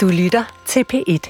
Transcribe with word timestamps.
Du 0.00 0.08
lytter 0.08 0.46
til 0.64 0.86
P1. 0.88 1.26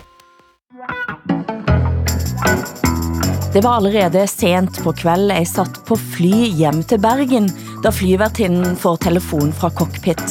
Det 3.53 3.63
var 3.65 3.81
allerede 3.81 4.21
sent 4.31 4.77
på 4.85 4.93
kveld, 4.95 5.33
jeg 5.35 5.49
satt 5.51 5.81
på 5.89 5.97
fly 5.99 6.53
hjem 6.55 6.79
til 6.87 7.01
Bergen, 7.03 7.49
da 7.83 7.91
flyvertinden 7.91 8.79
får 8.79 9.01
telefon 9.09 9.51
fra 9.51 9.73
cockpit. 9.75 10.23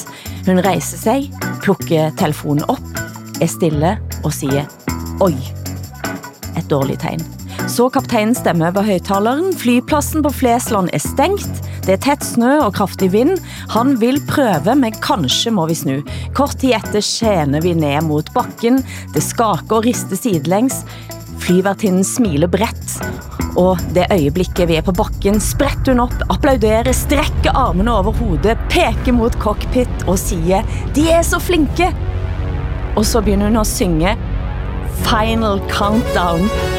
Hun 0.48 0.64
rejser 0.64 1.02
sig, 1.02 1.28
plukker 1.66 2.16
telefonen 2.16 2.64
op, 2.72 3.04
er 3.42 3.52
stille 3.52 3.98
og 4.24 4.32
siger, 4.32 4.72
Oj, 5.20 5.36
et 6.56 6.72
dårligt 6.72 7.04
tegn. 7.04 7.26
Så 7.68 7.90
kaptajnen 7.92 8.38
stemme 8.40 8.72
over 8.72 8.88
højtaleren. 8.88 9.52
Flypladsen 9.52 10.24
på 10.24 10.32
Flesland 10.32 10.90
er 10.94 11.04
stengt, 11.04 11.69
det 11.86 11.96
er 11.96 12.02
tæt 12.04 12.26
snø 12.26 12.58
og 12.62 12.74
kraftig 12.78 13.12
vind. 13.14 13.38
Han 13.74 13.96
vil 14.02 14.20
prøve, 14.30 14.76
men 14.76 14.96
kanskje 15.04 15.54
må 15.56 15.68
vi 15.70 15.78
snu. 15.80 16.00
Kort 16.38 16.58
tid 16.60 16.76
efter 16.78 17.02
tjener 17.06 17.64
vi 17.66 17.74
ned 17.78 18.06
mot 18.08 18.34
bakken. 18.36 18.82
Det 19.14 19.24
skaker 19.24 19.80
og 19.80 19.86
rister 19.88 20.20
sidelengs. 20.20 20.84
Flyvertinden 21.40 22.04
smiler 22.04 22.52
bredt. 22.52 23.00
Og 23.58 23.80
det 23.96 24.06
øjeblikket 24.12 24.68
vi 24.70 24.78
er 24.78 24.86
på 24.86 24.94
bakken, 24.96 25.40
spretter 25.44 25.96
hun 25.96 26.04
op, 26.06 26.16
applauderer, 26.30 26.92
strækker 26.96 27.56
armene 27.58 27.92
over 27.92 28.14
hovedet, 28.14 28.58
peker 28.70 29.16
mot 29.16 29.36
cockpit 29.42 30.06
og 30.08 30.20
siger, 30.20 30.62
de 30.96 31.10
er 31.10 31.22
så 31.22 31.40
flinke. 31.40 31.90
Og 32.96 33.06
så 33.06 33.22
begynder 33.22 33.48
hun 33.48 33.64
at 33.64 33.68
synge 33.68 34.18
Final 35.04 35.60
Countdown. 35.70 36.79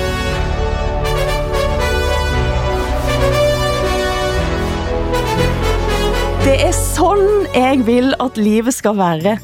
Det 6.51 6.67
er 6.67 6.73
sådan, 6.73 7.47
jeg 7.55 7.87
vil, 7.87 8.15
at 8.21 8.37
livet 8.37 8.75
skal 8.75 8.97
være. 8.97 9.39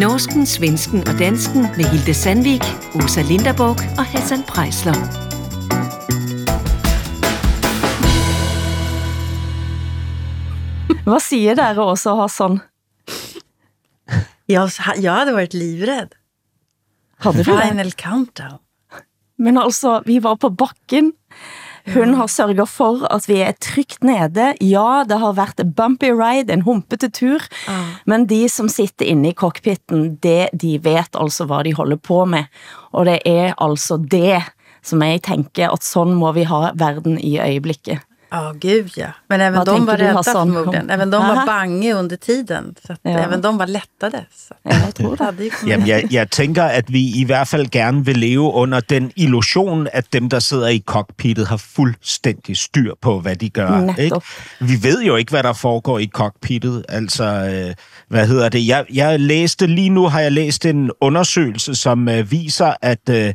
Norsken, 0.00 0.46
svensken 0.46 1.00
og 1.08 1.14
dansken 1.18 1.62
med 1.76 1.84
Hilde 1.84 2.14
Sandvik, 2.14 2.64
Åsa 2.94 3.22
Linderborg 3.22 3.78
og 3.98 4.04
Hassan 4.04 4.42
Prejsler. 4.48 4.96
Hvad 11.04 11.20
siger 11.20 11.54
dere 11.54 11.84
også, 11.84 12.14
Hassan? 12.20 12.60
Jag, 14.48 14.70
jag 15.02 15.12
hade 15.12 15.32
varit 15.32 15.54
livrädd. 15.54 16.08
Hade 17.18 17.44
du 17.44 17.52
det? 17.52 17.68
Final 17.68 17.92
countdown. 17.92 18.58
Men 19.38 19.58
altså, 19.58 20.02
vi 20.06 20.22
var 20.22 20.34
på 20.34 20.48
bakken. 20.50 21.12
Hun 21.92 22.14
har 22.16 22.26
sørget 22.26 22.68
for, 22.68 23.04
at 23.12 23.28
vi 23.28 23.40
er 23.44 23.52
trygt 23.60 24.04
nede. 24.04 24.54
Ja, 24.60 25.04
det 25.08 25.18
har 25.20 25.32
været 25.36 25.60
en 25.60 25.74
bumpy 25.76 26.08
ride, 26.16 26.52
en 26.52 26.64
humpete 26.64 27.10
tur. 27.12 27.40
Ah. 27.68 27.92
Men 28.06 28.24
de 28.28 28.48
som 28.48 28.68
sitter 28.68 29.06
inde 29.06 29.28
i 29.28 29.36
cockpitten, 29.36 30.16
det, 30.16 30.48
de 30.56 30.80
vet 30.84 31.12
altså, 31.20 31.44
hvad 31.44 31.64
de 31.64 31.74
holder 31.74 31.96
på 31.96 32.24
med. 32.24 32.44
Og 32.92 33.06
det 33.06 33.18
er 33.26 33.52
altså 33.60 34.00
det, 34.10 34.40
som 34.82 35.02
jeg 35.02 35.22
tænker, 35.22 35.70
at 35.70 35.84
sådan 35.84 36.14
må 36.14 36.32
vi 36.32 36.42
ha 36.48 36.72
verden 36.74 37.20
i 37.20 37.38
øjeblikket. 37.38 38.00
Ja, 38.34 38.52
gud 38.60 38.90
ja. 38.96 39.10
Men 39.28 39.40
även 39.40 39.58
Vad 39.58 39.66
de 39.66 39.76
tänker 39.76 39.86
var 39.92 39.96
rädda 39.98 40.22
förmodligen. 40.22 40.90
Även 40.90 41.10
de 41.10 41.16
var 41.22 41.36
Aha. 41.36 41.46
bange 41.46 41.94
under 41.94 42.16
tiden. 42.16 42.74
Så 42.86 42.92
att 42.92 42.98
Ja. 43.04 43.10
även 43.18 43.42
de 43.42 43.58
var 43.58 43.66
lättade. 43.66 44.24
Så. 44.48 44.54
Ja, 44.64 44.70
jeg 44.70 44.94
tror 44.94 45.16
det. 45.16 45.44
ju 45.44 45.50
Jamen, 45.68 45.86
jeg, 45.86 46.12
jeg 46.12 46.30
tænker, 46.30 46.64
at 46.64 46.92
vi 46.92 47.12
i 47.16 47.24
hvert 47.24 47.48
fald 47.48 47.70
gerne 47.70 48.04
vil 48.04 48.16
leve 48.16 48.52
under 48.52 48.80
den 48.80 49.12
illusion, 49.16 49.88
at 49.92 50.12
dem, 50.12 50.28
der 50.28 50.38
sidder 50.38 50.68
i 50.68 50.82
cockpittet, 50.86 51.46
har 51.48 51.56
fuldstændig 51.56 52.56
styr 52.56 52.94
på, 53.02 53.20
hvad 53.20 53.36
de. 53.36 53.46
Ikke? 53.98 54.20
Vi 54.60 54.82
ved 54.82 55.02
jo 55.02 55.16
ikke, 55.16 55.30
hvad 55.30 55.42
der 55.42 55.52
foregår 55.52 55.98
i 55.98 56.06
cockpittet. 56.06 56.84
Altså, 56.88 57.24
øh, 57.24 57.74
hvad 58.08 58.26
hedder 58.26 58.48
det? 58.48 58.66
Jeg, 58.66 58.84
jeg 58.94 59.20
læste, 59.20 59.66
lige 59.66 59.90
nu 59.90 60.08
har 60.08 60.20
jeg 60.20 60.32
læst 60.32 60.66
en 60.66 60.90
undersøgelse, 61.00 61.74
som 61.74 62.08
øh, 62.08 62.30
viser, 62.30 62.74
at, 62.82 63.08
øh, 63.10 63.34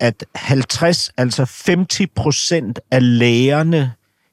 at 0.00 0.24
50, 0.34 1.10
altså 1.16 1.42
50 1.66 2.10
procent 2.16 2.80
af 2.90 3.18
lægerne 3.18 3.92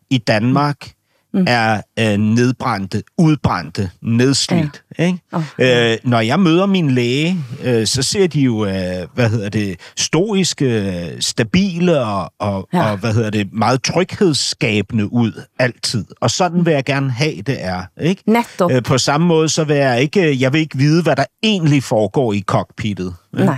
i 0.09 0.17
Danmark 0.17 0.91
mm. 1.33 1.45
er 1.47 1.81
øh, 1.99 2.17
nedbrændte, 2.17 3.03
udbrændte, 3.17 3.91
nedslidt. 4.01 4.83
Ja. 4.99 5.05
Ikke? 5.05 5.19
Åh, 5.33 5.43
Øh, 5.59 5.97
når 6.03 6.19
jeg 6.19 6.39
møder 6.39 6.65
min 6.65 6.91
læge, 6.91 7.37
øh, 7.63 7.87
så 7.87 8.03
ser 8.03 8.27
de 8.27 8.41
jo, 8.41 8.65
øh, 8.65 9.07
hvad 9.13 9.29
hedder 9.29 9.49
det, 9.49 9.79
stoiske, 9.97 11.17
stabile 11.19 11.99
og, 11.99 12.33
og, 12.39 12.67
Ja. 12.73 12.91
og 12.91 12.97
hvad 12.97 13.13
hedder 13.13 13.29
det, 13.29 13.53
meget 13.53 13.83
tryghedsskabende 13.83 15.13
ud 15.13 15.41
altid. 15.59 16.05
Og 16.21 16.31
sådan 16.31 16.65
vil 16.65 16.73
jeg 16.73 16.85
gerne 16.85 17.11
have 17.11 17.41
det 17.41 17.63
er, 17.63 17.83
ikke? 18.01 18.23
Netop. 18.27 18.71
Øh, 18.71 18.83
på 18.83 18.97
samme 18.97 19.27
måde 19.27 19.49
så 19.49 19.63
vil 19.63 19.75
jeg 19.75 20.01
ikke, 20.01 20.39
jeg 20.41 20.53
vil 20.53 20.61
ikke 20.61 20.77
vide, 20.77 21.03
hvad 21.03 21.15
der 21.15 21.25
egentlig 21.43 21.83
foregår 21.83 22.33
i 22.33 22.43
cockpittet. 22.47 23.15
Nej. 23.33 23.57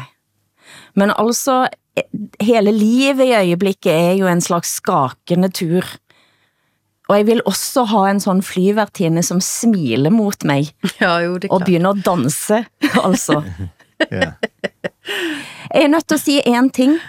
Men 0.95 1.11
altså, 1.17 1.67
hele 2.41 2.71
livet 2.71 3.25
i 3.25 3.33
øjeblikket 3.33 3.93
er 3.93 4.11
jo 4.11 4.27
en 4.27 4.41
slags 4.41 4.75
skakende 4.75 5.49
tur. 5.49 5.81
Og 7.07 7.17
jeg 7.17 7.27
vil 7.27 7.41
også 7.45 7.83
ha 7.83 8.09
en 8.11 8.19
sådan 8.19 8.43
flyvertinde 8.43 9.23
som 9.23 9.41
smiler 9.41 10.09
mot 10.09 10.43
mig 10.43 10.67
Ja, 11.01 11.17
jo, 11.17 11.37
det 11.37 11.49
og 11.51 11.59
klart. 11.59 11.65
begynder 11.67 11.91
at 11.91 12.05
danse, 12.05 12.65
altså. 13.03 13.41
Ja. 14.11 14.31
Jeg 15.73 15.83
er 15.83 15.87
nødt 15.87 16.07
til 16.07 16.15
at 16.15 16.21
sige 16.21 16.47
en 16.47 16.69
ting. 16.69 16.99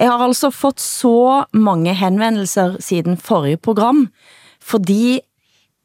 Jeg 0.00 0.08
har 0.10 0.18
altså 0.18 0.50
fået 0.50 0.80
så 0.80 1.44
mange 1.52 1.94
henvendelser 1.94 2.76
siden 2.80 3.16
forrige 3.16 3.56
program, 3.56 4.08
fordi 4.60 5.20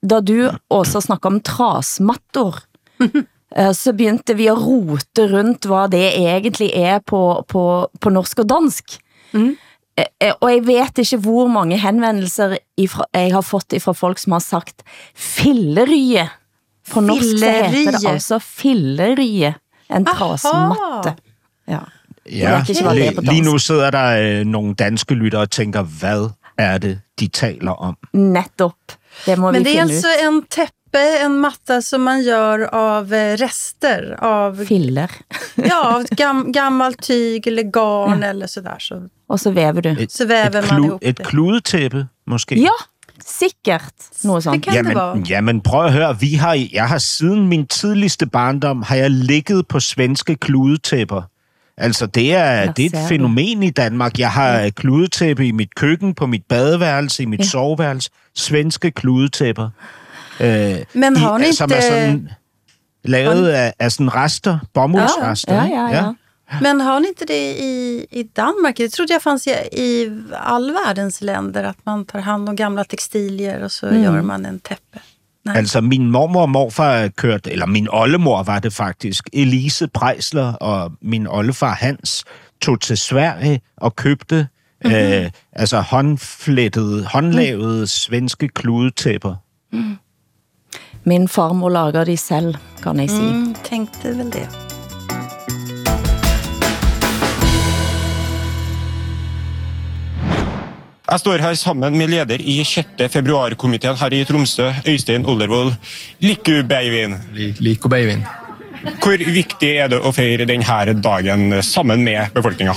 da 0.09 0.19
du 0.19 0.49
også 0.69 1.01
snakker 1.01 1.29
om 1.29 1.39
trasmatter, 1.41 2.57
eh, 3.57 3.73
så 3.73 3.93
begyndte 3.93 4.35
vi 4.35 4.47
at 4.47 4.57
rote 4.67 5.27
rundt, 5.37 5.65
hvad 5.65 5.89
det 5.89 6.07
egentlig 6.17 6.71
er 6.75 6.99
på, 6.99 7.45
på, 7.47 7.87
på 8.01 8.09
norsk 8.09 8.39
og 8.39 8.49
dansk. 8.49 8.97
Mm. 9.31 9.57
Og 10.41 10.51
jeg 10.51 10.67
vet 10.67 10.97
ikke, 10.97 11.17
hvor 11.17 11.47
mange 11.47 11.79
henvendelser 11.79 12.57
ifra, 12.77 13.05
jeg 13.13 13.33
har 13.33 13.41
fået 13.41 13.81
fra 13.81 13.91
folk, 13.93 14.17
som 14.17 14.31
har 14.31 14.39
sagt 14.39 14.83
filleryje. 15.15 16.29
På 16.91 16.99
norsk 16.99 17.39
så 17.39 17.51
heter 17.67 17.91
det 17.97 18.07
altså 18.09 18.39
filleryje. 18.39 19.55
En 19.95 20.05
trasmatte. 20.05 21.13
Ja. 21.67 21.77
Ja, 22.31 22.49
er 22.49 22.93
lige, 22.93 23.21
lige 23.21 23.41
nu 23.41 23.57
sidder 23.57 23.91
der 23.91 24.39
øh, 24.39 24.45
nogle 24.45 24.73
danske 24.73 25.13
lyttere 25.13 25.41
og 25.41 25.51
tænker, 25.51 25.81
hvad 25.81 26.29
er 26.57 26.77
det, 26.77 26.99
de 27.19 27.27
taler 27.27 27.71
om? 27.71 27.97
Netop. 28.13 28.73
Det 29.25 29.37
må 29.37 29.51
Men 29.51 29.59
vi 29.59 29.63
det 29.69 29.77
är 29.77 29.81
finde 29.81 29.93
alltså 29.93 30.07
ut. 30.27 30.33
en 30.33 30.43
täppe, 30.91 31.25
en 31.25 31.39
matta 31.39 31.81
som 31.81 32.01
man 32.01 32.21
gör 32.23 32.59
av 32.75 33.13
eh, 33.13 33.37
rester 33.37 34.15
av, 34.23 34.65
Filler. 34.65 35.11
ja, 35.55 35.95
av 35.95 36.03
gam, 36.17 36.51
gammalt 36.51 37.01
tyg 37.03 37.47
eller 37.47 37.63
garn 37.63 38.23
eller 38.23 38.47
sådär. 38.47 38.79
Så, 38.79 39.01
Og 39.29 39.39
så 39.39 39.51
væver 39.51 39.81
du. 39.81 39.89
Et, 39.89 40.11
så 40.11 40.25
väver 40.25 40.59
et, 40.63 40.71
man 40.71 40.81
klu, 40.81 40.85
ihop 40.85 40.99
et 41.03 41.17
det. 41.17 41.25
kludetæppe, 41.27 42.07
måske? 42.27 42.55
Ja, 42.61 42.69
sikkert. 43.25 43.93
Noget 44.23 44.43
sådan. 44.43 44.59
Det 44.59 44.67
kan 44.69 44.85
det 44.85 44.95
vara. 44.95 45.07
Jamen, 45.09 45.25
jamen, 45.25 45.61
prøv 45.61 45.85
at 45.85 45.93
høre. 45.93 46.19
Vi 46.19 46.33
har, 46.35 46.67
jeg 46.73 46.87
har 46.87 46.97
siden 46.97 47.47
min 47.47 47.67
tidligste 47.67 48.25
barndom, 48.25 48.81
har 48.83 48.95
jeg 48.95 49.11
ligget 49.11 49.67
på 49.67 49.79
svenske 49.79 50.35
kludetæpper. 50.35 51.21
Altså, 51.77 52.05
det 52.05 52.35
er, 52.35 52.53
Ja, 52.53 52.65
det 52.77 52.85
er 52.85 52.89
et 52.89 52.93
du. 53.03 53.07
fænomen 53.09 53.63
i 53.63 53.69
Danmark. 53.69 54.19
Jeg 54.19 54.31
har 54.31 54.49
ja. 54.51 54.69
kludetæppe 54.69 55.47
i 55.47 55.51
mit 55.51 55.75
køkken, 55.75 56.13
på 56.13 56.25
mit 56.25 56.43
badeværelse, 56.49 57.23
i 57.23 57.25
mit 57.25 57.39
Ja. 57.39 57.43
ja. 57.43 57.49
soveværelse. 57.49 58.09
Svenske 58.35 58.91
kludetæpper. 58.91 59.69
Øh, 60.39 60.77
Men 60.93 61.17
har 61.17 61.37
ni 61.37 61.49
i, 61.49 61.53
som 61.53 61.71
er 61.71 61.81
sådan 61.81 62.29
lavet 63.03 63.47
af, 63.47 63.73
af 63.79 63.91
sådan 63.91 64.15
rester, 64.15 64.59
bomuldsrester. 64.73 65.55
Ja, 65.55 65.63
ikke? 65.63 65.77
ja, 65.77 65.87
ja. 65.87 66.13
Men 66.61 66.81
har 66.81 66.99
ni 66.99 67.07
inte 67.07 67.25
det 67.25 67.55
i, 67.59 68.05
i 68.19 68.23
Danmark? 68.23 68.77
Det 68.77 68.93
trodde 68.93 69.13
jag 69.13 69.21
fanns 69.21 69.47
i, 69.47 69.51
i 69.71 70.09
all 70.33 70.71
världens 70.71 71.21
länder, 71.21 71.63
att 71.63 71.85
man 71.85 72.05
tar 72.05 72.19
hand 72.19 72.49
om 72.49 72.55
gamla 72.55 72.83
textilier 72.83 73.63
och 73.63 73.71
så 73.71 73.87
gör 73.87 74.21
man 74.21 74.45
en 74.45 74.59
täppe. 74.59 74.99
Nej. 75.45 75.57
Altså, 75.57 75.81
min 75.81 76.11
mormor 76.11 76.41
og 76.41 76.49
morfar 76.49 77.07
kørte, 77.07 77.51
eller 77.51 77.65
min 77.65 77.87
oldemor 77.91 78.43
var 78.43 78.59
det 78.59 78.73
faktisk, 78.73 79.29
Elise 79.33 79.87
Prejsler 79.87 80.53
og 80.53 80.91
min 81.01 81.27
oldefar 81.27 81.73
Hans 81.73 82.25
tog 82.61 82.81
til 82.81 82.97
Sverige 82.97 83.61
og 83.77 83.95
købte 83.95 84.47
mm-hmm. 84.85 84.99
øh, 84.99 85.31
altså 85.53 85.79
håndflettede, 85.79 87.05
håndlavede 87.05 87.87
svenske 87.87 88.47
kludetæpper. 88.47 89.35
Min 91.03 91.27
farmor 91.27 91.69
lager 91.69 92.05
de 92.05 92.17
selv, 92.17 92.55
kan 92.83 92.99
jeg 92.99 93.09
sige. 93.09 93.29
Mm, 93.33 93.55
tänkte 93.63 94.17
väl 94.17 94.31
det. 94.31 94.47
Jeg 101.11 101.19
står 101.19 101.37
her 101.37 101.53
sammen 101.53 101.97
med 101.97 102.07
leder 102.07 102.37
i 102.39 102.63
6. 102.63 102.87
februarkomiteen 103.09 103.97
her 103.99 104.13
i 104.13 104.23
Tromsø, 104.23 104.69
Øystein 104.87 105.25
Ollervold. 105.25 105.73
Liker 106.19 106.61
du 106.61 106.67
Beivin? 106.67 107.15
Lik 107.59 107.85
og 107.85 107.91
babyen. 107.91 108.23
Hvor 109.01 109.17
viktig 109.33 109.73
er 109.77 109.89
det 109.91 109.99
å 109.99 110.13
feire 110.13 110.45
denne 110.45 110.93
dagen 111.01 111.63
sammen 111.63 112.03
med 112.03 112.31
befolkninga? 112.33 112.75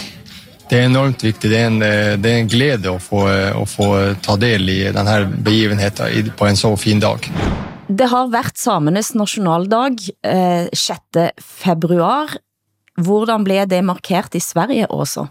Det 0.68 0.78
är 0.78 0.82
enormt 0.82 1.24
viktigt. 1.24 1.50
Det 1.50 1.58
är 1.58 1.66
en, 1.66 1.82
eh, 1.82 2.18
det 2.18 2.30
är 2.30 2.34
en 2.34 2.48
glädje 2.48 2.96
att 2.96 3.02
få, 3.02 3.32
eh, 3.32 3.56
att 3.56 3.70
få 3.70 4.14
ta 4.22 4.36
del 4.36 4.68
i 4.68 4.92
den 4.92 5.06
här 5.06 5.24
begivenheten 5.24 6.32
på 6.36 6.46
en 6.46 6.56
så 6.56 6.76
fin 6.76 7.00
dag. 7.00 7.30
Det 7.88 8.06
har 8.08 8.30
været 8.32 8.58
samenes 8.58 9.14
nationaldag 9.14 9.96
eh, 10.24 10.66
6. 10.72 11.00
februar. 11.40 12.30
Hvordan 12.96 13.44
blev 13.44 13.66
det 13.68 13.82
markert 13.84 14.34
i 14.34 14.40
Sverige 14.40 14.86
også? 14.86 15.26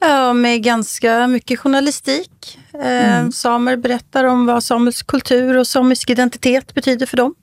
Ja, 0.00 0.32
med 0.32 0.62
ganska 0.62 1.26
mycket 1.26 1.58
journalistik. 1.58 2.58
Eh, 2.74 3.20
Mm. 3.20 3.32
Samer 3.32 3.76
berättar 3.76 4.24
om 4.24 4.46
vad 4.46 4.64
samisk 4.64 5.06
kultur 5.06 5.56
och 5.58 5.66
samisk 5.66 6.10
identitet 6.10 6.74
betyder 6.74 7.06
för 7.06 7.16
dem. 7.16 7.34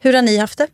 Hur 0.00 0.12
har 0.12 0.22
ni 0.22 0.36
haft 0.36 0.58
det? 0.58 0.66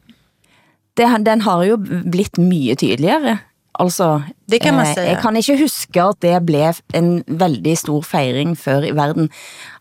det, 0.96 1.18
den 1.18 1.40
har 1.40 1.64
jo 1.64 1.76
blitt 2.04 2.38
mye 2.38 2.76
tydeligere. 2.76 3.38
Altså, 3.78 4.22
Det 4.50 4.60
kan 4.60 4.74
man 4.74 4.86
eh, 4.86 4.94
sige. 4.94 5.06
Jeg 5.06 5.18
kan 5.22 5.36
ikke 5.36 5.58
huske 5.60 6.02
at 6.02 6.22
det 6.22 6.46
blev 6.46 6.74
en 6.94 7.24
veldig 7.26 7.78
stor 7.78 8.00
fejring 8.00 8.58
før 8.58 8.82
i 8.82 8.92
verden. 8.96 9.30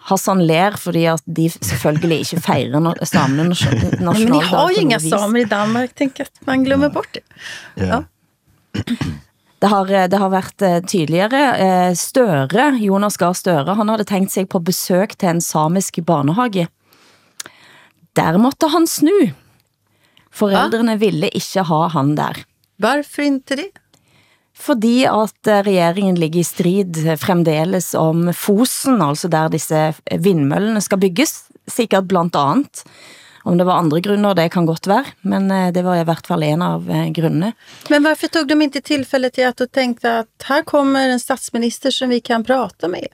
Hassan 0.09 0.41
ler, 0.41 0.75
fordi 0.77 1.05
at 1.05 1.21
de 1.37 1.49
selvfølgelig 1.49 2.19
ikke 2.19 2.41
fejrer 2.41 2.79
no 2.79 2.93
samene 3.03 3.43
nationaldag. 3.49 4.01
men 4.19 4.31
ni 4.31 4.39
har 4.39 4.69
ju 4.69 4.75
på 4.75 4.81
inga 4.81 4.95
något 4.95 5.03
vis. 5.03 5.09
samer 5.09 5.39
i 5.39 5.43
Danmark. 5.43 5.89
Tänk 5.95 6.19
att 6.19 6.31
man 6.47 6.63
glömmer 6.63 6.89
bort 6.89 7.13
det. 7.13 7.23
Ja. 7.77 8.03
Det 9.61 9.69
har, 9.71 9.87
eh, 9.89 10.09
det 10.09 10.19
har 10.19 10.29
været 10.29 10.61
eh, 10.61 10.81
tydeligere. 10.87 11.57
Eh, 11.57 11.95
Støre, 11.95 12.75
Jonas 12.77 13.17
Gahr 13.17 13.33
Støre, 13.33 13.75
han 13.75 13.89
havde 13.89 14.03
tænkt 14.03 14.31
sig 14.31 14.49
på 14.49 14.59
besøg 14.59 15.17
til 15.17 15.29
en 15.29 15.41
samisk 15.41 15.99
barnehage. 16.05 16.67
Der 18.15 18.37
måtte 18.37 18.67
han 18.67 18.87
snu. 18.87 19.31
Forældrene 20.31 20.99
ville 20.99 21.29
ikke 21.29 21.63
ha 21.63 21.87
han 21.87 22.17
der. 22.17 22.43
Varför 22.77 23.21
inte 23.23 23.55
det? 23.55 23.71
Fordi 24.55 25.03
at 25.05 25.47
eh, 25.47 25.63
regeringen 25.63 26.19
ligger 26.19 26.39
i 26.39 26.47
strid 26.47 26.97
eh, 27.07 27.17
fremdeles 27.19 27.93
om 27.93 28.29
Fosen, 28.33 29.01
altså 29.01 29.27
der 29.31 29.51
disse 29.51 29.81
eh, 29.91 30.19
vindmøllene 30.19 30.81
skal 30.81 31.01
bygges, 31.01 31.35
sikkert 31.67 32.07
blandt 32.07 32.37
andet. 32.39 32.85
Om 33.45 33.59
det 33.59 33.65
var 33.67 33.77
andre 33.77 33.99
grunder, 34.01 34.33
det 34.33 34.47
kan 34.55 34.65
godt 34.65 34.87
være, 34.89 35.05
men 35.21 35.51
det 35.73 35.83
var 35.85 35.99
i 36.01 36.05
hvert 36.07 36.25
fall 36.25 36.41
en 36.43 36.63
av 36.65 36.87
grundene. 37.13 37.51
Men 37.89 38.03
varför 38.03 38.27
tog 38.27 38.47
de 38.47 38.61
inte 38.61 38.81
tillfället 38.81 39.37
i 39.37 39.43
att 39.43 39.61
och 39.61 39.71
tänkte 39.71 40.19
att 40.19 40.43
här 40.43 40.61
kommer 40.61 41.09
en 41.09 41.19
statsminister 41.19 41.91
som 41.91 42.09
vi 42.09 42.19
kan 42.19 42.43
prata 42.43 42.87
med? 42.87 43.07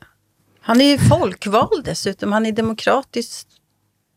Han 0.61 0.81
är 0.81 0.85
ju 0.85 0.97
folkvald 0.97 1.83
dessutom, 1.85 2.31
han 2.31 2.45
är 2.45 2.51
demokratiskt 2.51 3.47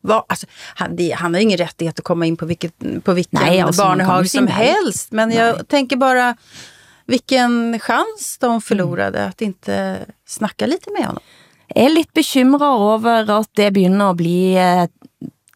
Va, 0.06 0.24
alltså, 0.28 0.46
han, 0.74 0.96
det, 0.96 1.10
han 1.10 1.34
har 1.34 1.40
ju 1.40 1.44
ingen 1.44 1.58
rättighet 1.58 1.98
att 1.98 2.04
komma 2.04 2.26
in 2.26 2.36
på, 2.36 2.46
vilket, 2.46 3.04
på 3.04 3.12
vilken 3.12 3.40
Nej, 3.42 3.60
alltså, 3.60 3.82
barnehag 3.82 4.30
som 4.30 4.44
nej. 4.44 4.54
helst. 4.54 5.12
Men 5.12 5.30
jag 5.32 5.68
tänker 5.68 5.96
bara 5.96 6.36
vilken 7.06 7.80
chans 7.80 8.38
de 8.40 8.60
förlorade 8.60 9.26
att 9.26 9.42
inte 9.42 10.06
snacka 10.26 10.66
lite 10.66 10.90
med 10.92 11.06
honom. 11.06 11.22
Jeg 11.74 11.84
er 11.84 11.94
lidt 11.94 12.12
bekymret 12.14 12.62
over, 12.62 13.30
at 13.30 13.48
det 13.56 13.72
begynder 13.72 14.10
at 14.10 14.16
bli 14.16 14.54
eh, 14.54 14.84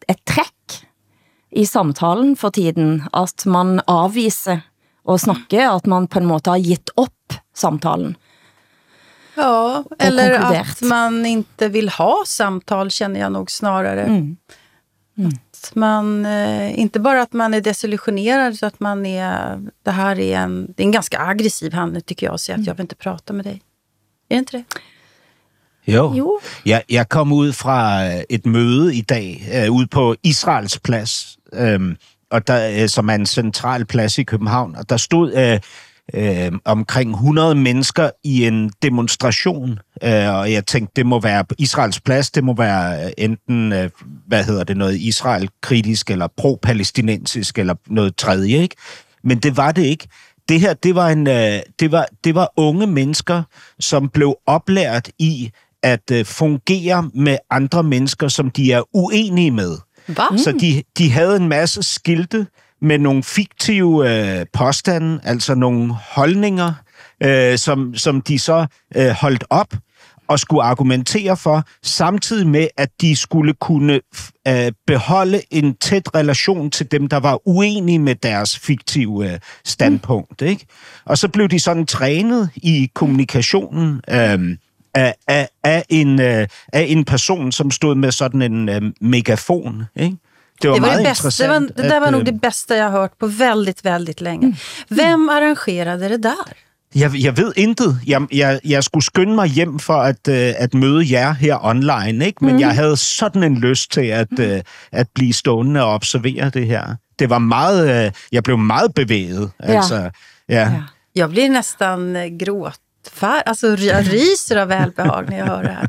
et 0.09 0.25
træk 0.27 0.79
i 1.50 1.67
samtalen 1.67 2.37
for 2.37 2.50
tiden, 2.50 3.05
at 3.12 3.45
man 3.47 3.81
afviser 3.87 4.65
at 5.09 5.21
snakke, 5.21 5.61
at 5.69 5.87
man 5.87 6.09
på 6.09 6.19
en 6.19 6.27
måte 6.27 6.50
har 6.50 6.59
gitt 6.59 6.91
op 6.97 7.37
samtalen. 7.55 8.17
Ja, 9.35 9.85
eller 9.99 10.33
att 10.33 10.81
man 10.83 11.27
inte 11.27 11.69
vill 11.69 11.89
ha 11.89 12.25
samtal 12.27 12.91
känner 12.91 13.21
jag 13.21 13.33
nog 13.33 13.50
snarare. 13.50 14.03
Mm. 14.03 14.37
Att 15.59 15.75
man, 15.75 16.27
eh, 16.27 16.79
inte 16.79 17.01
bara 17.01 17.23
att 17.23 17.33
man 17.33 17.55
är 17.55 17.61
desillusionerad, 17.61 18.59
så 18.59 18.67
att 18.67 18.81
man 18.81 19.07
är, 19.07 19.61
det 19.83 19.91
här 19.91 20.19
är 20.19 20.39
en, 20.39 20.67
det 20.77 20.83
är 20.83 20.85
en 20.85 20.93
ganska 20.93 21.19
aggressiv 21.19 21.73
handling 21.73 22.03
tycker 22.03 22.27
jag, 22.27 22.35
att 22.35 22.41
säga 22.41 22.59
att 22.59 22.67
jag 22.67 22.75
vill 22.75 22.81
inte 22.81 22.97
prata 22.97 23.33
med 23.33 23.45
dig. 23.45 23.63
Är 24.29 24.35
det 24.35 24.39
inte 24.39 24.57
det? 24.57 24.65
Jo. 25.85 26.13
Jo. 26.17 26.41
Jeg, 26.65 26.83
jeg 26.89 27.09
kom 27.09 27.33
ud 27.33 27.53
fra 27.53 28.07
øh, 28.07 28.23
et 28.31 28.47
møde 28.47 28.95
i 28.95 29.01
dag, 29.01 29.49
øh, 29.55 29.73
ude 29.73 29.87
på 29.87 30.15
Israels 30.23 30.79
plads, 30.79 31.39
øh, 31.53 31.95
og 32.31 32.47
der, 32.47 32.83
øh, 32.83 32.89
som 32.89 33.09
er 33.09 33.15
en 33.15 33.27
central 33.27 33.85
plads 33.85 34.19
i 34.19 34.23
København, 34.23 34.77
og 34.77 34.89
der 34.89 34.97
stod 34.97 35.33
øh, 35.33 35.61
øh, 36.15 36.53
omkring 36.65 37.11
100 37.11 37.55
mennesker 37.55 38.11
i 38.25 38.47
en 38.47 38.71
demonstration, 38.83 39.79
øh, 40.03 40.35
og 40.35 40.53
jeg 40.53 40.67
tænkte, 40.67 40.93
det 40.97 41.07
må 41.07 41.21
være 41.21 41.45
Israels 41.59 42.01
plads, 42.01 42.31
det 42.31 42.45
må 42.45 42.55
være 42.55 43.05
øh, 43.05 43.11
enten, 43.19 43.73
øh, 43.73 43.91
hvad 44.27 44.45
hedder 44.45 44.65
det, 44.65 44.77
noget 44.77 44.97
Israel-kritisk, 44.97 46.11
eller 46.11 46.29
pro-palæstinensisk, 46.37 47.59
eller 47.59 47.75
noget 47.87 48.17
tredje, 48.17 48.57
ikke? 48.57 48.77
Men 49.25 49.39
det 49.39 49.57
var 49.57 49.73
det 49.73 49.85
ikke. 49.85 50.09
Det 50.49 50.61
her, 50.61 50.75
det 50.75 50.95
var, 50.95 51.09
en, 51.09 51.27
øh, 51.27 51.61
det 51.81 51.93
var, 51.93 52.07
det 52.25 52.35
var 52.35 52.53
unge 52.57 52.87
mennesker, 52.87 53.43
som 53.81 54.09
blev 54.09 54.37
oplært 54.47 55.11
i 55.19 55.51
at 55.83 56.11
øh, 56.13 56.25
fungere 56.25 57.11
med 57.15 57.37
andre 57.51 57.83
mennesker, 57.83 58.29
som 58.29 58.51
de 58.51 58.73
er 58.73 58.83
uenige 58.97 59.51
med. 59.51 59.77
Va? 60.09 60.29
Mm. 60.31 60.39
Så 60.39 60.53
de, 60.53 60.83
de 60.99 61.11
havde 61.11 61.37
en 61.37 61.49
masse 61.49 61.83
skilte 61.83 62.47
med 62.83 62.99
nogle 62.99 63.23
fiktive 63.23 64.11
øh, 64.11 64.47
påstande, 64.53 65.21
altså 65.25 65.55
nogle 65.55 65.95
holdninger, 65.95 66.73
øh, 67.23 67.59
som, 67.59 67.95
som 67.95 68.21
de 68.21 68.39
så 68.39 68.67
øh, 68.97 69.09
holdt 69.09 69.45
op 69.51 69.75
og 70.29 70.39
skulle 70.39 70.63
argumentere 70.63 71.37
for, 71.37 71.65
samtidig 71.83 72.47
med, 72.47 72.69
at 72.77 72.91
de 73.01 73.17
skulle 73.17 73.55
kunne 73.55 74.01
øh, 74.49 74.73
beholde 74.87 75.41
en 75.51 75.75
tæt 75.75 76.15
relation 76.15 76.71
til 76.71 76.91
dem, 76.91 77.09
der 77.09 77.17
var 77.17 77.49
uenige 77.49 77.99
med 77.99 78.15
deres 78.15 78.59
fiktive 78.59 79.33
øh, 79.33 79.39
standpunkt. 79.65 80.43
Ikke? 80.43 80.67
Og 81.05 81.19
så 81.19 81.29
blev 81.29 81.49
de 81.49 81.59
sådan 81.59 81.87
trænet 81.87 82.51
i 82.57 82.91
kommunikationen 82.95 84.01
øh, 84.09 84.57
af, 84.95 85.15
af, 85.29 85.49
af, 85.65 85.85
en, 85.89 86.21
øh, 86.21 86.47
af 86.73 86.87
en 86.89 87.05
person, 87.05 87.53
som 87.53 87.71
stod 87.71 87.95
med 87.95 88.13
sådan 88.13 88.43
en 88.43 88.69
øh, 88.69 88.83
megafon. 89.01 89.83
Ikke? 89.97 90.17
Det 90.63 90.69
var, 90.69 90.75
Det, 90.75 90.81
var 90.81 90.97
det, 90.97 91.05
bästa, 91.05 91.43
det, 91.43 91.49
var, 91.49 91.61
det 91.61 91.89
där 91.89 92.01
var 92.01 92.11
nog 92.11 92.21
øh, 92.21 92.27
det 92.27 92.33
bästa 92.33 92.77
jag 92.77 92.85
har 92.91 93.01
hört 93.01 93.19
på 93.19 93.27
väldigt, 93.27 93.85
väldigt 93.85 94.21
länge. 94.21 94.57
Vem 94.89 95.29
arrangerade 95.29 96.09
det 96.09 96.17
där? 96.23 96.55
Jeg, 96.95 97.17
jeg 97.17 97.37
ved 97.37 97.53
intet. 97.57 98.01
Jeg, 98.07 98.27
jeg, 98.33 98.61
jeg 98.65 98.85
skulle 98.85 99.05
skynde 99.05 99.35
mig 99.35 99.49
hjem 99.49 99.79
for 99.79 99.95
at, 99.95 100.29
øh, 100.29 100.55
at 100.59 100.75
møde 100.75 101.13
jer 101.13 101.33
her 101.33 101.59
online, 101.63 102.27
ikke? 102.27 102.45
men 102.45 102.55
mm. 102.55 102.61
jeg 102.61 102.75
havde 102.75 102.97
sådan 102.97 103.43
en 103.43 103.59
lyst 103.61 103.93
til 103.93 104.07
at, 104.07 104.39
øh, 104.41 104.61
at 104.93 105.09
blive 105.15 105.33
stående 105.33 105.83
og 105.83 105.95
observere 105.95 106.51
det 106.51 106.67
her. 106.67 106.97
Det 107.19 107.31
var 107.31 107.39
meget... 107.39 108.07
Øh, 108.07 108.13
jeg 108.33 108.43
blev 108.43 108.59
meget 108.59 108.95
bevæget. 108.95 109.51
Ja. 109.61 109.77
Altså, 109.77 109.95
ja. 109.95 110.11
Ja. 110.49 110.83
Jag 111.15 111.31
blir 111.31 111.49
nästan 111.49 112.17
eh, 112.17 112.27
gråtfär, 112.27 113.43
alltså 113.47 113.67
jag 113.67 114.03
ryser 114.13 114.57
av 114.57 114.69
välbehag 114.69 115.31
när 115.31 115.39
jag 115.39 115.47
hör 115.47 115.63
det 115.63 115.69
här. 115.69 115.89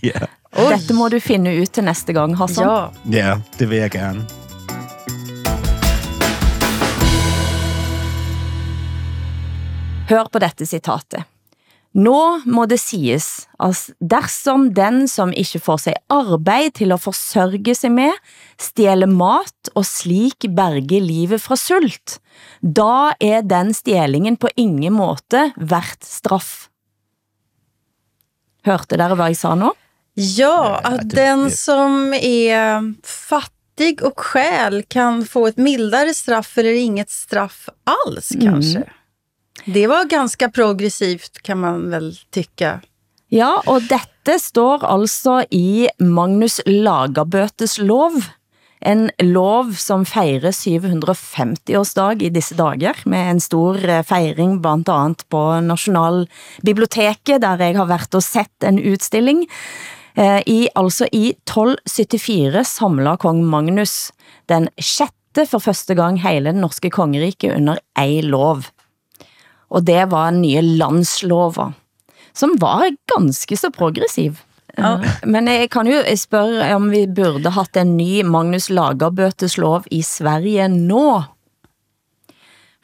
ja. 0.00 0.26
Oj. 0.56 0.70
Dette 0.72 0.94
må 0.96 1.08
du 1.12 1.18
finde 1.20 1.52
ud 1.60 1.66
til 1.66 1.84
næste 1.84 2.12
gang, 2.16 2.36
Hassan. 2.38 2.64
Ja, 2.64 2.88
Ja, 3.12 3.40
det 3.58 3.70
vil 3.70 3.78
jeg 3.78 3.90
gerne. 3.90 4.24
Hør 10.08 10.28
på 10.32 10.40
dette 10.40 10.64
citatet. 10.66 11.26
Nå 11.98 12.44
må 12.46 12.66
det 12.68 12.78
siges 12.80 13.48
at 13.64 13.88
dersom 13.98 14.68
den 14.76 15.06
som 15.08 15.32
ikke 15.32 15.58
får 15.60 15.80
sig 15.86 15.96
arbeid 16.12 16.74
til 16.78 16.92
at 16.94 17.00
forsørge 17.00 17.74
sig 17.74 17.90
med, 17.92 18.12
stjæle 18.60 19.08
mat 19.08 19.70
og 19.74 19.86
slik 19.88 20.46
berge 20.56 21.00
livet 21.00 21.40
fra 21.42 21.56
sult, 21.56 22.18
da 22.62 23.14
er 23.20 23.40
den 23.42 23.72
stjælingen 23.74 24.36
på 24.36 24.52
ingen 24.56 24.92
måte 24.94 25.48
vært 25.56 26.04
straff. 26.04 26.68
Hørte 28.68 29.00
dere 29.00 29.16
hvad 29.16 29.32
jeg 29.32 29.40
sa 29.40 29.54
nu? 29.56 29.72
Ja 30.18 30.80
att 30.84 31.10
det- 31.10 31.16
den 31.16 31.44
det- 31.44 31.50
som 31.50 32.14
är 32.14 32.94
fattig 33.06 34.02
och 34.02 34.20
skäl 34.20 34.82
kan 34.88 35.24
få 35.26 35.46
ett 35.46 35.56
mildare 35.56 36.14
straff 36.14 36.58
eller 36.58 36.72
inget 36.72 37.10
straff 37.10 37.68
alls 38.06 38.32
kanske. 38.42 38.82
Det 39.66 39.86
var 39.86 40.04
ganska 40.04 40.48
progressivt 40.48 41.42
kan 41.42 41.58
man 41.60 41.90
väl 41.90 42.16
tycka. 42.30 42.80
Ja, 43.28 43.62
og 43.66 43.82
dette 43.82 44.38
står 44.40 44.84
altså 44.84 45.44
i 45.50 45.88
Magnus 45.98 46.60
Lagerbøtes 46.66 47.78
lov. 47.78 48.12
En 48.80 49.10
lov 49.18 49.72
som 49.74 50.04
fejrer 50.06 50.52
750-årsdag 50.54 52.22
i 52.22 52.28
disse 52.30 52.54
dager, 52.54 52.94
med 53.04 53.30
en 53.30 53.40
stor 53.40 53.76
eh, 53.84 54.02
fejring 54.06 54.60
blandt 54.62 54.88
andet 54.88 55.24
på 55.28 55.60
Nationalbiblioteket, 55.60 57.40
der 57.42 57.56
jeg 57.58 57.76
har 57.76 57.88
været 57.90 58.14
og 58.14 58.22
sett 58.22 58.64
en 58.64 58.78
udstilling. 58.78 59.46
Eh, 60.18 60.42
I, 60.46 60.58
altså 60.74 61.06
i 61.14 61.30
1274 61.46 62.64
samler 62.66 63.20
kong 63.22 63.44
Magnus 63.46 64.10
den 64.50 64.66
sjette 64.82 65.44
for 65.46 65.62
første 65.62 65.94
gang 65.94 66.18
hele 66.18 66.50
den 66.50 66.64
norske 66.64 66.90
kongerike 66.90 67.52
under 67.54 67.78
ei 68.00 68.18
lov. 68.26 68.66
Og 69.70 69.84
det 69.86 70.08
var 70.10 70.32
den 70.32 70.42
nye 70.42 70.64
landslova 70.64 71.70
som 72.38 72.54
var 72.60 72.86
ganske 73.10 73.56
så 73.58 73.70
progressiv. 73.74 74.42
Ja. 74.78 74.98
Men 75.26 75.48
jeg 75.50 75.70
kan 75.74 75.88
jo 75.90 75.98
spørge 76.18 76.68
om 76.76 76.86
vi 76.92 77.02
burde 77.10 77.50
haft 77.50 77.76
en 77.80 77.96
ny 77.98 78.22
Magnus 78.26 78.68
Lagerbøtes 78.70 79.56
lov 79.58 79.88
i 79.90 80.04
Sverige 80.06 80.68
nå. 80.70 81.06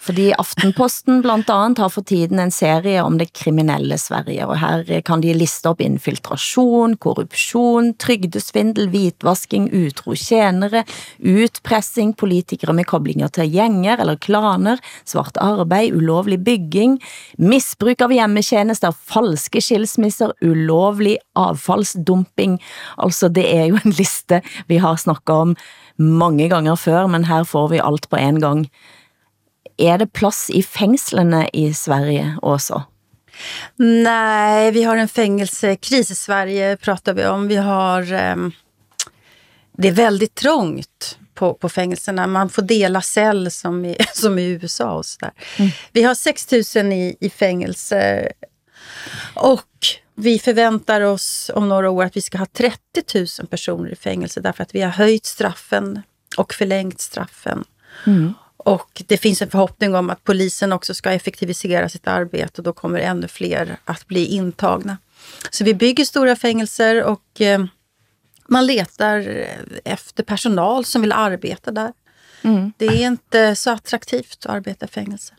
Fordi 0.04 0.26
Aftenposten 0.36 1.22
blandt 1.24 1.48
andet 1.48 1.80
har 1.80 1.88
for 1.88 2.04
tiden 2.04 2.40
en 2.42 2.52
serie 2.52 3.00
om 3.00 3.16
det 3.16 3.30
kriminelle 3.32 3.96
Sverige, 4.00 4.44
og 4.44 4.58
her 4.60 4.82
eh, 4.92 5.00
kan 5.04 5.22
de 5.24 5.32
liste 5.32 5.70
op 5.70 5.80
infiltration, 5.80 6.96
korruption, 7.00 7.94
trygdesvindel, 7.96 8.90
hvitvasking, 8.92 9.70
utro 9.72 10.16
tjenere, 10.18 10.82
utpressing, 11.24 12.12
politikere 12.20 12.74
med 12.76 12.84
koblinger 12.90 13.32
til 13.32 13.48
gænger 13.54 14.02
eller 14.04 14.20
klaner, 14.20 14.82
svart 15.08 15.40
arbejde, 15.40 15.96
ulovlig 15.96 16.42
bygging, 16.44 16.98
misbruk 17.38 18.04
av 18.04 18.12
hjemmetjenester, 18.12 18.92
falske 18.92 19.62
skilsmisser, 19.64 20.34
ulovlig 20.44 21.16
avfallsdumping. 21.32 22.58
Altså 23.00 23.32
det 23.32 23.46
er 23.48 23.70
jo 23.70 23.80
en 23.80 23.96
liste 23.96 24.42
vi 24.68 24.82
har 24.84 25.00
snakket 25.00 25.34
om 25.34 25.56
mange 25.96 26.50
ganger 26.52 26.76
før, 26.76 27.06
men 27.08 27.24
her 27.24 27.48
får 27.48 27.72
vi 27.72 27.80
alt 27.80 28.10
på 28.10 28.20
en 28.20 28.42
gang. 28.42 28.66
Er 29.76 29.98
det 29.98 30.12
plads 30.12 30.50
i 30.50 30.62
fængslene 30.62 31.48
i 31.52 31.72
Sverige 31.72 32.36
også? 32.42 32.82
Nej, 33.76 34.70
vi 34.70 34.82
har 34.82 34.96
en 34.96 35.08
fängelsekris 35.08 36.10
i 36.10 36.14
Sverige 36.14 36.76
pratar 36.76 37.12
vi 37.12 37.24
om. 37.26 37.48
Vi 37.48 37.56
har... 37.56 38.12
Um, 38.32 38.52
det 39.76 39.88
är 39.88 39.92
väldigt 39.92 40.34
trångt 40.34 41.18
på, 41.34 41.54
på 41.54 41.68
fängelserna. 41.68 42.26
Man 42.26 42.50
får 42.50 42.62
dela 42.62 43.02
cell 43.02 43.50
som 43.50 43.84
i, 43.84 43.96
som 44.14 44.38
i 44.38 44.44
USA 44.44 44.92
och 44.92 45.06
sådär. 45.06 45.32
Mm. 45.58 45.70
Vi 45.92 46.02
har 46.02 46.14
6 46.14 46.76
000 46.76 46.92
i, 46.92 47.16
i 47.20 47.30
fängelse. 47.30 48.32
Och 49.34 49.86
vi 50.14 50.38
förväntar 50.38 51.00
oss 51.00 51.50
om 51.54 51.68
några 51.68 51.90
år 51.90 52.04
att 52.04 52.16
vi 52.16 52.20
ska 52.20 52.38
ha 52.38 52.46
30 52.46 52.78
000 53.14 53.26
personer 53.48 53.92
i 53.92 53.96
fängelse 53.96 54.40
därför 54.40 54.62
att 54.62 54.74
vi 54.74 54.80
har 54.80 54.90
höjt 54.90 55.26
straffen 55.26 56.02
och 56.36 56.54
förlängt 56.54 57.00
straffen. 57.00 57.64
Mm. 58.06 58.34
Och 58.64 59.02
det 59.06 59.16
finns 59.16 59.42
en 59.42 59.50
förhoppning 59.50 59.94
om 59.94 60.10
att 60.10 60.24
polisen 60.24 60.72
också 60.72 60.94
ska 60.94 61.10
effektivisera 61.10 61.88
sitt 61.88 62.08
arbete 62.08 62.60
och 62.60 62.62
då 62.62 62.72
kommer 62.72 63.00
ännu 63.00 63.28
fler 63.28 63.76
att 63.84 64.06
bli 64.06 64.26
intagna. 64.26 64.98
Så 65.50 65.64
vi 65.64 65.74
bygger 65.74 66.04
stora 66.04 66.36
fängelser 66.36 67.02
och 67.04 67.40
eh, 67.40 67.64
man 68.48 68.66
letar 68.66 69.46
efter 69.84 70.22
personal 70.22 70.84
som 70.84 71.02
vill 71.02 71.12
arbeta 71.12 71.70
där. 71.70 71.92
Mm. 72.42 72.72
Det 72.76 72.86
är 72.86 73.06
inte 73.06 73.56
så 73.56 73.70
attraktivt 73.70 74.46
att 74.46 74.54
arbeta 74.54 74.86
i 74.86 74.88
fängelse. 74.88 75.34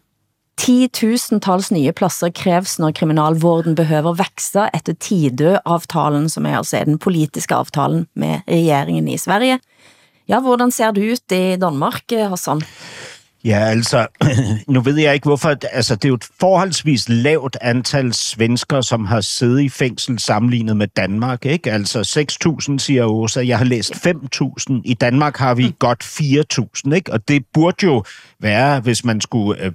10 0.58 0.90
tusentals 0.90 1.72
nye 1.72 1.94
pladser 1.94 2.32
kræves, 2.32 2.78
når 2.80 2.92
kriminalvården 2.92 3.76
behøver 3.76 4.16
vækse 4.16 4.70
efter 4.74 4.94
Tidø-avtalen, 4.94 6.30
som 6.30 6.46
er 6.46 6.58
altså 6.58 6.84
den 6.86 7.00
politiske 7.00 7.56
aftalen 7.56 8.08
med 8.14 8.42
regeringen 8.48 9.08
i 9.08 9.18
Sverige. 9.18 9.60
Ja, 10.26 10.40
hvordan 10.40 10.72
ser 10.72 10.92
det 10.92 11.04
ut 11.04 11.32
i 11.32 11.58
Danmark, 11.62 12.12
Hassan? 12.12 12.64
Ja, 13.46 13.60
altså, 13.60 14.08
nu 14.74 14.82
ved 14.82 14.98
jeg 14.98 15.14
ikke 15.14 15.26
hvorfor, 15.26 15.56
altså 15.72 15.96
det 15.96 16.06
er 16.06 16.10
jo 16.10 16.16
et 16.16 16.28
forholdsvis 16.40 17.10
lavt 17.10 17.58
antal 17.62 18.14
svensker, 18.14 18.82
som 18.82 19.06
har 19.06 19.22
siddet 19.22 19.62
i 19.62 19.70
fængsel 19.70 20.20
sammenlignet 20.20 20.78
med 20.78 20.88
Danmark, 20.88 21.46
ikke? 21.46 21.72
Altså 21.72 22.26
6.000, 22.70 22.80
siger 22.80 23.06
Åsa, 23.06 23.48
jeg 23.48 23.58
har 23.58 23.66
læst 23.66 23.94
5.000, 23.94 24.74
i 24.86 24.94
Danmark 24.94 25.38
har 25.38 25.56
vi 25.56 25.66
mm. 25.66 25.74
godt 25.80 26.04
4.000, 26.04 26.94
ikke? 26.94 27.14
Og 27.14 27.28
det 27.28 27.46
burde 27.54 27.86
jo 27.86 28.04
være, 28.40 28.80
hvis 28.80 29.06
man 29.06 29.22
skulle 29.22 29.64
øh, 29.64 29.72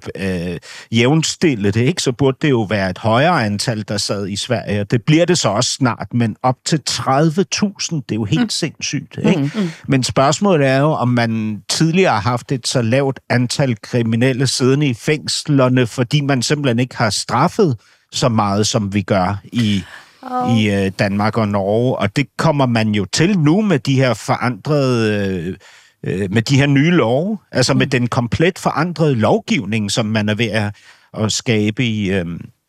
øh, 0.51 0.57
jævnstille 0.91 1.71
det, 1.71 1.81
ikke? 1.81 2.01
så 2.01 2.11
burde 2.11 2.37
det 2.41 2.49
jo 2.49 2.61
være 2.61 2.89
et 2.89 2.97
højere 2.97 3.45
antal, 3.45 3.85
der 3.87 3.97
sad 3.97 4.27
i 4.27 4.35
Sverige. 4.35 4.83
Det 4.83 5.03
bliver 5.03 5.25
det 5.25 5.37
så 5.37 5.49
også 5.49 5.71
snart, 5.71 6.07
men 6.13 6.35
op 6.43 6.57
til 6.65 6.81
30.000, 6.89 7.01
det 7.09 8.11
er 8.11 8.15
jo 8.15 8.23
helt 8.23 8.41
mm. 8.41 8.49
sindssygt. 8.49 9.17
Ikke? 9.17 9.39
Mm, 9.39 9.51
mm. 9.55 9.69
Men 9.87 10.03
spørgsmålet 10.03 10.67
er 10.67 10.79
jo, 10.79 10.91
om 10.91 11.07
man 11.07 11.61
tidligere 11.81 12.11
har 12.11 12.29
haft 12.29 12.51
et 12.51 12.67
så 12.67 12.81
lavt 12.81 13.19
antal 13.29 13.77
kriminelle 13.81 14.47
siddende 14.47 14.87
i 14.87 14.93
fængslerne, 14.93 15.87
fordi 15.87 16.21
man 16.21 16.41
simpelthen 16.41 16.79
ikke 16.79 16.97
har 16.97 17.09
straffet 17.09 17.77
så 18.11 18.29
meget, 18.29 18.67
som 18.67 18.93
vi 18.93 19.01
gør 19.01 19.41
i 19.43 19.83
oh. 20.23 20.57
i 20.57 20.71
øh, 20.71 20.91
Danmark 20.99 21.37
og 21.37 21.47
Norge, 21.47 21.97
og 21.97 22.15
det 22.15 22.27
kommer 22.37 22.65
man 22.65 22.89
jo 22.89 23.05
til 23.05 23.39
nu 23.39 23.61
med 23.61 23.79
de 23.79 23.95
her 23.95 24.13
forandrede 24.13 25.27
øh, 25.27 25.55
øh, 26.03 26.31
med 26.31 26.41
de 26.41 26.57
her 26.57 26.67
nye 26.67 26.91
love, 26.91 27.37
altså 27.51 27.73
med 27.73 27.85
mm. 27.85 27.89
den 27.89 28.07
komplet 28.07 28.59
forandrede 28.59 29.15
lovgivning, 29.15 29.91
som 29.91 30.05
man 30.05 30.29
er 30.29 30.35
ved 30.35 30.49
at, 30.49 30.75
at 31.13 31.31
skabe 31.31 31.85
i, 31.85 32.11
øh, 32.11 32.25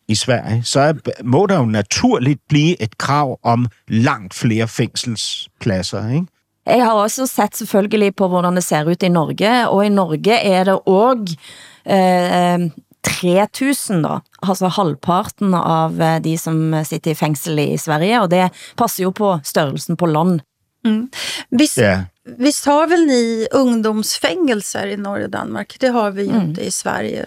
i 0.08 0.14
Sverige, 0.14 0.62
så 0.64 0.94
må 1.24 1.46
der 1.46 1.58
jo 1.58 1.64
naturligt 1.64 2.40
blive 2.48 2.82
et 2.82 2.98
krav 2.98 3.38
om 3.42 3.66
langt 3.88 4.34
flere 4.34 4.68
fængselspladser, 4.68 6.10
ikke? 6.10 6.26
Jeg 6.66 6.84
har 6.84 6.94
også 6.94 7.26
sett 7.26 7.58
selvfølgelig 7.58 8.14
på 8.20 8.28
hvordan 8.30 8.58
det 8.58 8.64
ser 8.64 8.86
ut 8.86 9.02
i 9.02 9.10
Norge, 9.10 9.50
og 9.68 9.82
i 9.84 9.90
Norge 9.90 10.38
er 10.38 10.68
det 10.68 10.78
også 10.86 11.36
eh, 11.84 12.68
3000 13.02 14.04
da, 14.06 14.20
altså 14.46 14.70
halvparten 14.70 15.56
av 15.58 15.98
eh, 16.00 16.20
de 16.22 16.36
som 16.38 16.62
sitter 16.86 17.12
i 17.12 17.18
fængsel 17.18 17.58
i 17.58 17.74
Sverige, 17.80 18.22
og 18.22 18.30
det 18.30 18.48
passer 18.78 19.08
jo 19.08 19.14
på 19.16 19.34
størrelsen 19.44 19.98
på 19.98 20.06
land. 20.06 20.40
Mm. 20.84 21.10
Visst, 21.50 21.78
yeah. 21.78 22.00
visst 22.38 22.64
har 22.66 22.86
väl 22.86 23.06
ni 23.06 23.46
ungdomsfängelser 23.52 24.86
i 24.86 24.96
Norge 24.96 25.24
och 25.24 25.30
Danmark? 25.30 25.76
Det 25.80 25.88
har 25.88 26.10
vi 26.10 26.22
ju 26.22 26.30
mm. 26.30 26.42
inte 26.42 26.60
i 26.60 26.70
Sverige. 26.70 27.26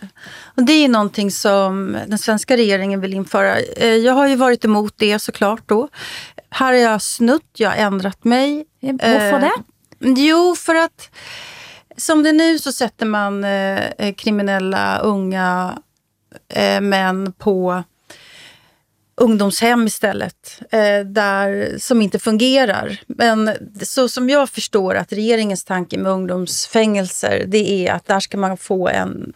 Och 0.56 0.63
det 0.63 0.74
är 0.74 0.88
någonting 0.88 1.32
som 1.32 1.98
den 2.08 2.18
svenska 2.18 2.58
regeringen 2.58 3.01
vill 3.01 3.13
införa. 3.13 3.60
Eh, 3.60 3.96
jag 3.96 4.13
har 4.13 4.27
ju 4.27 4.36
varit 4.36 4.65
emot 4.65 4.94
det 4.98 5.20
såklart 5.20 5.63
då. 5.65 5.88
Här 6.50 6.65
har 6.65 6.80
jag 6.80 7.01
snutt, 7.01 7.51
jag 7.58 7.70
har 7.70 7.77
ändrat 7.77 8.24
mig. 8.24 8.65
Varför 8.94 9.39
det? 9.39 9.46
Eh, 9.46 10.13
jo, 10.18 10.56
för 10.56 10.75
att 10.75 11.10
som 11.98 12.24
det 12.24 12.32
nu 12.32 12.60
så 12.60 12.72
sätter 12.72 13.06
man 13.06 13.44
eh, 13.44 14.13
kriminella 14.18 15.00
unga 15.00 15.77
eh, 16.50 16.82
män 16.82 17.34
på 17.38 17.84
ungdomshem 19.18 19.88
istället, 19.88 20.62
eh, 20.72 21.00
där, 21.06 21.77
som 21.80 22.01
inte 22.01 22.20
fungerar. 22.20 23.01
Men 23.08 23.51
så 23.82 24.10
som 24.10 24.30
jag 24.30 24.50
förstår 24.50 24.96
att 24.96 25.13
regeringens 25.13 25.63
tanke 25.63 25.98
med 25.98 26.12
ungdomsfängelser, 26.12 27.44
det 27.48 27.88
är 27.88 27.94
att 27.94 28.08
där 28.08 28.20
ska 28.20 28.38
man 28.38 28.58
få 28.58 28.88
en 28.88 29.34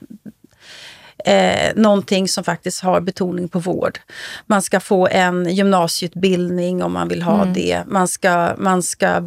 eh, 1.25 1.71
någonting 1.75 2.27
som 2.27 2.43
faktiskt 2.43 2.81
har 2.81 3.01
betoning 3.01 3.49
på 3.49 3.59
vård. 3.59 3.99
Man 4.45 4.61
ska 4.61 4.79
få 4.79 5.07
en 5.07 5.49
gymnasieutbildning 5.49 6.83
om 6.83 6.93
man 6.93 7.07
vill 7.07 7.21
ha 7.21 7.41
mm. 7.41 7.53
det. 7.53 7.83
Man 7.87 8.07
ska, 8.07 8.55
man 8.57 8.83
ska 8.83 9.23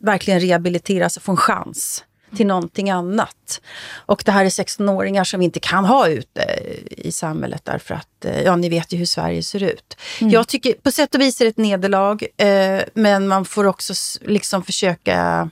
verkligen 0.00 0.40
rehabiliteras 0.40 1.16
och 1.16 1.22
få 1.22 1.32
en 1.32 1.36
chans 1.36 2.04
till 2.36 2.46
någonting 2.46 2.90
annat. 2.90 3.60
Och 4.06 4.22
det 4.26 4.32
här 4.32 4.44
är 4.44 4.48
16-åringar 4.48 5.24
som 5.24 5.40
vi 5.40 5.44
inte 5.44 5.60
kan 5.60 5.84
ha 5.84 6.08
ute 6.08 6.58
i 6.88 7.12
samhället 7.12 7.64
därför 7.64 7.94
att, 7.94 8.24
eh, 8.24 8.42
ja 8.42 8.56
ni 8.56 8.68
vet 8.68 8.92
ju 8.92 8.96
hur 8.96 9.06
Sverige 9.06 9.42
ser 9.42 9.62
ut. 9.62 9.96
Mm. 10.20 10.32
Jag 10.32 10.48
tycker 10.48 10.72
på 10.72 10.90
sätt 10.90 11.14
och 11.14 11.20
vis 11.20 11.40
är 11.40 11.44
det 11.44 11.48
ett 11.48 11.56
nederlag, 11.56 12.26
eh, 12.36 12.82
men 12.94 13.28
man 13.28 13.44
får 13.44 13.64
också 13.66 13.94
liksom 14.20 14.64
försöka 14.64 15.50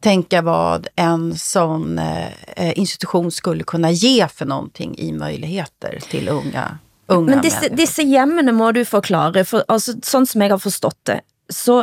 tänka 0.00 0.42
vad 0.42 0.88
en 0.96 1.38
sån 1.38 1.98
eh, 1.98 2.78
institution 2.78 3.30
skulle 3.30 3.64
kunna 3.64 3.90
ge 3.90 4.28
för 4.28 4.46
någonting 4.46 4.98
i 4.98 5.12
möjligheter 5.12 6.00
till 6.10 6.28
unga 6.28 6.78
unga 7.06 7.30
Men 7.30 7.42
disse, 7.42 7.68
disse 7.68 8.02
hjemmene 8.02 8.52
må 8.52 8.72
du 8.72 8.84
forklare, 8.84 9.44
for 9.44 9.64
altså, 9.68 9.94
sånn 10.02 10.26
som 10.26 10.44
jeg 10.44 10.54
har 10.54 10.62
forstått 10.62 11.00
det, 11.08 11.20
så 11.52 11.82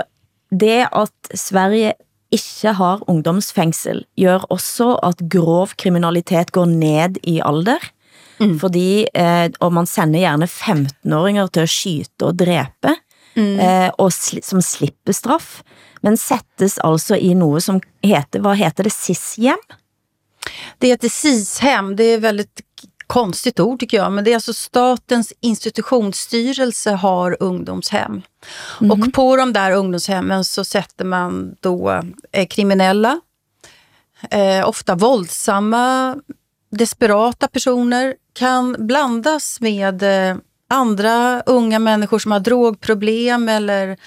det 0.51 0.88
at 0.91 1.12
Sverige 1.36 1.94
ikke 2.32 2.74
har 2.74 3.01
ungdomsfængsel, 3.10 4.06
gør 4.20 4.46
også 4.50 4.96
at 5.03 5.22
grov 5.29 5.70
kriminalitet 5.77 6.51
går 6.51 6.65
ned 6.65 7.18
i 7.24 7.41
alder. 7.46 7.82
Mm. 8.39 8.60
Fordi, 8.60 9.08
eh, 9.13 9.50
og 9.60 9.74
man 9.74 9.86
sender 9.86 10.20
gerne 10.20 10.48
15-åringer 10.48 11.48
til 11.48 11.65
at 11.65 11.70
skyte 11.70 12.24
og 12.24 12.39
dræbe, 12.39 12.94
mm. 13.36 13.60
eh, 13.60 13.89
og 13.98 14.13
sli, 14.13 14.39
som 14.44 14.62
slipper 14.62 15.12
straff, 15.12 15.62
men 16.01 16.18
sættes 16.18 16.79
altså 16.84 17.15
i 17.15 17.34
noget 17.34 17.63
som 17.63 17.82
heter, 18.03 18.39
hvad 18.39 18.56
heter 18.56 18.84
det, 18.84 18.94
SIS-hjem? 18.96 19.60
Det 20.82 20.89
heter 20.89 21.10
SIS-hem, 21.10 21.96
det 21.96 22.13
är 22.13 22.20
väldigt 22.20 22.62
konstigt 23.10 23.60
ord 23.60 23.80
tycker 23.80 23.98
jag, 23.98 24.12
men 24.12 24.24
det 24.24 24.32
är 24.32 24.36
alltså 24.36 24.54
Statens 24.54 25.34
institutionsstyrelse 25.39 26.92
har 26.92 27.38
ungdomshem. 27.39 28.22
Mm. 28.82 28.92
Och 28.92 29.13
på 29.13 29.36
de 29.36 29.54
där 29.54 29.72
ungdomshemmen 29.72 30.44
så 30.46 30.63
sätter 30.63 31.06
man 31.06 31.56
då 31.60 32.01
eh, 32.32 32.48
kriminella, 32.48 33.20
eh, 34.32 34.70
ofta 34.70 34.96
våldsamma, 34.96 36.18
desperata 36.72 37.48
personer, 37.48 38.16
kan 38.34 38.75
blandas 38.88 39.62
med 39.62 40.04
eh, 40.04 40.38
andra 40.70 41.42
unga 41.46 41.80
människor 41.80 42.20
som 42.20 42.32
har 42.32 42.39
drogproblem 42.39 43.50
eller 43.50 43.98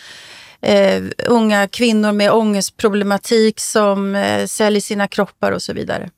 eh, 0.61 1.03
unga 1.27 1.69
kvinnor 1.69 2.13
med 2.13 2.33
ångestproblematik 2.33 3.61
som 3.61 4.15
eh, 4.15 4.47
säljer 4.47 4.81
sina 4.81 5.09
kroppar 5.09 5.53
och 5.53 5.63
så 5.63 5.73
vidare. 5.73 6.11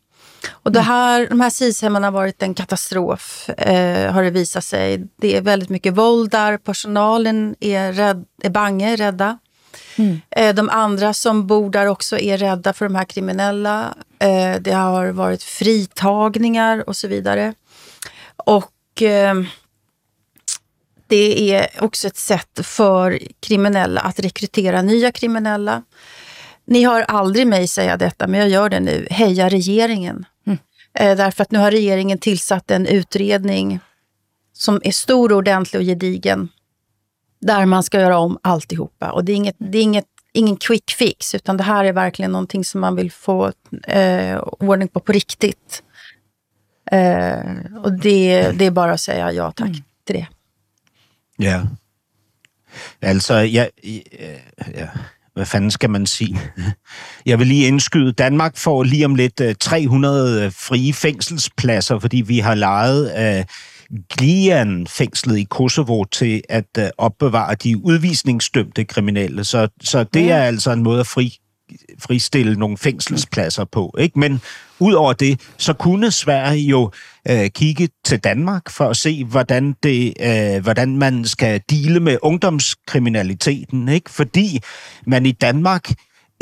Och 0.51 0.73
det 0.73 0.81
här, 0.81 1.27
de 1.29 1.41
här 1.41 1.51
SIS-hemmen 1.51 2.05
har 2.05 2.11
varit 2.11 2.43
en 2.43 2.55
katastrof, 2.55 3.49
eh, 3.49 4.13
har 4.13 4.23
det 4.23 4.31
visat 4.31 4.65
sig. 4.65 5.07
Det 5.17 5.37
är 5.37 5.41
väldigt 5.41 5.69
mycket 5.69 5.95
våld 5.95 6.31
där, 6.31 6.59
personalen 6.59 7.55
är, 7.61 7.93
rädd, 7.93 8.25
är 8.43 8.51
bange, 8.51 8.97
rädda. 8.97 9.39
Mm. 9.97 10.21
Eh, 10.31 10.55
de 10.55 10.69
andra 10.69 11.15
som 11.15 11.47
bor 11.47 11.71
där 11.71 11.87
också 11.87 12.19
är 12.19 12.39
rädda 12.39 12.73
för 12.73 12.85
de 12.85 12.95
här 12.95 13.05
kriminella. 13.05 13.95
Eh, 14.19 14.61
det 14.61 14.73
har 14.73 15.07
varit 15.07 15.43
fritagningar 15.43 16.89
och 16.89 16.97
så 16.97 17.09
vidare. 17.09 17.55
Och 18.37 19.03
eh, 19.03 19.35
det 21.07 21.55
är 21.55 21.69
också 21.81 22.07
ett 22.07 22.17
sätt 22.17 22.61
för 22.63 23.19
kriminella 23.41 24.01
att 24.01 24.21
rekrytera 24.21 24.83
nya 24.83 25.13
kriminella. 25.13 25.83
Ni 26.67 26.85
hör 26.85 27.03
aldrig 27.03 27.47
mig 27.47 27.69
säga 27.69 27.97
detta, 27.97 28.27
men 28.27 28.41
jag 28.41 28.49
gör 28.49 28.69
det 28.69 28.81
nu. 28.81 29.07
Heja 29.11 29.49
regeringen. 29.49 30.25
Mm. 30.95 31.17
Därför 31.17 31.43
att 31.43 31.51
nu 31.51 31.59
har 31.59 31.71
regeringen 31.71 32.19
tillsatt 32.19 32.71
en 32.71 32.87
utredning 32.87 33.81
som 34.53 34.81
är 34.85 34.93
stor, 34.93 35.33
ordentlig 35.33 35.81
och 35.81 35.87
gedigen. 35.87 36.49
Där 37.41 37.67
man 37.67 37.83
ska 37.83 38.01
göra 38.01 38.19
om 38.19 38.39
alltihopa. 38.43 39.13
Och 39.13 39.25
det 39.25 39.33
är, 39.33 39.37
inget, 39.37 39.57
det 39.59 39.79
är 39.79 39.83
inget, 39.83 40.07
ingen 40.33 40.57
quick 40.57 40.91
fix, 40.91 41.35
utan 41.35 41.57
det 41.57 41.63
här 41.63 41.85
är 41.85 41.93
verkligen 41.93 42.33
någonting 42.33 42.65
som 42.65 42.81
man 42.81 42.97
vill 42.97 43.13
få 43.13 43.53
eh, 43.83 44.39
ordning 44.39 44.89
på 44.89 45.01
på 45.01 45.13
riktigt. 45.13 45.83
Eh, 46.91 47.41
och 47.83 47.93
det, 47.93 48.53
det 48.53 48.65
är 48.65 48.71
bara 48.71 48.93
att 48.93 49.01
säga 49.01 49.33
ja 49.33 49.53
tack 49.53 49.69
mm. 49.69 49.83
till 50.05 50.15
det. 50.15 50.27
Ja. 51.37 51.63
Altså, 53.03 53.35
ja, 53.35 53.67
ja, 54.75 54.89
hvad 55.35 55.47
fanden 55.47 55.71
skal 55.71 55.91
man 55.91 56.07
sige? 56.07 56.41
Jeg 57.27 57.39
vil 57.39 57.47
lige 57.47 57.67
indskyde, 57.67 58.13
Danmark 58.13 58.57
får 58.57 58.83
lige 58.83 59.05
om 59.05 59.15
lidt 59.15 59.43
300 59.61 60.51
frie 60.51 60.93
fængselspladser, 60.93 61.99
fordi 61.99 62.21
vi 62.21 62.39
har 62.39 62.55
lejet 62.55 63.07
af 63.07 63.47
Glian-fængslet 64.09 65.39
i 65.39 65.47
Kosovo 65.51 66.05
til 66.05 66.43
at 66.49 66.79
øh, 66.79 66.89
opbevare 66.99 67.55
de 67.55 67.85
udvisningsdømte 67.85 68.85
kriminelle. 68.85 69.45
Så, 69.45 69.69
så 69.81 70.05
det 70.05 70.31
er 70.31 70.43
altså 70.43 70.73
en 70.73 70.83
måde 70.83 71.01
at 71.01 71.07
fri, 71.07 71.39
fristille 71.99 72.57
nogle 72.57 72.79
fængselspladser 72.79 73.65
på. 73.65 73.95
Ikke? 73.99 74.19
Men 74.19 74.41
udover 74.85 75.13
det, 75.13 75.41
så 75.59 75.73
kunne 75.73 76.11
Sverige 76.11 76.69
jo 76.69 76.91
øh, 77.31 77.51
kigge 77.51 77.89
til 78.05 78.19
Danmark 78.19 78.71
for 78.71 78.89
at 78.89 78.97
se, 78.97 79.25
hvordan, 79.25 79.75
det, 79.83 80.15
øh, 80.21 80.63
hvordan 80.63 80.97
man 80.97 81.25
skal 81.25 81.61
dele 81.71 82.01
med 82.01 82.19
ungdomskriminaliteten. 82.23 83.89
Ikke? 83.89 84.11
Fordi 84.11 84.61
man 85.07 85.27
i 85.27 85.33
Danmark 85.33 85.91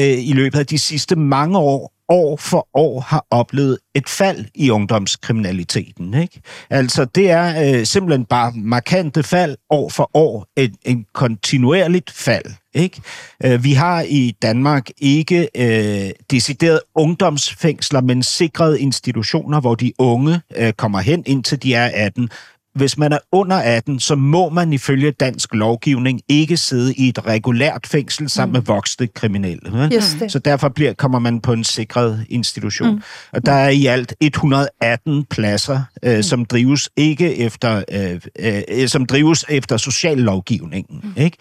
øh, 0.00 0.28
i 0.28 0.32
løbet 0.32 0.58
af 0.58 0.66
de 0.66 0.78
sidste 0.78 1.16
mange 1.16 1.58
år 1.58 1.91
år 2.08 2.36
for 2.36 2.68
år 2.74 3.00
har 3.00 3.26
oplevet 3.30 3.78
et 3.94 4.08
fald 4.08 4.44
i 4.54 4.70
ungdomskriminaliteten. 4.70 6.14
Ikke? 6.14 6.40
Altså, 6.70 7.04
det 7.04 7.30
er 7.30 7.78
øh, 7.78 7.86
simpelthen 7.86 8.24
bare 8.24 8.52
markante 8.54 9.22
fald 9.22 9.56
år 9.70 9.88
for 9.88 10.10
år, 10.14 10.46
en, 10.56 10.74
en 10.84 11.06
kontinuerligt 11.14 12.10
fald. 12.10 12.44
Ikke? 12.74 13.02
Øh, 13.44 13.64
vi 13.64 13.72
har 13.72 14.04
i 14.08 14.36
Danmark 14.42 14.88
ikke 14.98 15.48
øh, 15.56 16.10
decideret 16.30 16.80
ungdomsfængsler, 16.94 18.00
men 18.00 18.22
sikrede 18.22 18.80
institutioner, 18.80 19.60
hvor 19.60 19.74
de 19.74 19.92
unge 19.98 20.40
øh, 20.56 20.72
kommer 20.72 21.00
hen, 21.00 21.22
indtil 21.26 21.62
de 21.62 21.74
er 21.74 21.90
18, 21.94 22.30
hvis 22.74 22.98
man 22.98 23.12
er 23.12 23.18
under 23.32 23.56
18, 23.56 24.00
så 24.00 24.14
må 24.14 24.48
man 24.48 24.72
ifølge 24.72 25.10
dansk 25.10 25.54
lovgivning 25.54 26.20
ikke 26.28 26.56
sidde 26.56 26.94
i 26.94 27.08
et 27.08 27.26
regulært 27.26 27.86
fængsel 27.86 28.30
sammen 28.30 28.52
mm. 28.52 28.56
med 28.56 28.62
voksne 28.62 29.06
kriminelle. 29.06 29.90
Just 29.94 30.16
det. 30.20 30.32
Så 30.32 30.38
derfor 30.38 30.68
bliver, 30.68 30.92
kommer 30.92 31.18
man 31.18 31.40
på 31.40 31.52
en 31.52 31.64
sikret 31.64 32.26
institution. 32.28 32.94
Mm. 32.94 33.02
Og 33.32 33.46
der 33.46 33.52
er 33.52 33.68
i 33.68 33.86
alt 33.86 34.14
118 34.20 35.24
pladser, 35.24 35.80
øh, 36.02 36.16
mm. 36.16 36.22
som 36.22 36.44
drives 36.44 36.90
ikke 36.96 37.36
efter, 37.36 37.82
øh, 37.92 38.20
øh, 38.68 38.88
som 38.88 39.06
drives 39.06 39.44
efter 39.48 39.76
sociallovgivningen. 39.76 41.00
Mm. 41.02 41.22
Ikke? 41.22 41.36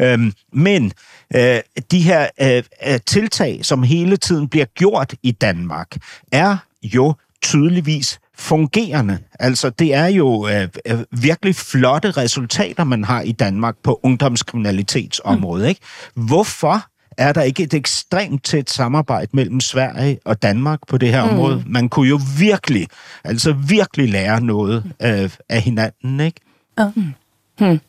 Øhm, 0.00 0.32
men 0.52 0.92
øh, 1.34 1.60
de 1.90 2.00
her 2.00 2.28
øh, 2.40 2.62
øh, 2.86 3.00
tiltag, 3.06 3.64
som 3.64 3.82
hele 3.82 4.16
tiden 4.16 4.48
bliver 4.48 4.66
gjort 4.74 5.14
i 5.22 5.32
Danmark, 5.32 5.96
er 6.32 6.56
jo 6.82 7.14
tydeligvis 7.42 8.18
fungerende. 8.38 9.18
Altså, 9.38 9.70
det 9.70 9.94
er 9.94 10.06
jo 10.06 10.48
øh, 10.48 10.68
øh, 10.86 10.98
virkelig 11.10 11.56
flotte 11.56 12.10
resultater, 12.10 12.84
man 12.84 13.04
har 13.04 13.20
i 13.20 13.32
Danmark 13.32 13.76
på 13.82 14.00
ungdomskriminalitetsområdet. 14.02 15.64
Mm. 15.64 15.68
Ikke? 15.68 15.80
Hvorfor 16.14 16.82
er 17.18 17.32
der 17.32 17.42
ikke 17.42 17.62
et 17.62 17.74
ekstremt 17.74 18.44
tæt 18.44 18.70
samarbejde 18.70 19.28
mellem 19.32 19.60
Sverige 19.60 20.18
og 20.24 20.42
Danmark 20.42 20.78
på 20.88 20.98
det 20.98 21.08
her 21.08 21.24
mm. 21.24 21.30
område? 21.30 21.62
Man 21.66 21.88
kunne 21.88 22.08
jo 22.08 22.20
virkelig, 22.38 22.88
altså 23.24 23.52
virkelig 23.52 24.08
lære 24.08 24.40
noget 24.40 24.92
øh, 25.02 25.30
af 25.48 25.60
hinanden, 25.60 26.20
ikke? 26.20 26.40
Mm. 26.78 27.14
Hmm. 27.58 27.80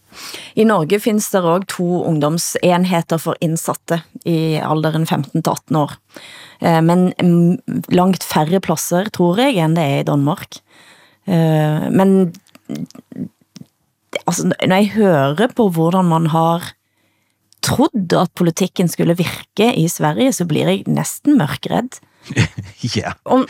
I 0.56 0.64
Norge 0.64 1.00
findes 1.00 1.30
der 1.30 1.42
også 1.42 1.66
to 1.68 2.04
ungdomsenheter 2.04 3.18
for 3.18 3.36
indsatte 3.42 4.02
i 4.26 4.60
alderen 4.64 5.04
15-18 5.04 5.78
år. 5.78 5.94
Eh, 6.62 6.82
men 6.82 7.12
langt 7.94 8.26
færre 8.26 8.62
pladser, 8.64 9.12
tror 9.14 9.42
jeg, 9.42 9.58
end 9.62 9.78
det 9.78 9.86
er 9.86 10.00
i 10.02 10.08
Danmark. 10.08 10.60
Eh, 11.28 11.88
men 11.92 12.34
altså, 14.26 14.50
når 14.50 14.76
jeg 14.76 14.92
hører 14.98 15.54
på 15.56 15.70
hvordan 15.76 16.10
man 16.10 16.30
har 16.34 16.74
trodd 17.66 18.14
at 18.16 18.32
politikken 18.38 18.88
skulle 18.88 19.18
virke 19.18 19.72
i 19.76 19.88
Sverige, 19.92 20.34
så 20.34 20.46
blir 20.48 20.70
jeg 20.70 20.84
næsten 20.88 21.38
mørkredd. 21.40 22.00
ja. 22.98 23.14
Om 23.24 23.48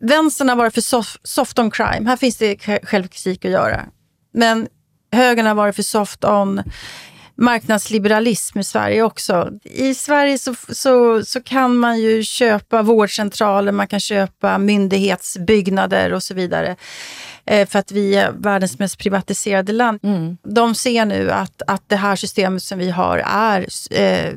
vänstern 0.00 0.48
har 0.48 0.56
varit 0.56 0.74
för 0.74 0.80
soft, 0.80 1.20
soft 1.24 1.58
on 1.58 1.70
crime, 1.70 2.08
här 2.08 2.16
finns 2.16 2.36
det 2.36 2.56
självkritik 2.82 3.44
att 3.44 3.50
göra. 3.50 3.86
Men 4.34 4.68
högern 5.12 5.46
har 5.46 5.54
varit 5.54 5.76
för 5.76 5.82
soft 5.82 6.24
on 6.24 6.62
marknadsliberalism 7.42 8.58
i 8.58 8.64
Sverige 8.64 9.02
också. 9.02 9.50
I 9.64 9.94
Sverige 9.94 10.38
så, 10.38 10.54
så, 10.68 11.24
så 11.24 11.42
kan 11.42 11.76
man 11.76 12.00
ju 12.00 12.22
köpa 12.22 12.82
vårdcentraler, 12.82 13.72
man 13.72 13.86
kan 13.86 14.00
köpa 14.00 14.58
myndighetsbyggnader 14.58 16.12
och 16.12 16.22
så 16.22 16.34
vidare. 16.34 16.76
Eh, 17.46 17.68
för 17.68 17.78
att 17.78 17.92
vi 17.92 18.14
är 18.14 18.32
världens 18.32 18.78
mest 18.78 18.98
privatiserade 18.98 19.72
land. 19.72 19.98
Mm. 20.02 20.36
De 20.42 20.74
ser 20.74 21.04
nu 21.04 21.30
att, 21.30 21.62
att 21.66 21.82
det 21.86 21.96
här 21.96 22.16
systemet 22.16 22.62
som 22.62 22.78
vi 22.78 22.90
har 22.90 23.18
är 23.26 23.66
eh, 23.90 24.34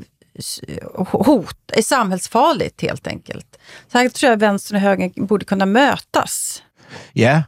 hot, 0.98 1.72
är 1.74 1.82
samhällsfarligt 1.82 2.82
helt 2.82 3.08
enkelt. 3.08 3.58
Så 3.92 3.98
här 3.98 4.10
tror 4.10 4.30
jag 4.30 4.38
vänstern 4.38 4.76
och 4.76 4.82
högern 4.82 5.26
borde 5.26 5.46
kunna 5.46 5.66
mötas. 5.66 6.64
Ja, 7.14 7.44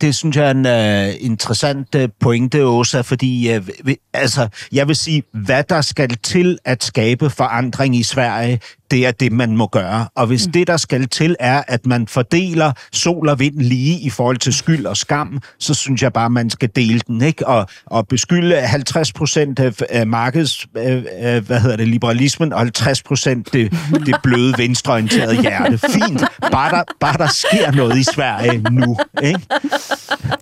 det 0.00 0.14
synes 0.14 0.36
jeg 0.36 0.46
er 0.46 0.50
en 0.50 0.66
uh, 1.08 1.24
interessant 1.24 1.94
uh, 1.94 2.04
pointe, 2.20 2.64
Åsa, 2.64 3.00
fordi 3.00 3.56
uh, 3.56 3.68
vi, 3.84 3.96
altså, 4.12 4.48
jeg 4.72 4.88
vil 4.88 4.96
sige, 4.96 5.22
hvad 5.32 5.64
der 5.64 5.80
skal 5.80 6.16
til 6.16 6.58
at 6.64 6.84
skabe 6.84 7.30
forandring 7.30 7.96
i 7.96 8.02
Sverige, 8.02 8.60
det 8.90 9.06
er 9.06 9.10
det, 9.10 9.32
man 9.32 9.56
må 9.56 9.66
gøre. 9.66 10.08
Og 10.16 10.26
hvis 10.26 10.46
mm. 10.46 10.52
det, 10.52 10.66
der 10.66 10.76
skal 10.76 11.08
til, 11.08 11.36
er, 11.40 11.62
at 11.68 11.86
man 11.86 12.06
fordeler 12.06 12.72
sol 12.92 13.28
og 13.28 13.38
vind 13.38 13.60
lige 13.60 14.00
i 14.00 14.10
forhold 14.10 14.36
til 14.36 14.52
skyld 14.52 14.86
og 14.86 14.96
skam, 14.96 15.40
så 15.58 15.74
synes 15.74 16.02
jeg 16.02 16.12
bare, 16.12 16.30
man 16.30 16.50
skal 16.50 16.68
dele 16.76 17.00
den, 17.06 17.22
ikke? 17.22 17.46
Og, 17.46 17.66
og 17.86 18.08
beskylde 18.08 18.56
50 18.56 19.12
procent 19.12 19.60
af 19.90 20.06
markeds, 20.06 20.66
hvad 20.72 21.60
hedder 21.60 21.76
det, 21.76 21.88
liberalismen, 21.88 22.52
og 22.52 22.58
50 22.58 23.02
procent 23.02 23.52
det, 23.52 23.72
det 24.06 24.16
bløde 24.22 24.54
venstreorienterede 24.58 25.40
hjerte. 25.42 25.78
Fint. 25.78 26.24
Bare 26.52 26.70
der, 26.70 26.82
bare 27.00 27.18
der 27.18 27.28
sker 27.28 27.72
noget 27.72 27.96
i 27.98 28.04
Sverige 28.04 28.58
nu, 28.70 28.96
ikke? 29.22 29.40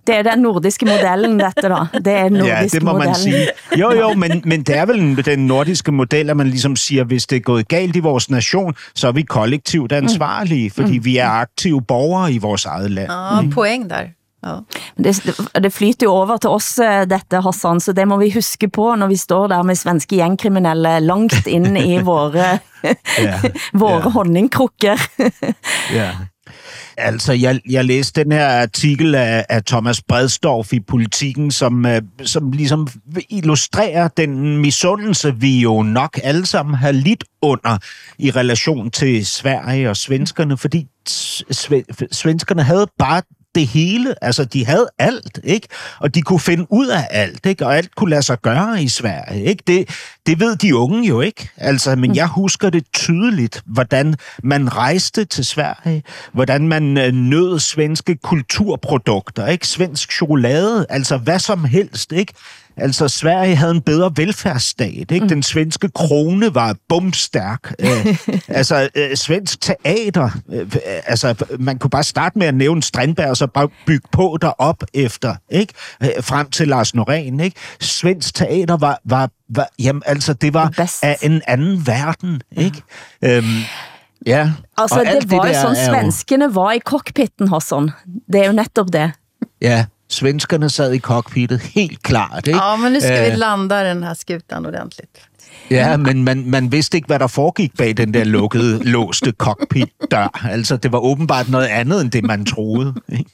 Det 0.07 0.15
er 0.15 0.23
den 0.23 0.43
nordiske 0.43 0.87
modellen, 0.87 1.41
dette 1.41 1.63
da. 1.63 1.99
Det 2.05 2.13
er 2.13 2.29
den 2.29 2.37
ja, 2.37 2.67
det 2.73 2.83
må 2.83 2.93
modellen. 2.93 3.09
man 3.09 3.15
sige. 3.15 3.49
Jo, 3.77 3.93
jo, 3.93 4.13
men, 4.13 4.43
men 4.45 4.63
det 4.63 4.77
er 4.77 4.87
vel 4.87 5.25
den 5.25 5.47
nordiske 5.47 5.93
model, 5.93 6.31
at 6.31 6.37
man 6.37 6.49
ligesom 6.49 6.77
siger, 6.77 7.05
hvis 7.05 7.27
det 7.27 7.37
er 7.37 7.41
gået 7.41 7.69
galt 7.69 7.97
i 7.97 7.99
vores 7.99 8.31
nation, 8.39 8.77
så 8.95 9.09
er 9.09 9.19
vi 9.19 9.23
kollektivt 9.23 9.93
ansvarlige, 9.93 10.71
fordi 10.71 10.99
mm. 10.99 11.05
vi 11.05 11.17
er 11.19 11.43
aktive 11.43 11.83
borgere 11.83 12.33
i 12.33 12.39
vores 12.39 12.65
eget 12.65 12.91
land. 12.91 13.11
Ja, 13.11 13.41
mm. 13.41 13.53
poäng 13.53 13.91
där. 13.91 14.15
Ja. 14.43 14.63
Det, 14.97 15.23
det 15.63 15.71
flyter 15.75 16.07
jo 16.07 16.13
over 16.13 16.39
til 16.39 16.51
os, 16.55 16.71
eh, 16.79 17.03
dette, 17.11 17.41
Hassan, 17.43 17.81
så 17.81 17.93
det 17.93 18.07
må 18.09 18.19
vi 18.21 18.31
huske 18.31 18.69
på, 18.71 18.93
når 18.95 19.11
vi 19.11 19.17
står 19.19 19.49
der 19.51 19.63
med 19.67 19.79
svenske 19.79 20.17
gængkriminelle 20.17 21.01
langt 21.01 21.47
ind 21.47 21.79
i 21.79 21.99
våre, 22.13 22.59
yeah. 22.85 23.45
våre 23.83 23.99
yeah. 23.99 24.13
honningkrukker. 24.15 25.09
ja. 25.95 26.13
Altså, 27.01 27.33
jeg, 27.33 27.61
jeg 27.71 27.85
læste 27.85 28.25
den 28.25 28.33
her 28.33 28.47
artikel 28.49 29.15
af, 29.15 29.47
af 29.49 29.65
Thomas 29.65 30.03
Bredstorff 30.03 30.73
i 30.73 30.81
Politiken, 30.81 31.51
som, 31.51 31.87
øh, 31.87 32.03
som 32.25 32.53
ligesom 32.53 32.89
illustrerer 33.31 34.09
den 34.09 34.59
misundelse, 34.59 35.35
vi 35.37 35.61
jo 35.61 35.83
nok 35.83 36.19
alle 36.23 36.47
sammen 36.47 36.75
har 36.75 36.93
lidt 36.93 37.25
under 37.43 37.79
i 38.19 38.31
relation 38.31 38.91
til 38.91 39.27
Sverige 39.27 39.91
og 39.91 39.97
svenskerne, 39.97 40.57
fordi 40.57 40.87
svenskerne 42.13 42.63
havde 42.63 42.87
bare 42.99 43.23
det 43.59 43.67
hele. 43.67 44.15
Altså, 44.25 44.45
de 44.45 44.67
havde 44.67 44.89
alt, 44.99 45.41
ikke? 45.45 45.69
Og 46.01 46.15
de 46.15 46.23
kunne 46.23 46.41
finde 46.41 46.67
ud 46.71 46.87
af 46.87 47.09
alt, 47.11 47.47
ikke? 47.47 47.67
Og 47.67 47.77
alt 47.77 47.95
kunne 47.95 48.11
lade 48.11 48.23
sig 48.23 48.41
gøre 48.41 48.83
i 48.83 48.89
Sverige, 48.89 49.45
ikke? 49.45 49.63
Det, 49.67 49.89
det 50.27 50.41
ved 50.41 50.57
de 50.57 50.77
unge 50.77 51.09
jo 51.09 51.21
ikke. 51.21 51.49
Altså, 51.57 51.97
men 51.97 52.17
jeg 52.17 52.27
husker 52.27 52.71
det 52.71 52.85
tydeligt, 52.93 53.63
hvordan 53.67 54.15
man 54.43 54.77
rejste 54.77 55.25
til 55.25 55.45
Sverige, 55.45 56.03
hvordan 56.33 56.69
man 56.69 56.99
øh, 56.99 57.13
nød 57.13 57.59
svenske 57.59 58.17
kulturprodukter, 58.17 59.47
ikke? 59.47 59.67
Svensk 59.67 60.13
chokolade, 60.13 60.87
altså 60.89 61.17
hvad 61.17 61.39
som 61.39 61.65
helst, 61.65 62.13
ikke? 62.13 62.33
Altså, 62.81 63.09
Sverige 63.09 63.57
havde 63.57 63.71
en 63.71 63.81
bedre 63.83 64.13
velfærdsstat. 64.17 64.91
Ikke? 65.11 65.21
Mm. 65.21 65.29
Den 65.29 65.43
svenske 65.43 65.89
krone 65.95 66.55
var 66.55 66.77
bumstærk. 66.89 67.73
øh, 67.79 68.17
altså, 68.49 68.89
øh, 68.95 69.17
svensk 69.17 69.61
teater. 69.61 70.31
Øh, 70.53 70.67
altså, 71.07 71.35
man 71.59 71.79
kunne 71.79 71.91
bare 71.91 72.03
starte 72.05 72.39
med 72.39 72.47
at 72.47 72.55
nævne 72.55 72.83
Strandberg, 72.83 73.31
og 73.31 73.37
så 73.37 73.47
bare 73.47 73.69
bygge 73.87 74.09
på 74.13 74.39
derop 74.41 74.83
efter. 74.95 75.35
Ikke? 75.51 75.73
Øh, 76.03 76.09
frem 76.21 76.51
til 76.51 76.69
Lars 76.69 76.95
Norén. 76.95 77.43
Ikke? 77.43 77.53
Svensk 77.81 78.35
teater 78.35 78.77
var, 78.77 79.01
var, 79.05 79.31
var 79.49 79.69
jamen, 79.79 80.03
altså, 80.07 80.33
det 80.33 80.55
var 80.55 80.69
Det 80.69 80.99
af 81.03 81.17
en 81.23 81.43
anden 81.47 81.87
verden. 81.87 82.41
Ikke? 82.57 82.83
Øhm, 83.25 83.45
ja. 84.27 84.51
Altså, 84.79 84.99
Og 85.01 85.07
det 85.07 85.31
var 85.31 85.37
jo 85.37 85.53
der 85.53 85.61
sådan, 85.61 85.77
jo- 85.95 86.01
svenskene 86.01 86.55
var 86.55 86.73
i 86.73 86.79
cockpitten, 86.79 87.49
Hassan. 87.49 87.91
Det 88.33 88.41
er 88.43 88.47
jo 88.47 88.53
netop 88.53 88.87
det. 88.93 89.13
Ja, 89.61 89.85
svenskerne 90.11 90.71
sad 90.71 90.93
i 90.95 90.99
cockpittet, 90.99 91.61
helt 91.61 92.03
klart. 92.03 92.47
Ikke? 92.47 92.59
Ja, 92.59 92.77
men 92.77 92.93
nu 92.93 93.01
ska 93.01 93.21
vi 93.23 93.31
Eh. 93.31 93.39
landa 93.39 93.85
den 93.85 94.03
här 94.03 94.15
skutan 94.15 94.67
ordentligt. 94.67 95.19
Ja, 95.71 95.97
men 95.97 96.25
man, 96.25 96.51
man 96.51 96.73
vidste 96.73 96.97
ikke, 96.97 97.07
hvad 97.07 97.19
der 97.19 97.27
foregik 97.27 97.77
bag 97.79 97.97
den 97.97 98.15
der 98.15 98.25
lukkede, 98.25 98.79
låste 98.95 99.33
cockpit-dør. 99.33 100.47
Altså, 100.51 100.77
det 100.77 100.93
var 100.93 100.99
åbenbart 100.99 101.49
noget 101.49 101.67
andet, 101.67 102.01
end 102.01 102.11
det 102.11 102.25
man 102.25 102.45
troede. 102.47 102.95
ikke? 103.13 103.31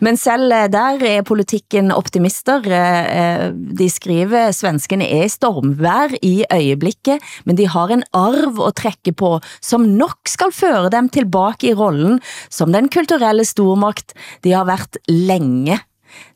Men 0.00 0.16
selv 0.16 0.52
eh, 0.52 0.68
der 0.72 0.98
er 1.06 1.22
politikken 1.22 1.90
optimister. 1.92 2.56
Eh, 2.64 3.52
De 3.78 3.90
skriver, 3.90 4.50
svenskene 4.50 5.04
er 5.08 5.24
i 5.24 5.28
stormvær 5.28 6.14
i 6.22 6.44
øjeblikket, 6.50 7.18
men 7.44 7.56
de 7.58 7.68
har 7.68 7.86
en 7.92 8.02
arv 8.12 8.66
at 8.66 8.74
trække 8.74 9.12
på, 9.12 9.40
som 9.62 9.80
nok 9.80 10.16
skal 10.28 10.52
føre 10.52 10.90
dem 10.90 11.08
tilbage 11.08 11.68
i 11.70 11.74
rollen 11.74 12.20
som 12.50 12.72
den 12.72 12.88
kulturelle 12.88 13.44
stormagt 13.44 14.12
de 14.44 14.52
har 14.52 14.64
været 14.64 14.96
længe. 15.08 15.78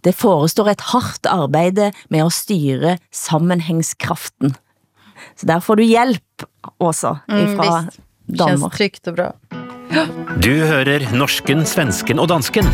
Det 0.04 0.14
forestår 0.14 0.68
et 0.68 0.80
hardt 0.80 1.26
arbejde 1.26 1.92
med 2.10 2.24
at 2.26 2.32
styre 2.32 2.98
sammenhængskraften. 3.12 4.56
Så 5.36 5.46
der 5.46 5.60
får 5.60 5.74
du 5.74 5.82
hjælp 5.82 6.44
også 6.80 7.16
Mm, 7.28 7.56
fra. 7.56 7.84
Känns 7.84 8.38
Danmark. 8.38 8.72
tryggt 8.72 9.06
och 9.08 9.14
bra. 9.14 9.32
Du 10.42 10.50
hører 10.50 11.12
norsken, 11.16 11.66
svensken 11.66 12.18
og 12.18 12.28
dansken. 12.28 12.64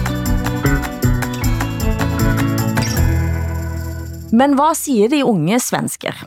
Men 4.32 4.54
hvad 4.58 4.74
siger 4.74 5.08
de 5.08 5.24
unge 5.24 5.60
svensker? 5.60 6.24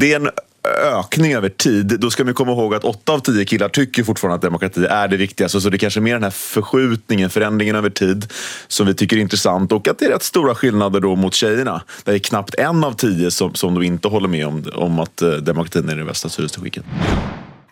Det 0.00 0.12
är 0.12 0.20
en 0.20 0.28
ökning 0.66 1.34
över 1.34 1.48
tid. 1.48 2.00
Då 2.00 2.10
ska 2.10 2.24
man 2.24 2.34
komma 2.34 2.52
ihåg 2.52 2.74
att 2.74 2.84
åtta 2.84 3.12
av 3.12 3.18
tio 3.18 3.44
killar 3.44 3.68
tycker 3.68 4.04
fortfarande 4.04 4.34
att 4.34 4.42
demokrati 4.42 4.84
är 4.84 5.08
det 5.08 5.16
viktigaste. 5.16 5.60
Så 5.60 5.70
det 5.70 5.78
kanske 5.78 6.00
är 6.00 6.02
mer 6.02 6.14
den 6.14 6.22
här 6.22 6.30
förskjutningen, 6.30 7.30
förändringen 7.30 7.76
över 7.76 7.90
tid 7.90 8.32
som 8.68 8.86
vi 8.86 8.94
tycker 8.94 9.16
är 9.16 9.20
intressant. 9.20 9.72
Och 9.72 9.88
att 9.88 9.98
det 9.98 10.04
är 10.04 10.10
rätt 10.10 10.22
stora 10.22 10.54
skillnader 10.54 11.00
då 11.00 11.16
mot 11.16 11.34
tjejerna. 11.34 11.82
Det 12.04 12.12
är 12.12 12.18
knappt 12.18 12.54
en 12.54 12.84
av 12.84 12.92
tio 12.92 13.30
som, 13.30 13.54
som 13.54 13.74
då 13.74 13.82
inte 13.82 14.08
håller 14.08 14.28
med 14.28 14.46
om, 14.46 14.64
om 14.74 14.98
att 14.98 15.22
eh, 15.22 15.30
demokratin 15.30 15.88
är 15.88 15.96
det 15.96 16.04
bästa 16.04 16.28
styrelseskicket. 16.28 16.84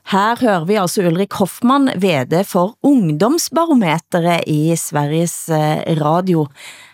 Her 0.05 0.37
hører 0.37 0.67
vi 0.69 0.77
altså 0.77 1.03
Ulrik 1.09 1.33
Hoffmann, 1.41 1.89
VD 1.97 2.43
for 2.45 2.75
Ungdomsbarometeret 2.85 4.45
i 4.47 4.77
Sveriges 4.77 5.49
eh, 5.49 5.97
Radio. 5.97 6.49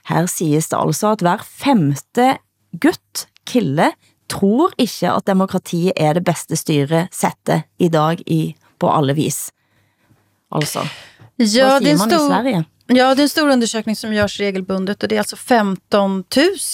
Her 0.07 0.29
siges 0.31 0.71
det 0.71 0.79
altså 0.79 1.11
at 1.15 1.25
hver 1.27 1.43
femte 1.43 2.37
gutt, 2.79 3.27
kille, 3.51 3.91
tror 4.31 4.75
ikke 4.79 5.13
at 5.13 5.27
demokrati 5.27 5.91
er 5.97 6.17
det 6.19 6.25
bedste 6.25 6.57
styresettet 6.57 7.67
i 7.79 7.91
dag 7.93 8.23
i, 8.27 8.55
på 8.79 8.91
alle 8.91 9.15
vis. 9.19 9.49
Altså, 10.51 10.87
Ja, 11.41 11.69
vad 11.69 11.83
det 11.83 11.91
är 11.91 11.93
säger 11.93 11.93
en 11.93 11.99
man 11.99 12.09
i 12.09 12.15
stor... 12.15 12.29
Sverige? 12.29 12.65
Ja, 12.87 13.15
det 13.15 13.21
är 13.21 13.23
en 13.23 13.29
stor 13.29 13.49
undersökning 13.49 13.97
som 13.97 14.15
görs 14.15 14.41
regelbundet 14.41 15.03
och 15.03 15.09
det 15.09 15.15
är 15.15 15.19
alltså 15.19 15.37
15 15.37 16.25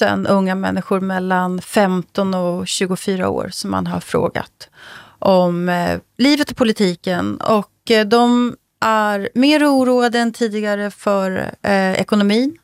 000 0.03 0.27
unga 0.27 0.55
människor 0.55 1.01
mellan 1.01 1.61
15 1.61 2.35
och 2.35 2.69
24 2.69 3.29
år 3.29 3.49
som 3.53 3.71
man 3.71 3.87
har 3.87 4.01
frågat 4.01 4.69
om 5.19 5.69
eh, 5.69 5.99
livet 6.19 6.51
och 6.51 6.57
politiken. 6.57 7.37
Och 7.37 7.91
eh, 7.91 8.07
de 8.07 8.57
är 8.81 9.29
mer 9.35 9.71
oroade 9.71 10.19
än 10.19 10.33
tidigare 10.33 10.91
för 10.91 11.55
eh, 11.63 11.93
ekonomin, 11.93 12.59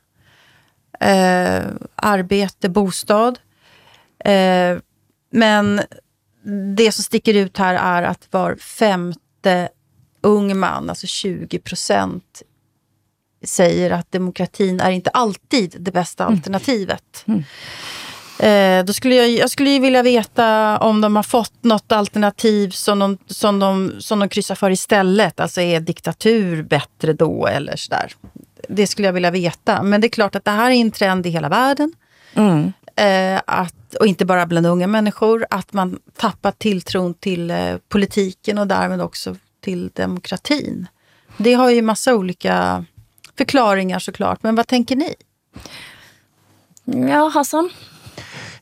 eh, 1.00 1.62
arbete, 1.94 2.68
bostad. 2.68 3.38
Eh, 4.25 4.79
men 5.31 5.81
det 6.77 6.93
som 6.93 7.05
sticker 7.05 7.35
ut 7.35 7.59
här 7.59 7.75
är 7.75 8.03
att 8.03 8.29
var 8.31 8.57
femte 8.57 9.69
ung 10.21 10.59
man, 10.59 10.91
alltså 10.91 11.07
20 11.07 11.59
procent, 11.59 12.43
säger 13.45 13.91
att 13.91 14.13
demokratin 14.13 14.81
är 14.81 14.91
inte 14.91 15.11
alltid 15.11 15.77
det 15.79 15.91
bästa 15.91 16.25
alternativet. 16.25 17.25
Eh, 18.39 18.85
då 18.85 18.93
skulle 18.93 19.15
jag, 19.15 19.31
jag 19.31 19.51
skulle 19.51 19.71
ju 19.71 19.79
vilja 19.79 20.03
veta 20.03 20.79
om 20.79 21.01
de 21.01 21.17
har 21.17 21.23
fått 21.23 21.65
något 21.65 21.93
alternativ 21.93 22.71
som 22.71 22.99
de, 22.99 23.19
som, 23.27 23.59
de, 23.59 23.93
som 23.99 24.19
de 24.19 24.29
kryssar 24.29 24.55
för 24.55 24.71
istället. 24.71 25.41
Alltså 25.41 25.61
är 25.61 25.81
diktatur 25.81 26.63
bättre 26.63 27.13
då 27.13 27.47
eller 27.47 27.77
sådär. 27.77 28.13
Det 28.69 28.87
skulle 28.87 29.09
jag 29.09 29.13
vilja 29.13 29.31
veta. 29.31 29.83
Men 29.83 30.01
det 30.01 30.07
är 30.07 30.09
klart 30.09 30.37
att 30.37 30.45
det 30.45 30.51
här 30.51 30.71
är 30.71 30.75
en 30.75 30.91
trend 30.91 31.27
i 31.27 31.31
hela 31.31 31.49
världen. 31.49 31.93
Mm. 32.35 32.73
Eh, 32.96 33.40
att, 33.46 33.94
och 34.00 34.07
inte 34.07 34.24
bara 34.24 34.46
bland 34.46 34.66
unga 34.66 34.87
människor. 34.87 35.46
Att 35.50 35.72
man 35.72 35.98
tappar 36.16 36.50
tilltron 36.50 37.14
till 37.14 37.50
eh, 37.50 37.76
politiken 37.88 38.59
och 38.59 38.66
därmed 38.66 39.00
också 39.00 39.37
till 39.61 39.90
demokratin. 39.94 40.87
Det 41.37 41.55
har 41.55 41.70
ju 41.70 41.83
massa 41.83 42.14
olika 42.14 42.85
förklaringar 43.38 43.98
såklart. 43.98 44.42
Men 44.42 44.55
vad 44.55 44.66
tänker 44.66 44.96
ni? 44.96 45.14
Ja, 46.85 47.31
Hassan? 47.35 47.70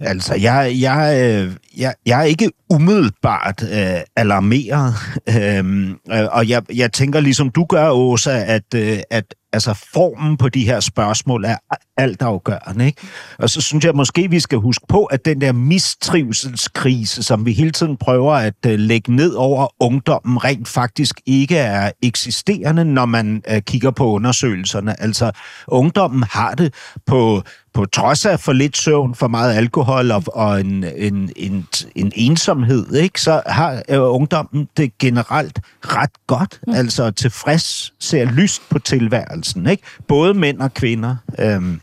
Altså, 0.00 0.34
jeg, 0.34 0.72
jeg, 0.80 1.52
jeg, 1.76 1.94
jeg 2.06 2.20
er 2.20 2.24
ikke 2.24 2.50
umiddelbart 2.70 3.62
øh, 3.62 4.00
alarmeret, 4.16 4.94
øhm, 5.36 5.90
øh, 6.12 6.26
og 6.32 6.48
jeg, 6.48 6.62
jeg 6.74 6.92
tænker 6.92 7.20
ligesom 7.20 7.50
du 7.50 7.64
gør, 7.64 7.90
Åsa, 7.90 8.44
at, 8.46 8.74
øh, 8.74 8.98
at 9.10 9.34
altså, 9.52 9.74
formen 9.92 10.36
på 10.36 10.48
de 10.48 10.64
her 10.64 10.80
spørgsmål 10.80 11.44
er 11.44 11.56
altafgørende. 11.96 12.86
Ikke? 12.86 13.02
Og 13.38 13.50
så 13.50 13.60
synes 13.60 13.84
jeg 13.84 13.94
måske, 13.94 14.30
vi 14.30 14.40
skal 14.40 14.58
huske 14.58 14.84
på, 14.88 15.04
at 15.04 15.24
den 15.24 15.40
der 15.40 15.52
mistrivselskrise, 15.52 17.22
som 17.22 17.46
vi 17.46 17.52
hele 17.52 17.70
tiden 17.70 17.96
prøver 17.96 18.34
at 18.34 18.66
øh, 18.66 18.78
lægge 18.78 19.16
ned 19.16 19.34
over 19.34 19.66
ungdommen, 19.80 20.44
rent 20.44 20.68
faktisk 20.68 21.20
ikke 21.26 21.56
er 21.56 21.90
eksisterende, 22.02 22.84
når 22.84 23.04
man 23.04 23.42
øh, 23.50 23.62
kigger 23.62 23.90
på 23.90 24.06
undersøgelserne. 24.10 25.00
Altså, 25.02 25.30
ungdommen 25.68 26.24
har 26.30 26.54
det 26.54 26.74
på 27.06 27.42
på 27.72 27.86
trods 27.86 28.26
af 28.26 28.40
for 28.40 28.52
lidt 28.52 28.76
søvn, 28.76 29.14
for 29.14 29.28
meget 29.28 29.54
alkohol 29.54 30.10
og, 30.10 30.22
og 30.26 30.60
en, 30.60 30.84
en, 30.96 31.30
en, 31.36 31.66
en 31.94 32.12
ensomhed, 32.14 32.92
ikke, 32.92 33.20
så 33.20 33.42
har 33.46 33.82
øh, 33.88 34.00
ungdommen 34.00 34.68
det 34.76 34.98
generelt 34.98 35.60
ret 35.80 36.26
godt, 36.26 36.60
mm. 36.66 36.74
altså 36.74 37.10
tilfreds, 37.10 37.92
ser 37.98 38.24
lyst 38.24 38.62
på 38.70 38.78
tilværelsen, 38.78 39.66
ikke? 39.66 39.82
både 40.08 40.34
mænd 40.34 40.60
og 40.60 40.74
kvinder. 40.74 41.16
Øhm, 41.38 41.80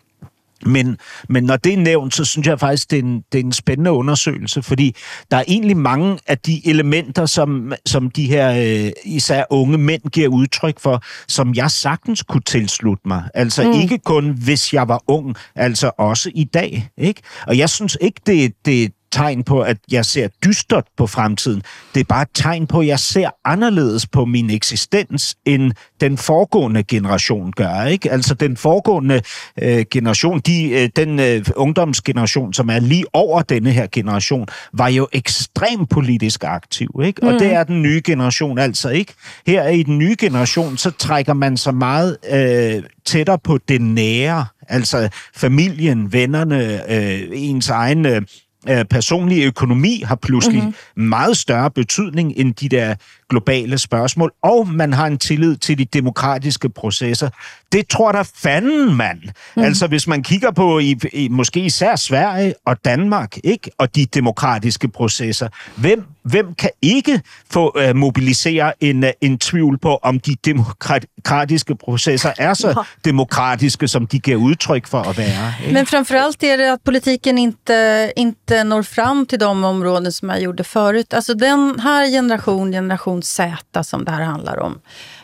men, 0.66 0.98
men 1.30 1.44
når 1.44 1.58
det 1.58 1.74
er 1.74 1.78
nævnt, 1.78 2.16
så 2.16 2.26
synes 2.26 2.48
jeg 2.48 2.60
faktisk, 2.60 2.92
det 2.92 3.00
er, 3.00 3.04
en, 3.04 3.24
det 3.32 3.40
er 3.40 3.44
en 3.44 3.52
spændende 3.52 3.92
undersøgelse, 3.92 4.62
fordi 4.62 4.96
der 5.32 5.38
er 5.38 5.44
egentlig 5.48 5.78
mange 5.78 6.20
af 6.28 6.38
de 6.38 6.68
elementer, 6.68 7.26
som, 7.26 7.74
som 7.86 8.12
de 8.12 8.26
her 8.26 8.84
øh, 8.86 8.92
især 9.06 9.44
unge 9.50 9.78
mænd 9.78 10.02
giver 10.02 10.28
udtryk 10.28 10.80
for, 10.80 11.04
som 11.28 11.54
jeg 11.56 11.72
sagtens 11.72 12.24
kunne 12.24 12.42
tilslutte 12.42 13.08
mig. 13.08 13.24
Altså 13.34 13.64
mm. 13.64 13.72
ikke 13.72 13.98
kun, 13.98 14.30
hvis 14.30 14.74
jeg 14.74 14.88
var 14.88 15.04
ung, 15.08 15.36
altså 15.56 15.92
også 15.98 16.32
i 16.36 16.44
dag. 16.44 16.90
Ikke? 16.98 17.22
Og 17.48 17.58
jeg 17.58 17.70
synes 17.70 17.98
ikke, 18.02 18.22
det, 18.26 18.54
det 18.66 18.92
tegn 19.12 19.44
på, 19.44 19.62
at 19.62 19.78
jeg 19.92 20.06
ser 20.06 20.28
dystert 20.46 20.86
på 20.98 21.08
fremtiden. 21.08 21.62
Det 21.94 22.00
er 22.00 22.04
bare 22.04 22.22
et 22.22 22.28
tegn 22.34 22.68
på, 22.68 22.80
at 22.80 22.88
jeg 22.88 23.00
ser 23.00 23.30
anderledes 23.46 24.08
på 24.08 24.26
min 24.26 24.50
eksistens, 24.50 25.36
end 25.46 25.72
den 26.02 26.18
foregående 26.18 26.84
generation 26.84 27.52
gør. 27.52 27.84
Ikke? 27.84 28.12
Altså 28.12 28.34
den 28.34 28.58
foregående 28.58 29.22
øh, 29.62 29.86
generation, 29.92 30.40
de, 30.40 30.70
øh, 30.70 30.90
den 30.96 31.20
øh, 31.20 31.46
ungdomsgeneration, 31.56 32.54
som 32.54 32.70
er 32.70 32.80
lige 32.80 33.06
over 33.14 33.42
denne 33.42 33.72
her 33.72 33.88
generation, 33.92 34.48
var 34.74 34.88
jo 34.88 35.08
ekstremt 35.14 35.90
politisk 35.90 36.44
aktiv. 36.44 37.02
Ikke? 37.04 37.24
Og 37.24 37.34
det 37.34 37.54
er 37.54 37.64
den 37.64 37.82
nye 37.82 38.02
generation 38.06 38.58
altså 38.58 38.90
ikke. 38.90 39.14
Her 39.48 39.68
i 39.68 39.84
den 39.84 39.98
nye 39.98 40.16
generation, 40.20 40.78
så 40.78 40.92
trækker 40.92 41.34
man 41.34 41.58
så 41.58 41.72
meget 41.72 42.18
øh, 42.32 42.84
tættere 43.06 43.40
på 43.40 43.58
det 43.68 43.82
nære. 43.82 44.46
Altså 44.70 45.10
familien, 45.36 46.14
vennerne, 46.14 46.92
øh, 46.94 47.22
ens 47.34 47.70
egen... 47.70 48.06
Øh, 48.06 48.22
øh, 48.70 48.86
personlige 48.86 49.46
økonomi 49.46 50.02
har 50.06 50.16
pludselig 50.16 50.64
mm-hmm. 50.64 51.04
meget 51.04 51.38
større 51.38 51.72
betydning 51.72 52.34
end 52.38 52.54
de 52.54 52.70
der 52.70 52.96
globale 53.30 53.78
spørgsmål, 53.78 54.32
og 54.42 54.68
man 54.68 54.94
har 54.94 55.08
en 55.08 55.18
tillid 55.18 55.56
til 55.56 55.78
de 55.78 55.86
demokratiske 55.86 56.70
processer. 56.70 57.30
Det 57.72 57.88
tror 57.88 58.12
der 58.12 58.24
fanden, 58.36 58.96
mand. 58.96 59.20
Mm. 59.56 59.64
Altså, 59.64 59.88
hvis 59.88 60.08
man 60.08 60.24
kigger 60.24 60.52
på 60.52 60.80
i, 60.80 61.00
i, 61.14 61.28
måske 61.28 61.60
især 61.60 61.96
Sverige 61.96 62.54
og 62.66 62.86
Danmark, 62.86 63.38
ikke? 63.44 63.72
og 63.78 63.96
de 63.96 64.06
demokratiske 64.06 64.88
processer, 64.88 65.50
hvem, 65.76 66.04
hvem 66.24 66.54
kan 66.54 66.70
ikke 66.82 67.22
få 67.52 67.78
uh, 67.90 67.96
mobilisere 67.96 68.84
en, 68.84 69.04
uh, 69.04 69.10
en 69.22 69.38
tvivl 69.38 69.78
på, 69.78 70.00
om 70.04 70.20
de 70.20 70.36
demokratiske 70.46 71.76
processer 71.76 72.32
er 72.38 72.54
så 72.54 72.68
ja. 72.68 72.74
demokratiske, 73.06 73.88
som 73.88 74.08
de 74.08 74.20
giver 74.20 74.38
udtryk 74.38 74.88
for 74.88 75.02
at 75.02 75.18
være? 75.18 75.54
Ikke? 75.62 75.74
Men 75.74 75.86
framförallt 75.86 76.44
är 76.44 76.58
det 76.58 76.74
att 76.74 76.84
politiken 76.84 77.38
inte, 77.38 78.12
inte 78.16 78.64
når 78.64 78.82
fram 78.82 79.26
till 79.26 79.40
de 79.40 79.64
områden 79.64 80.12
som 80.12 80.28
man 80.28 80.42
gjorde 80.42 80.64
förut. 80.64 81.14
Alltså 81.14 81.34
den 81.34 81.80
här 81.80 82.12
generation, 82.12 82.72
generation 82.72 83.17
Z 83.22 83.84
som 83.84 84.06
det 84.06 84.12
här 84.12 84.22
handlar 84.22 84.60
om, 84.60 84.82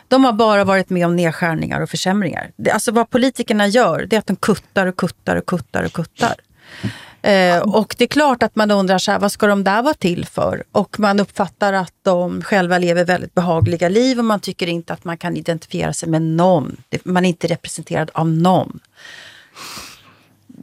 de 0.08 0.24
har 0.24 0.32
bara 0.32 0.64
varit 0.64 0.90
med 0.90 1.06
om 1.06 1.16
nedskärningar 1.16 1.80
och 1.80 1.90
försämringar. 1.90 2.50
Det, 2.56 2.70
alltså 2.70 2.92
vad 2.92 3.10
politikerna 3.10 3.66
gör, 3.66 4.06
det 4.10 4.16
är 4.16 4.20
att 4.20 4.26
de 4.26 4.36
kuttar 4.36 4.86
och 4.86 4.96
kuttar 4.96 5.36
och 5.36 5.46
kuttar 5.46 5.84
och 5.84 5.92
kuttar. 5.92 6.34
Eh, 7.22 7.58
och 7.58 7.94
det 7.98 8.04
är 8.04 8.08
klart 8.08 8.42
att 8.42 8.56
man 8.56 8.70
undrar 8.70 8.98
så 8.98 9.10
här, 9.10 9.18
vad 9.18 9.32
ska 9.32 9.46
de 9.46 9.64
där 9.64 9.82
vara 9.82 9.94
till 9.94 10.26
för? 10.26 10.62
Och 10.72 11.00
man 11.00 11.20
uppfattar 11.20 11.72
att 11.72 11.92
de 12.02 12.42
själva 12.42 12.78
lever 12.78 13.04
väldigt 13.04 13.34
behagliga 13.34 13.88
liv 13.88 14.18
och 14.18 14.24
man 14.24 14.40
tycker 14.40 14.66
inte 14.66 14.92
att 14.92 15.04
man 15.04 15.18
kan 15.18 15.36
identifiera 15.36 15.92
sig 15.92 16.08
med 16.08 16.22
någon. 16.22 16.76
Man 17.04 17.24
är 17.24 17.28
inte 17.28 17.46
representerad 17.46 18.10
av 18.14 18.28
någon. 18.28 18.80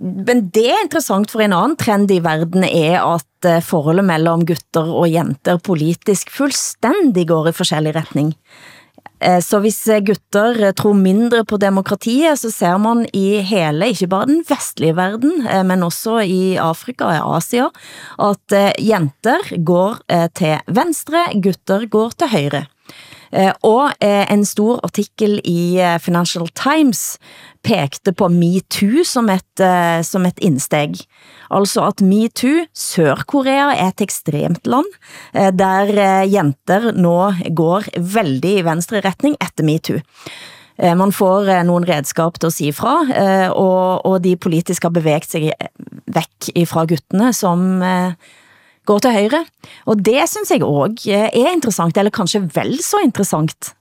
Men 0.02 0.48
det 0.50 0.66
er 0.66 0.82
interessant, 0.82 1.30
for 1.30 1.44
en 1.46 1.54
anden 1.54 1.78
trend 1.78 2.10
i 2.10 2.22
verden 2.26 2.66
er 2.66 2.98
at 3.04 3.48
eh, 3.48 3.62
forholdet 3.62 4.08
mellem 4.08 4.46
gutter 4.50 4.90
og 4.90 5.10
jenter 5.12 5.62
politisk 5.62 6.32
fuldstændig 6.34 7.28
går 7.30 7.52
i 7.52 7.54
forskellig 7.54 7.94
retning. 8.00 8.32
Eh, 9.22 9.38
så 9.46 9.60
hvis 9.62 9.78
eh, 9.94 10.02
gutter 10.02 10.58
tror 10.74 10.98
mindre 10.98 11.44
på 11.46 11.62
demokratiet, 11.62 12.42
så 12.42 12.50
ser 12.50 12.82
man 12.82 13.06
i 13.14 13.44
hele, 13.46 13.92
ikke 13.94 14.10
bare 14.10 14.32
den 14.32 14.42
vestlige 14.50 14.98
verden, 14.98 15.46
men 15.70 15.86
også 15.86 16.18
i 16.26 16.58
Afrika 16.58 17.12
og 17.22 17.38
Asia, 17.38 17.70
at 18.18 18.60
jenter 18.82 19.54
går 19.62 20.02
til 20.34 20.58
venstre, 20.66 21.28
gutter 21.46 21.86
går 21.94 22.18
til 22.18 22.34
højre. 22.34 22.66
Eh, 23.32 23.52
og 23.64 23.94
eh, 24.04 24.26
en 24.32 24.44
stor 24.48 24.82
artikel 24.84 25.38
i 25.48 25.80
eh, 25.80 25.98
Financial 26.04 26.48
Times 26.58 27.16
pekte 27.64 28.12
på 28.18 28.28
MeToo 28.34 29.06
som 29.06 29.30
et, 29.30 29.62
som 30.08 30.24
et 30.26 30.40
indsteg. 30.42 30.96
Altså 31.54 31.84
at 31.92 32.02
MeToo, 32.02 32.66
Sør-Korea 32.74 33.68
er 33.76 33.92
et 33.92 34.02
ekstremt 34.02 34.66
land, 34.66 34.90
der 35.54 35.92
jenter 36.26 36.88
nå 36.98 37.20
går 37.54 37.92
veldig 38.16 38.56
i 38.58 38.66
venstre 38.66 39.04
retning 39.06 39.38
efter 39.38 39.68
MeToo. 39.68 40.02
Man 40.82 41.14
får 41.14 41.52
nogle 41.70 41.86
redskap 41.86 42.42
til 42.42 42.50
at 42.50 42.58
sige 42.58 42.74
fra, 42.74 42.96
og, 43.54 44.10
og 44.10 44.24
de 44.26 44.34
politisk 44.42 44.90
har 44.90 44.96
bevægt 44.98 45.30
sig 45.30 45.52
væk 46.10 46.66
fra 46.66 46.88
guttene, 46.90 47.30
som 47.30 47.78
går 48.86 49.00
til 49.00 49.12
højre. 49.12 49.46
Og 49.86 50.02
det 50.06 50.30
synes 50.30 50.52
jeg 50.52 50.64
også 50.64 51.28
er 51.30 51.54
interessant, 51.54 51.98
eller 51.98 52.14
kanskje 52.14 52.44
vel 52.56 52.78
så 52.84 53.02
interessant. 53.06 53.76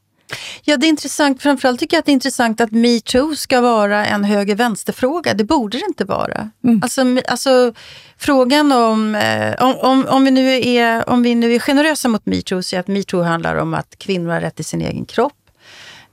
Ja, 0.62 0.76
det 0.76 0.86
är 0.86 0.88
intressant. 0.88 1.42
Framförallt 1.42 1.80
tycker 1.80 1.96
jag 1.96 1.98
att 1.98 2.06
det 2.06 2.12
är 2.12 2.14
intressant 2.14 2.60
att 2.60 2.70
metoo 2.70 3.36
ska 3.36 3.60
vara 3.60 4.06
en 4.06 4.24
höger-vänster-fråga. 4.24 5.34
Det 5.34 5.44
borde 5.44 5.78
det 5.78 5.84
inte 5.88 6.04
vara. 6.04 6.50
Mm. 6.64 6.80
Alltså, 6.82 7.02
alltså, 7.28 7.72
frågan 8.18 8.72
om, 8.72 9.14
eh, 9.14 9.54
om, 9.62 9.76
om, 9.76 10.06
om, 10.08 10.24
vi 10.24 10.30
nu 10.30 10.60
är, 10.68 11.08
om 11.08 11.22
vi 11.22 11.34
nu 11.34 11.54
är 11.54 11.58
generösa 11.58 12.08
mot 12.08 12.26
metoo, 12.26 12.58
och 12.58 12.64
säger 12.64 12.80
att 12.80 12.88
metoo 12.88 13.22
handlar 13.22 13.56
om 13.56 13.74
att 13.74 13.98
kvinnor 13.98 14.30
har 14.30 14.40
rätt 14.40 14.56
till 14.56 14.64
sin 14.64 14.80
egen 14.80 15.04
kropp, 15.04 15.32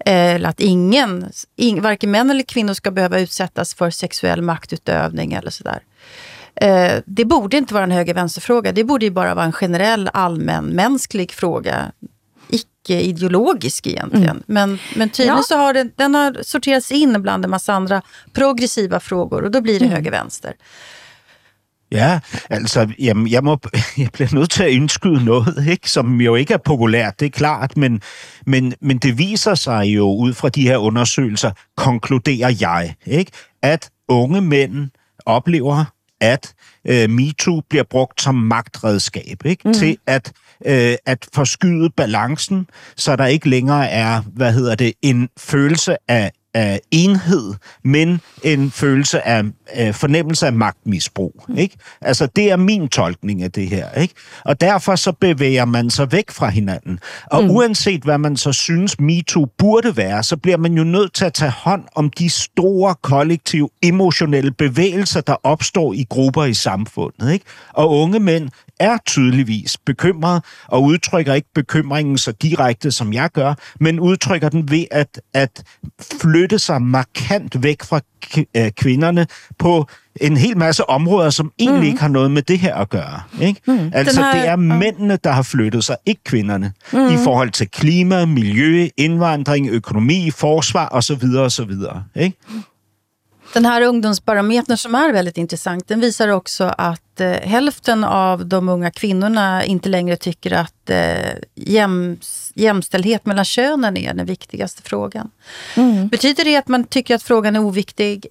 eh, 0.05 0.35
eller 0.35 0.49
att 0.49 0.59
ingen, 0.59 1.31
ing, 1.55 1.81
varken 1.81 2.11
män 2.11 2.29
eller 2.29 2.43
kvinnor 2.43 2.73
ska 2.73 2.91
behöva 2.91 3.19
utsättas 3.19 3.73
för 3.73 3.89
sexuell 3.89 4.41
maktutövning 4.41 5.33
eller 5.33 5.51
sådär. 5.51 5.79
Eh, 5.79 6.36
det 7.05 7.25
borde 7.25 7.57
inte 7.57 7.73
vara 7.73 7.83
en 7.83 7.91
höger-vänster-fråga. 7.91 8.71
Det 8.71 8.83
borde 8.83 9.05
ju 9.05 9.11
bara 9.11 9.35
vara 9.35 9.45
en 9.45 9.51
generell 9.51 10.09
allmänmänsklig 10.13 11.31
fråga 11.31 11.91
icke-ideologisk 12.49 13.87
egentligen. 13.87 14.29
Mm. 14.29 14.43
Men, 14.45 14.79
men 14.95 15.09
tydligen 15.09 15.37
ja. 15.37 15.43
så 15.43 15.57
har 15.57 15.73
den, 15.73 15.91
den 15.95 16.15
har 16.15 16.43
sorterats 16.43 16.91
in 16.91 17.21
bland 17.21 17.45
en 17.45 17.51
massa 17.51 17.73
andra 17.73 18.01
progressiva 18.33 18.99
frågor 18.99 19.43
och 19.43 19.51
då 19.51 19.61
blir 19.61 19.79
det 19.79 19.85
mm. 19.85 19.93
højre-venstre. 19.93 20.53
Ja, 21.89 22.19
altså, 22.49 22.87
jamen, 22.99 23.27
jeg, 23.27 23.43
må, 23.43 23.59
jeg 23.97 24.09
bliver 24.13 24.35
nødt 24.35 24.51
til 24.51 24.63
at 24.63 24.69
indskyde 24.69 25.25
noget, 25.25 25.67
ikke, 25.69 25.91
som 25.91 26.21
jo 26.21 26.35
ikke 26.35 26.53
er 26.53 26.57
populært, 26.57 27.19
det 27.19 27.25
er 27.25 27.29
klart, 27.29 27.77
men, 27.77 28.01
men, 28.45 28.73
men 28.81 28.97
det 28.97 29.17
viser 29.17 29.55
sig 29.55 29.85
jo 29.85 30.15
ud 30.15 30.33
fra 30.33 30.49
de 30.49 30.61
her 30.61 30.77
undersøgelser, 30.77 31.51
konkluderer 31.77 32.55
jeg, 32.61 32.95
ikke, 33.05 33.31
at 33.61 33.89
unge 34.07 34.41
mænd 34.41 34.89
oplever, 35.25 35.85
at 36.21 36.53
øh, 36.87 37.09
MeToo 37.09 37.61
bliver 37.69 37.83
brugt 37.83 38.21
som 38.21 38.35
magtredskab 38.35 39.45
ikke? 39.45 39.67
Mm. 39.67 39.73
til 39.73 39.97
at 40.07 40.31
øh, 40.65 40.95
at 41.05 41.27
forskyde 41.33 41.89
balancen, 41.89 42.67
så 42.95 43.15
der 43.15 43.25
ikke 43.25 43.49
længere 43.49 43.89
er, 43.89 44.21
hvad 44.21 44.53
hedder 44.53 44.75
det, 44.75 44.93
en 45.01 45.29
følelse 45.37 45.97
af 46.07 46.31
af 46.53 46.81
enhed, 46.91 47.53
men 47.83 48.21
en 48.43 48.71
følelse 48.71 49.27
af, 49.27 49.43
af 49.67 49.95
fornemmelse 49.95 50.45
af 50.45 50.53
magtmisbrug. 50.53 51.45
Ikke? 51.57 51.77
Altså, 52.01 52.27
det 52.35 52.51
er 52.51 52.55
min 52.55 52.87
tolkning 52.87 53.43
af 53.43 53.51
det 53.51 53.69
her. 53.69 53.91
Ikke? 53.91 54.13
Og 54.45 54.61
derfor 54.61 54.95
så 54.95 55.11
bevæger 55.11 55.65
man 55.65 55.89
sig 55.89 56.11
væk 56.11 56.31
fra 56.31 56.49
hinanden. 56.49 56.99
Og 57.31 57.43
mm. 57.43 57.51
uanset 57.51 58.03
hvad 58.03 58.17
man 58.17 58.37
så 58.37 58.51
synes 58.51 58.99
MeToo 58.99 59.45
burde 59.57 59.97
være, 59.97 60.23
så 60.23 60.37
bliver 60.37 60.57
man 60.57 60.73
jo 60.73 60.83
nødt 60.83 61.13
til 61.13 61.25
at 61.25 61.33
tage 61.33 61.51
hånd 61.51 61.83
om 61.95 62.09
de 62.09 62.29
store 62.29 62.95
kollektive 63.01 63.69
emotionelle 63.83 64.51
bevægelser, 64.51 65.21
der 65.21 65.35
opstår 65.43 65.93
i 65.93 66.05
grupper 66.09 66.43
i 66.43 66.53
samfundet. 66.53 67.33
Ikke? 67.33 67.45
Og 67.73 67.89
unge 67.89 68.19
mænd 68.19 68.49
er 68.79 68.97
tydeligvis 69.05 69.77
bekymret 69.77 70.43
og 70.67 70.83
udtrykker 70.83 71.33
ikke 71.33 71.49
bekymringen 71.55 72.17
så 72.17 72.31
direkte, 72.31 72.91
som 72.91 73.13
jeg 73.13 73.29
gør, 73.29 73.53
men 73.79 73.99
udtrykker 73.99 74.49
den 74.49 74.71
ved 74.71 74.85
at, 74.91 75.21
at 75.33 75.63
flytte 76.21 76.59
sig 76.59 76.81
markant 76.81 77.63
væk 77.63 77.83
fra 77.83 78.01
øh, 78.57 78.71
kvinderne 78.71 79.27
på 79.59 79.87
en 80.21 80.37
hel 80.37 80.57
masse 80.57 80.89
områder, 80.89 81.29
som 81.29 81.51
egentlig 81.59 81.81
mm. 81.81 81.87
ikke 81.87 82.01
har 82.01 82.07
noget 82.07 82.31
med 82.31 82.41
det 82.41 82.59
her 82.59 82.75
at 82.75 82.89
gøre. 82.89 83.21
Ikke? 83.41 83.61
Mm. 83.67 83.91
Altså, 83.93 84.21
her, 84.21 84.31
det 84.31 84.47
er 84.47 84.55
mændene, 84.55 85.17
der 85.23 85.31
har 85.31 85.41
flyttet 85.41 85.83
sig, 85.83 85.97
ikke 86.05 86.23
kvinderne, 86.23 86.73
mm. 86.93 87.07
i 87.07 87.17
forhold 87.23 87.49
til 87.49 87.69
klima, 87.69 88.25
miljø, 88.25 88.87
indvandring, 88.97 89.69
økonomi, 89.69 90.31
forsvar 90.31 90.89
osv. 90.91 91.23
osv. 91.37 91.71
Ikke? 92.15 92.37
Den 93.53 93.65
här 93.65 93.81
ungdomsbarometern 93.81 94.77
som 94.77 94.95
är 94.95 95.13
väldigt 95.13 95.37
intressant, 95.37 95.87
den 95.87 95.99
visar 95.99 96.27
också 96.27 96.63
att 96.77 97.21
eh, 97.21 97.31
hälften 97.31 98.03
av 98.03 98.45
de 98.45 98.69
unga 98.69 98.91
kvinnorna 98.91 99.65
inte 99.65 99.89
längre 99.89 100.15
tycker 100.15 100.53
att 100.53 100.89
eh, 100.89 101.31
jäm, 101.55 102.19
jämställdhet 102.53 103.25
mellan 103.25 103.45
könen 103.45 103.97
är 103.97 104.13
den 104.13 104.25
viktigaste 104.25 104.81
frågan. 104.81 105.31
Mm. 105.75 106.07
Betyder 106.07 106.45
det 106.45 106.55
att 106.55 106.67
man 106.67 106.83
tycker 106.83 107.15
att 107.15 107.23
frågan 107.23 107.55
är 107.55 107.59
oviktig 107.59 108.27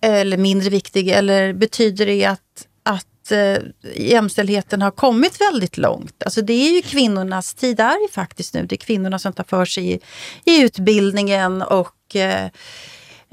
eller 0.00 0.36
mindre 0.36 0.70
viktig? 0.70 1.08
Eller 1.08 1.52
betyder 1.52 2.06
det 2.06 2.24
att, 2.24 2.66
att 2.82 3.32
eh, 3.32 3.56
jämställdheten 3.96 4.82
har 4.82 4.90
kommit 4.90 5.40
väldigt 5.40 5.78
långt? 5.78 6.22
Alltså 6.22 6.42
det 6.42 6.52
är 6.52 6.74
ju 6.76 6.82
kvinnornas 6.82 7.54
tid, 7.54 7.80
är 7.80 8.02
ju 8.02 8.08
faktiskt 8.12 8.54
nu. 8.54 8.66
Det 8.66 8.74
är 8.74 8.76
kvinnorna 8.76 9.18
som 9.18 9.32
tar 9.32 9.44
för 9.44 9.64
sig 9.64 9.92
i, 9.92 10.00
i 10.44 10.62
utbildningen 10.62 11.62
och 11.62 12.16
eh, 12.16 12.50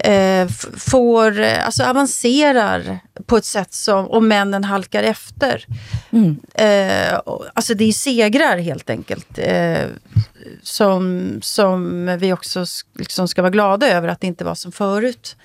eh, 0.04 0.48
får, 0.76 1.40
alltså 1.40 1.84
avancerar 1.84 2.98
på 3.26 3.36
ett 3.36 3.44
sätt 3.44 3.72
som, 3.72 4.06
och 4.06 4.22
männen 4.22 4.64
halkar 4.64 5.02
efter. 5.02 5.66
Mm. 6.10 6.38
Eh, 6.54 7.20
alltså 7.54 7.74
det 7.74 7.84
är 7.84 7.92
segrar 7.92 8.58
helt 8.58 8.90
enkelt. 8.90 9.38
Eh, 9.38 9.86
som, 10.62 11.30
som 11.42 12.06
vi 12.18 12.32
också 12.32 12.64
liksom 12.98 13.28
ska 13.28 13.42
vara 13.42 13.50
glada 13.50 13.88
över 13.88 14.08
att 14.08 14.20
det 14.20 14.26
inte 14.26 14.44
var 14.44 14.54
som 14.54 14.72
förut 14.72 15.36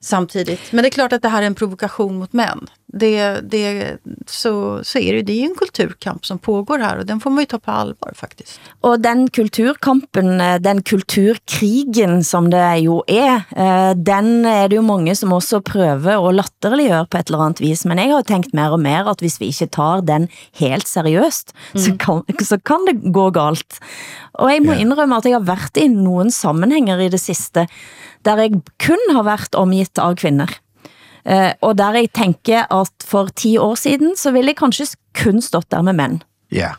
samtidigt. 0.00 0.72
Men 0.72 0.82
det 0.82 0.88
är 0.88 0.90
klart 0.90 1.12
att 1.12 1.22
det 1.22 1.28
här 1.28 1.42
är 1.42 1.46
en 1.46 1.54
provokation 1.54 2.18
mot 2.18 2.32
män. 2.32 2.66
Det, 3.00 3.40
det, 3.50 3.96
så, 4.26 4.84
så 4.84 4.98
är 4.98 5.12
det, 5.12 5.22
det 5.22 5.32
är 5.32 5.36
ju 5.36 5.44
en 5.44 5.54
kulturkamp 5.54 6.26
som 6.26 6.38
pågår 6.38 6.78
här 6.78 6.98
och 6.98 7.06
den 7.06 7.20
får 7.20 7.30
man 7.30 7.42
ju 7.42 7.46
ta 7.46 7.58
på 7.58 7.70
allvar 7.70 8.12
faktiskt. 8.14 8.60
Och 8.80 9.00
den 9.00 9.30
kulturkampen, 9.30 10.40
eh, 10.40 10.60
den 10.60 10.82
kulturkrigen 10.82 12.24
som 12.24 12.50
det 12.50 12.78
jo 12.78 13.04
är, 13.06 13.42
eh, 13.56 13.94
den 13.96 14.46
är 14.46 14.68
det 14.68 14.76
ju 14.76 14.82
många 14.82 15.14
som 15.14 15.32
också 15.32 15.60
prövar 15.60 16.28
att 16.28 16.34
latterliggöra 16.34 17.06
på 17.06 17.16
ett 17.16 17.28
eller 17.28 17.38
annat 17.38 17.60
vis. 17.60 17.84
Men 17.84 17.98
jag 17.98 18.16
har 18.16 18.22
tänkt 18.22 18.52
mer 18.52 18.72
och 18.72 18.80
mer 18.80 19.10
att 19.10 19.22
hvis 19.22 19.40
vi 19.40 19.46
inte 19.46 19.66
tar 19.66 20.02
den 20.02 20.28
helt 20.52 20.86
seriøst, 20.88 21.54
mm. 21.74 21.84
så, 21.84 21.98
kan, 21.98 22.22
så 22.44 22.60
kan 22.60 22.84
det 22.86 23.12
gå 23.12 23.30
galt. 23.30 23.80
Og 24.34 24.50
jeg 24.50 24.64
må 24.64 24.74
yeah. 24.74 24.82
indrømme 24.82 25.16
at 25.16 25.28
jeg 25.28 25.36
har 25.36 25.46
været 25.46 25.78
i 25.78 25.88
nogle 25.88 26.32
sammenhænger 26.34 26.98
i 26.98 27.08
det 27.08 27.20
sidste, 27.20 27.66
der 28.24 28.40
jeg 28.42 28.62
kun 28.82 28.98
har 29.14 29.22
været 29.22 29.54
omgivet 29.54 29.98
av 29.98 30.16
kvinder. 30.16 30.50
Uh, 31.24 31.50
og 31.60 31.78
der 31.78 31.92
jeg 31.92 32.08
tænker 32.14 32.72
at 32.80 32.90
for 33.04 33.26
10 33.36 33.56
år 33.56 33.74
siden, 33.74 34.16
så 34.16 34.30
ville 34.30 34.48
jeg 34.52 34.56
kanskje 34.56 34.86
kun 35.24 35.40
stått 35.42 35.70
der 35.70 35.82
med 35.82 35.92
mænd. 35.92 36.20
Ja. 36.52 36.72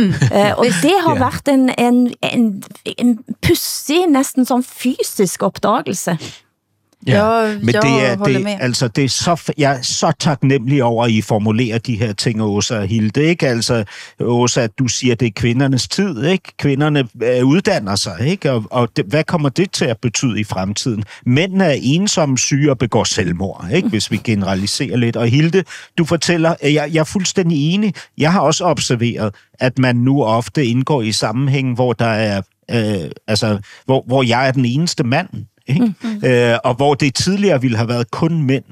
Eh, 0.00 0.54
og 0.58 0.64
det 0.82 0.94
har 1.04 1.14
Ja. 1.14 1.18
været 1.20 1.48
en, 1.48 1.70
en, 1.78 2.14
en, 2.22 2.62
en 2.98 3.18
pussig, 3.42 4.06
næsten 4.08 4.44
som 4.44 4.62
fysisk 4.64 5.42
opdagelse. 5.42 6.18
Ja, 7.06 7.56
Men 7.58 7.74
jeg 7.74 7.82
det 7.82 8.06
er, 8.06 8.16
det, 8.16 8.42
med. 8.42 8.56
altså, 8.60 8.88
det 8.88 9.04
er 9.04 9.08
så, 9.08 9.52
jeg 9.58 9.76
er 9.76 9.82
så 9.82 10.12
taknemmelig 10.18 10.84
over, 10.84 11.04
at 11.04 11.10
I 11.10 11.20
formulerer 11.20 11.78
de 11.78 11.96
her 11.96 12.12
ting, 12.12 12.42
Åsa 12.42 12.78
og 12.78 12.86
Hilde. 12.86 13.24
Ikke? 13.24 13.48
Altså, 13.48 13.84
Åsa, 14.20 14.60
at 14.60 14.78
du 14.78 14.88
siger, 14.88 15.12
at 15.12 15.20
det 15.20 15.26
er 15.26 15.30
kvindernes 15.36 15.88
tid. 15.88 16.24
Ikke? 16.24 16.52
Kvinderne 16.58 17.08
øh, 17.22 17.44
uddanner 17.44 17.96
sig. 17.96 18.16
Ikke? 18.26 18.52
Og, 18.52 18.64
og 18.70 18.88
det, 18.96 19.04
hvad 19.04 19.24
kommer 19.24 19.48
det 19.48 19.70
til 19.70 19.84
at 19.84 19.98
betyde 19.98 20.40
i 20.40 20.44
fremtiden? 20.44 21.04
Mændene 21.26 21.64
er 21.64 21.76
ensomme, 21.82 22.38
syge 22.38 22.70
og 22.70 22.78
begår 22.78 23.04
selvmord, 23.04 23.66
ikke? 23.74 23.88
hvis 23.88 24.10
vi 24.10 24.16
generaliserer 24.24 24.96
lidt. 24.96 25.16
Og 25.16 25.26
Hilde, 25.26 25.64
du 25.98 26.04
fortæller, 26.04 26.54
at 26.60 26.74
jeg, 26.74 26.90
jeg 26.92 27.00
er 27.00 27.04
fuldstændig 27.04 27.74
enig. 27.74 27.94
Jeg 28.18 28.32
har 28.32 28.40
også 28.40 28.64
observeret, 28.64 29.34
at 29.60 29.78
man 29.78 29.96
nu 29.96 30.24
ofte 30.24 30.66
indgår 30.66 31.02
i 31.02 31.12
sammenhæng, 31.12 31.74
hvor 31.74 31.92
der 31.92 32.06
er 32.06 32.42
øh, 32.70 33.10
altså, 33.26 33.58
hvor, 33.84 34.04
hvor 34.06 34.22
jeg 34.22 34.48
er 34.48 34.52
den 34.52 34.64
eneste 34.64 35.04
mand. 35.04 35.28
Ikke? 35.70 35.94
Mm. 36.02 36.24
Øh, 36.24 36.58
og 36.64 36.74
hvor 36.74 36.94
det 36.94 37.14
tidligere 37.14 37.60
ville 37.60 37.76
have 37.76 37.88
været 37.88 38.10
kun 38.10 38.42
mænd. 38.42 38.64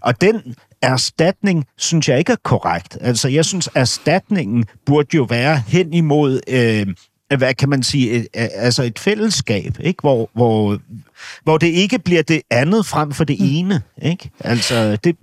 Og 0.00 0.20
den 0.20 0.54
erstatning 0.82 1.64
synes 1.78 2.08
jeg 2.08 2.18
ikke 2.18 2.32
er 2.32 2.36
korrekt. 2.42 2.98
Altså, 3.00 3.28
jeg 3.28 3.44
synes, 3.44 3.68
erstatningen 3.74 4.64
burde 4.86 5.16
jo 5.16 5.22
være 5.22 5.62
hen 5.66 5.92
imod, 5.92 6.40
øh, 6.48 6.86
hvad 7.38 7.54
kan 7.54 7.68
man 7.68 7.82
sige, 7.82 8.26
altså 8.34 8.82
et 8.82 8.98
fællesskab, 8.98 9.76
ikke? 9.80 10.00
Hvor, 10.00 10.30
hvor, 10.34 10.78
hvor 11.42 11.58
det 11.58 11.66
ikke 11.66 11.98
bliver 11.98 12.22
det 12.22 12.42
andet 12.50 12.86
frem 12.86 13.12
for 13.12 13.24
det 13.24 13.36
ene. 13.40 13.82
Ikke? 14.02 14.30
Altså, 14.40 14.96
det, 15.04 15.16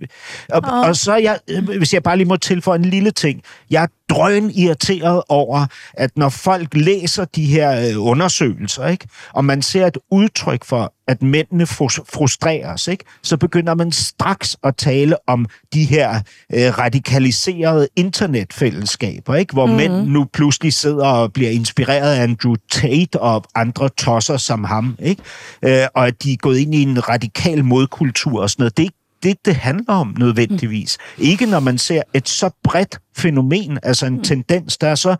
og, 0.50 0.62
og 0.88 0.96
så 0.96 1.16
jeg, 1.16 1.38
øh, 1.50 1.68
hvis 1.78 1.94
jeg 1.94 2.02
bare 2.02 2.16
lige 2.16 2.28
må 2.28 2.36
tilføje 2.36 2.78
en 2.78 2.84
lille 2.84 3.10
ting, 3.10 3.42
jeg 3.70 3.82
er 3.82 3.86
drøn 4.10 4.50
irriteret 4.50 5.22
over, 5.28 5.66
at 5.94 6.10
når 6.16 6.28
folk 6.28 6.68
læser 6.74 7.24
de 7.24 7.46
her 7.46 7.88
øh, 7.88 8.06
undersøgelser, 8.06 8.86
ikke? 8.86 9.08
og 9.32 9.44
man 9.44 9.62
ser 9.62 9.86
et 9.86 9.98
udtryk 10.10 10.64
for, 10.64 10.94
at 11.08 11.22
mændene 11.22 11.66
frus- 11.66 12.04
frustreres, 12.14 12.88
ikke? 12.88 13.04
så 13.22 13.36
begynder 13.36 13.74
man 13.74 13.92
straks 13.92 14.56
at 14.64 14.76
tale 14.76 15.16
om 15.28 15.46
de 15.74 15.84
her 15.84 16.20
øh, 16.52 16.78
radikaliserede 16.78 17.88
internetfællesskaber, 17.96 19.34
ikke? 19.34 19.52
hvor 19.52 19.66
mm. 19.66 19.72
mænd 19.72 19.92
nu 19.92 20.26
pludselig 20.32 20.72
sidder 20.72 21.06
og 21.06 21.32
bliver 21.32 21.50
inspireret 21.50 22.16
af 22.16 22.22
Andrew 22.22 22.54
Tate 22.72 23.20
og 23.20 23.44
andre 23.54 23.88
tosser 23.88 24.36
som 24.36 24.64
ham, 24.64 24.96
ikke? 25.02 25.22
Øh, 25.62 25.83
og 25.94 26.06
at 26.06 26.22
de 26.22 26.32
er 26.32 26.36
gået 26.36 26.58
ind 26.58 26.74
i 26.74 26.82
en 26.82 27.08
radikal 27.08 27.64
modkultur 27.64 28.42
og 28.42 28.50
sådan 28.50 28.62
noget. 28.62 28.76
Det 28.76 28.82
er 28.82 28.86
ikke 28.86 28.98
det, 29.22 29.46
det 29.46 29.54
handler 29.54 29.94
om 29.94 30.14
nødvendigvis. 30.18 30.98
Ikke 31.18 31.46
når 31.46 31.60
man 31.60 31.78
ser 31.78 32.02
et 32.14 32.28
så 32.28 32.50
bredt 32.62 32.98
fænomen, 33.16 33.78
altså 33.82 34.06
en 34.06 34.22
tendens, 34.24 34.78
der 34.78 34.88
er 34.88 34.94
så 34.94 35.16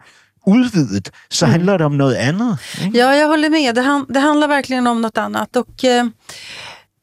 udvidet, 0.47 1.11
så 1.31 1.47
handler 1.47 1.77
det 1.77 1.87
om 1.87 1.93
noget 1.93 2.15
andet. 2.15 2.59
Ikke? 2.85 2.99
Ja, 2.99 3.09
jag 3.09 3.29
håller 3.29 3.49
med. 3.49 3.75
Det, 3.75 3.85
han, 3.85 4.07
det 4.09 4.21
handlar 4.21 4.47
verkligen 4.47 4.87
om 4.87 4.97
något 4.97 5.19
annat. 5.19 5.57
Och, 5.57 5.85
eh, 5.85 6.05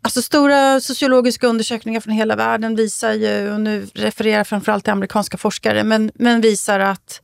alltså 0.04 0.22
stora 0.22 0.80
sociologiska 0.80 1.48
undersökningar 1.48 2.00
från 2.00 2.14
hela 2.14 2.36
världen 2.36 2.76
visar 2.76 3.14
ju, 3.14 3.54
och 3.54 3.62
nu 3.62 3.88
refererar 3.96 4.44
framförallt 4.44 4.84
till 4.84 4.94
amerikanska 4.94 5.38
forskare, 5.38 5.84
men, 5.84 6.12
men 6.16 6.42
visar 6.42 6.80
att 6.80 7.22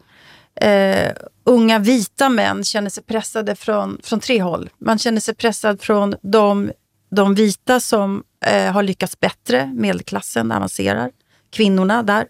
eh, 0.61 1.11
unga 1.43 1.79
vita 1.79 2.29
män 2.29 2.63
känner 2.63 2.89
sig 2.89 3.03
pressade 3.03 3.55
från, 3.55 3.99
från 4.03 4.19
tre 4.19 4.41
håll. 4.41 4.69
Man 4.77 4.97
känner 4.97 5.21
sig 5.21 5.35
pressad 5.35 5.81
från 5.81 6.15
de, 6.21 6.71
de 7.11 7.35
vita 7.35 7.79
som 7.79 8.23
eh, 8.45 8.71
har 8.71 8.83
lyckats 8.83 9.19
bättre, 9.19 9.71
medelklassen 9.75 10.51
avancerar, 10.51 11.11
kvinnorna 11.51 12.03
där. 12.03 12.25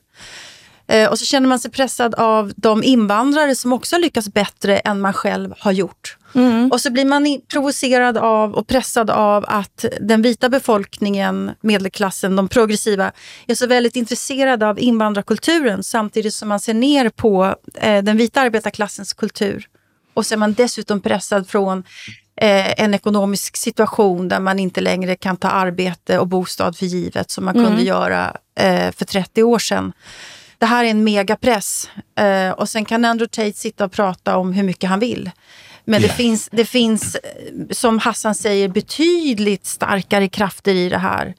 Eh, 0.88 1.10
och 1.10 1.20
så 1.20 1.26
känner 1.26 1.48
man 1.48 1.60
sig 1.60 1.72
pressad 1.72 2.16
av 2.16 2.54
de 2.56 2.84
invandrare 2.84 3.56
som 3.56 3.74
också 3.74 3.96
har 3.96 4.02
lyckats 4.02 4.34
bättre 4.34 4.78
än 4.78 5.02
man 5.02 5.13
själv 5.13 5.54
har 5.60 5.72
gjort. 5.72 6.18
Och 6.71 6.82
så 6.82 6.91
blir 6.91 7.06
man 7.06 7.41
provocerad 7.47 8.17
av 8.17 8.54
och 8.54 8.67
pressad 8.67 9.10
av 9.10 9.45
att 9.47 9.86
den 10.02 10.21
vita 10.21 10.50
befolkningen, 10.50 11.52
medelklassen, 11.62 12.36
de 12.36 12.47
progressiva, 12.47 13.12
är 13.47 13.56
så 13.56 13.67
väldigt 13.67 13.95
intresserade 13.95 14.67
av 14.67 14.80
invandrarkulturen 14.80 15.84
samtidigt 15.84 16.34
som 16.34 16.50
man 16.50 16.60
ser 16.60 16.73
ner 16.73 17.10
på 17.10 17.56
eh, 17.76 18.04
den 18.04 18.17
vita 18.17 18.41
arbetarklassens 18.41 19.13
kultur. 19.13 19.67
Och 20.13 20.26
så 20.26 20.36
är 20.36 20.38
man 20.38 20.54
dessutom 20.54 21.02
pressad 21.02 21.50
från 21.50 21.84
eh, 22.41 22.82
en 22.82 22.93
ekonomisk 22.93 23.58
situation 23.58 24.28
där 24.28 24.39
man 24.39 24.60
inte 24.60 24.82
längre 24.82 25.15
kan 25.15 25.38
ta 25.38 25.47
arbete 25.47 26.19
och 26.19 26.28
bostad 26.28 26.78
för 26.78 26.86
givet 26.86 27.32
som 27.32 27.45
man 27.45 27.54
kunde 27.54 27.82
göra 27.82 28.38
eh, 28.60 28.91
för 28.91 29.06
30 29.06 29.43
år 29.43 29.60
sedan. 29.60 29.93
Det 30.58 30.65
här 30.65 30.84
är 30.84 30.89
en 30.89 31.04
megapress. 31.04 31.89
Eh, 32.19 32.50
och 32.50 32.69
sen 32.69 32.86
kan 32.86 33.06
Andrew 33.06 33.30
Tate 33.30 33.58
sitta 33.58 33.86
och 33.86 33.91
prata 33.91 34.38
om 34.38 34.54
hur 34.54 34.63
mycket 34.63 34.89
han 34.89 35.00
vill. 35.00 35.32
Men 35.89 36.02
det, 36.02 36.08
Ja. 36.08 36.13
finns, 36.13 36.50
det 36.52 36.65
finns, 36.65 37.15
eh, 37.15 37.21
som 37.71 38.00
Hassan 38.00 38.36
säger, 38.36 38.67
betydligt 38.69 39.65
starkare 39.65 40.28
krafter 40.30 40.73
i 40.76 40.89
det 40.89 40.97
här. 40.97 41.34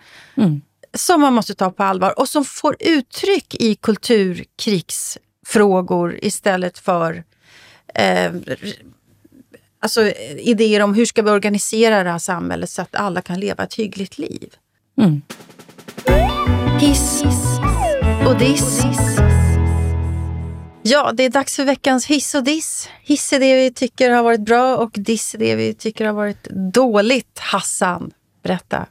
Som 0.95 1.21
man 1.21 1.35
måste 1.35 1.55
ta 1.55 1.71
på 1.71 1.83
allvar 1.83 2.19
och 2.19 2.29
som 2.29 2.45
får 2.45 2.77
uttryck 2.81 3.55
i 3.55 3.75
kulturkrigsfrågor 3.75 6.19
istället 6.23 6.79
för 6.79 7.25
eh, 7.95 8.33
alltså, 9.81 10.07
idéer 10.39 10.81
om 10.83 10.95
hur 10.95 11.07
ska 11.07 11.23
vi 11.23 11.31
organisera 11.31 12.05
det 12.05 12.11
här 12.11 12.19
samhället 12.19 12.71
så 12.71 12.83
att 12.83 12.95
alla 12.95 13.23
kan 13.23 13.41
leva 13.41 13.65
ett 13.65 13.75
hyggligt 13.75 14.19
liv. 14.19 14.55
Hiss 16.81 17.23
och 18.27 18.39
diss. 18.39 18.83
Ja, 20.91 21.13
det 21.17 21.25
är 21.25 21.31
dags 21.31 21.57
för 21.57 21.65
veckans 21.65 22.07
hiss 22.07 22.35
och 22.35 22.45
diss. 22.45 22.89
Hiss 23.03 23.33
är 23.33 23.41
det 23.41 23.55
vi 23.57 23.71
tycker 23.71 24.11
har 24.11 24.23
varit 24.23 24.41
bra 24.41 24.77
och 24.77 24.91
diss 24.95 25.35
är 25.35 25.39
det 25.39 25.55
vi 25.55 25.75
tycker 25.75 26.07
har 26.07 26.13
varit 26.13 26.45
dåligt. 26.75 27.39
Hassan, 27.39 28.11
berätta 28.43 28.87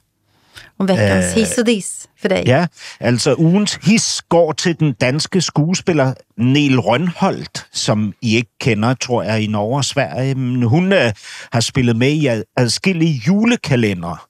om 0.77 0.86
veckans 0.86 1.33
hiss 1.33 1.57
och 1.57 1.65
diss 1.65 2.07
för 2.21 2.29
dig. 2.29 2.43
Ja, 2.47 2.67
altså 2.99 3.36
ugens 3.39 3.79
his 3.81 4.21
går 4.29 4.51
til 4.51 4.79
den 4.79 4.93
danske 4.93 5.41
skuespiller 5.41 6.13
Niel 6.38 6.79
Rønholdt, 6.79 7.65
som 7.71 8.13
I 8.21 8.36
ikke 8.36 8.51
kender, 8.60 8.93
tror 8.93 9.23
jeg, 9.23 9.41
i 9.43 9.47
Norge 9.47 9.77
og 9.77 9.86
Sverige. 9.86 10.36
Men 10.36 10.63
Hun 10.63 10.93
øh, 10.93 11.13
har 11.51 11.60
spillet 11.60 11.95
med 11.95 12.12
i 12.12 12.27
ad- 12.27 12.43
adskillige 12.57 13.21
julekalender, 13.27 14.27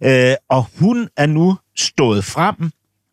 øh, 0.00 0.34
og 0.48 0.66
hun 0.78 1.08
er 1.16 1.26
nu 1.26 1.56
stået 1.76 2.24
frem 2.24 2.70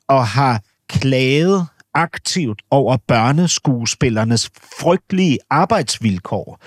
og 0.08 0.28
har 0.28 0.62
klaget 0.90 1.68
aktivt 1.94 2.62
over 2.72 2.98
børneskuespillernes 3.08 4.50
frygtelige 4.80 5.38
arbejdsvilkår. 5.50 6.60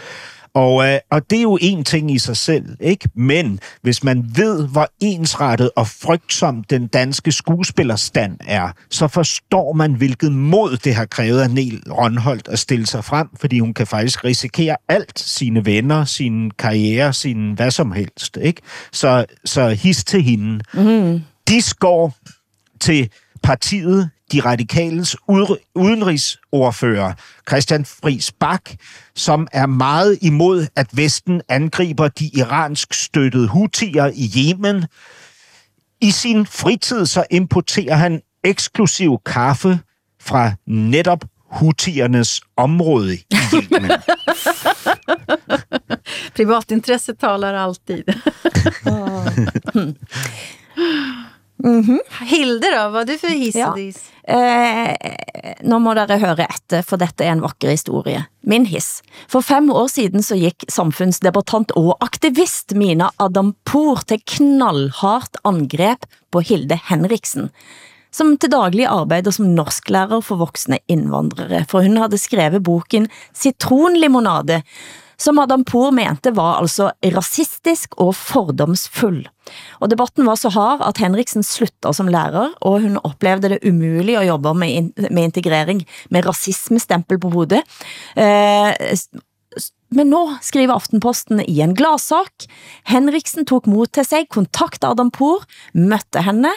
Og, 0.55 0.89
øh, 0.89 0.99
og 1.11 1.31
det 1.31 1.39
er 1.39 1.43
jo 1.43 1.59
en 1.61 1.85
ting 1.85 2.11
i 2.11 2.19
sig 2.19 2.37
selv, 2.37 2.77
ikke? 2.81 3.09
Men 3.15 3.61
hvis 3.83 4.05
man 4.05 4.25
ved, 4.37 4.69
hvor 4.69 4.89
ensrettet 5.01 5.71
og 5.77 5.87
frygtsom 5.87 6.65
den 6.65 6.87
danske 6.87 7.33
skuespillerstand 7.33 8.37
er, 8.41 8.69
så 8.91 9.09
forstår 9.09 9.73
man, 9.73 9.95
hvilket 9.95 10.33
mod 10.33 10.77
det 10.77 10.95
har 10.95 11.05
krævet 11.05 11.41
af 11.41 11.51
Niel 11.51 11.83
Rønholdt 11.91 12.49
at 12.49 12.59
stille 12.59 12.87
sig 12.87 13.05
frem, 13.05 13.29
fordi 13.41 13.59
hun 13.59 13.75
kan 13.75 13.87
faktisk 13.87 14.25
risikere 14.25 14.77
alt, 14.89 15.19
sine 15.19 15.67
venner, 15.67 16.05
sin 16.05 16.51
karriere, 16.51 17.13
sin 17.13 17.53
hvad 17.53 17.71
som 17.71 17.93
helst, 17.93 18.39
ikke? 18.43 18.63
Så, 18.93 19.25
så 19.45 19.69
his 19.69 20.05
til 20.05 20.23
hende. 20.23 20.61
Mm. 20.75 21.21
De 21.49 21.63
går 21.79 22.15
til 22.81 23.11
partiet 23.43 24.11
De 24.35 24.40
Radikales 24.40 25.16
ud- 25.29 25.59
udenrigsordfører, 25.75 27.12
Christian 27.49 27.85
Friis 27.85 28.33
Bak, 28.33 28.70
som 29.14 29.49
er 29.53 29.66
meget 29.66 30.18
imod, 30.23 30.66
at 30.77 30.87
Vesten 30.97 31.42
angriber 31.49 32.09
de 32.09 32.27
iransk 32.35 32.94
støttede 32.94 33.49
hutier 33.49 34.11
i 34.14 34.31
Yemen. 34.37 34.85
I 36.01 36.11
sin 36.11 36.47
fritid 36.47 37.07
så 37.07 37.25
importerer 37.31 37.94
han 37.94 38.20
eksklusiv 38.44 39.18
kaffe 39.27 39.81
fra 40.20 40.53
netop 40.66 41.25
hutiernes 41.51 42.40
område 42.57 43.14
i 43.14 43.25
Yemen. 43.55 43.90
Privatintresset 46.37 47.18
talar 47.18 47.55
alltid. 47.55 48.03
Hilde 52.20 52.66
då, 52.77 52.88
vad 52.88 52.94
har 52.94 53.05
du 53.05 53.18
för 53.18 53.29
hiss 53.29 53.57
Ja. 53.57 53.79
Eh, 54.27 54.96
nå 55.68 55.79
må 55.85 55.92
dere 55.96 56.16
høre 56.16 56.46
etter, 56.48 56.81
for 56.87 57.00
dette 57.00 57.27
er 57.27 57.35
en 57.35 57.42
vakker 57.44 57.74
historie. 57.74 58.22
Min 58.40 58.64
hiss. 58.68 59.03
For 59.29 59.44
fem 59.44 59.68
år 59.72 59.90
siden 59.92 60.24
så 60.24 60.38
gik 60.40 60.64
samfundsdebattant 60.72 61.74
og 61.77 61.98
aktivist 62.05 62.72
Mina 62.77 63.11
Adampour 63.20 64.00
til 64.09 64.22
knallhardt 64.37 65.37
angreb 65.44 66.09
på 66.33 66.40
Hilde 66.40 66.81
Henriksen, 66.88 67.50
som 68.14 68.37
til 68.40 68.53
daglig 68.55 68.88
arbejder 68.88 69.35
som 69.35 69.53
norsklærer 69.53 70.24
for 70.24 70.40
voksne 70.40 70.81
indvandrere, 70.88 71.66
for 71.68 71.85
hun 71.85 72.00
havde 72.00 72.20
skrevet 72.20 72.64
boken 72.64 73.11
Citronlimonade, 73.37 74.62
som 75.20 75.38
Adam 75.38 75.64
Poor 75.66 75.92
mente 75.94 76.33
var 76.35 76.61
altså 76.61 76.90
rasistisk 77.14 77.96
og 78.03 78.14
fordomsfull. 78.18 79.22
Og 79.81 79.90
debatten 79.92 80.27
var 80.27 80.38
så 80.40 80.50
hard, 80.55 80.83
at 80.87 81.00
Henriksen 81.03 81.44
slutter 81.46 81.92
som 81.96 82.09
lærer, 82.11 82.55
og 82.64 82.81
hun 82.85 82.98
oplevede 83.05 83.55
det 83.55 83.62
umuligt 83.68 84.18
at 84.18 84.29
jobbe 84.29 84.55
med, 84.59 84.70
in 84.70 84.92
med 85.11 85.31
integrering 85.31 85.85
med 86.11 86.27
rasismestempel 86.27 87.20
på 87.20 87.31
hovedet. 87.35 87.62
Eh, 88.16 88.72
men 89.95 90.11
nå 90.11 90.22
skriver 90.43 90.74
Aftenposten 90.74 91.43
i 91.45 91.61
en 91.62 91.74
gladsak. 91.78 92.49
Henriksen 92.91 93.47
tog 93.47 93.68
mod 93.70 93.93
til 93.95 94.07
sig, 94.07 94.26
kontakt 94.32 94.84
Adam 94.84 95.12
Poor, 95.14 95.45
mødte 95.74 96.24
henne. 96.26 96.51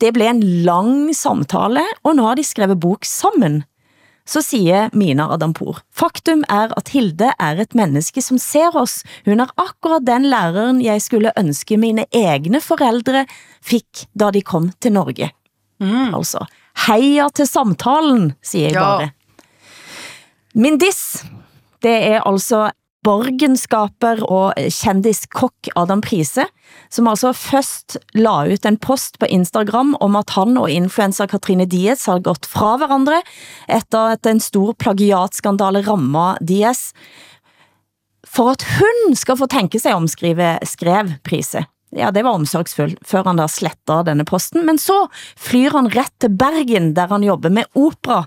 Det 0.00 0.14
blev 0.16 0.32
en 0.32 0.42
lang 0.66 1.12
samtale, 1.14 1.84
og 2.02 2.16
nu 2.16 2.24
har 2.26 2.38
de 2.38 2.46
skrevet 2.46 2.80
bok 2.80 3.04
sammen. 3.06 3.62
Så 4.26 4.42
siger 4.42 4.88
Mina 4.92 5.26
Adampour, 5.34 5.80
faktum 5.90 6.44
er 6.48 6.70
at 6.76 6.88
Hilde 6.94 7.32
er 7.40 7.60
et 7.60 7.74
menneske 7.74 8.22
som 8.22 8.38
ser 8.38 8.70
oss. 8.78 9.02
Hun 9.26 9.40
er 9.42 9.50
akkurat 9.58 10.06
den 10.06 10.26
læreren 10.30 10.82
jeg 10.84 11.02
skulle 11.02 11.32
ønske 11.38 11.76
mine 11.76 12.04
egne 12.14 12.60
forældre 12.60 13.26
fik, 13.62 14.06
da 14.18 14.30
de 14.30 14.42
kom 14.42 14.70
til 14.80 14.92
Norge. 14.92 15.30
Mm. 15.80 16.14
Altså, 16.14 16.44
heia 16.86 17.26
til 17.34 17.46
samtalen, 17.46 18.32
siger 18.42 18.64
jeg 18.68 18.74
Ja. 18.78 18.80
bare. 18.80 19.10
Min 20.54 20.78
diss, 20.78 21.24
det 21.82 21.96
er 22.12 22.20
altså 22.28 22.70
borgenskaper 23.06 24.22
og 24.28 24.52
eh, 24.58 24.70
kendiskokk 24.72 25.70
Adam 25.78 26.02
Prise, 26.04 26.46
som 26.92 27.08
altså 27.10 27.32
først 27.36 27.98
la 28.18 28.42
ut 28.48 28.66
en 28.68 28.78
post 28.80 29.18
på 29.22 29.28
Instagram 29.30 29.96
om 30.00 30.16
at 30.20 30.32
han 30.36 30.56
og 30.60 30.70
influencer 30.70 31.30
Katrine 31.30 31.66
Diaz 31.66 32.06
har 32.10 32.22
gått 32.24 32.48
fra 32.48 32.76
hverandre, 32.80 33.20
efter 33.68 34.16
at 34.16 34.30
en 34.30 34.40
stor 34.42 34.74
plagiatskandale 34.78 35.84
rammer 35.86 36.40
Diaz, 36.40 36.90
for 38.28 38.54
at 38.54 38.64
hun 38.78 39.16
skal 39.18 39.36
få 39.40 39.50
tænke 39.50 39.80
sig 39.82 39.94
om, 39.94 40.06
skrive, 40.08 40.56
skrev 40.64 41.16
Prise. 41.26 41.66
Ja, 41.92 42.08
det 42.08 42.22
var 42.24 42.38
omsorgsfull, 42.38 42.94
før 43.04 43.26
han 43.28 43.40
da 43.40 43.44
sletter 43.50 44.06
denne 44.06 44.24
posten, 44.24 44.62
men 44.64 44.78
så 44.80 45.04
flyr 45.36 45.74
han 45.74 45.90
ret 45.92 46.14
til 46.22 46.32
Bergen, 46.32 46.94
der 46.96 47.10
han 47.10 47.26
jobber 47.26 47.52
med 47.52 47.68
opera, 47.76 48.22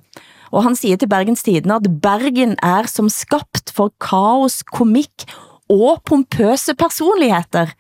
og 0.54 0.64
han 0.68 0.78
siger 0.78 1.00
til 1.02 1.10
Bergens 1.10 1.42
Tidende 1.44 1.80
at 1.80 1.90
Bergen 2.04 2.54
er 2.62 2.86
som 2.92 3.10
skabt 3.10 3.65
for 3.76 3.92
kaos, 4.02 4.64
komik 4.64 5.26
og 5.70 6.02
pompøse 6.06 6.76
personligheter. 6.80 7.74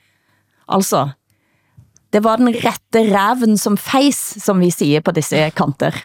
Altså, 0.68 1.10
det 2.14 2.24
var 2.24 2.36
den 2.36 2.50
rette 2.50 3.04
ræven 3.16 3.58
som 3.58 3.78
feis, 3.78 4.43
som 4.43 4.60
vi 4.60 4.70
siger 4.72 5.02
på 5.02 5.12
disse 5.12 5.50
kanter. 5.56 5.91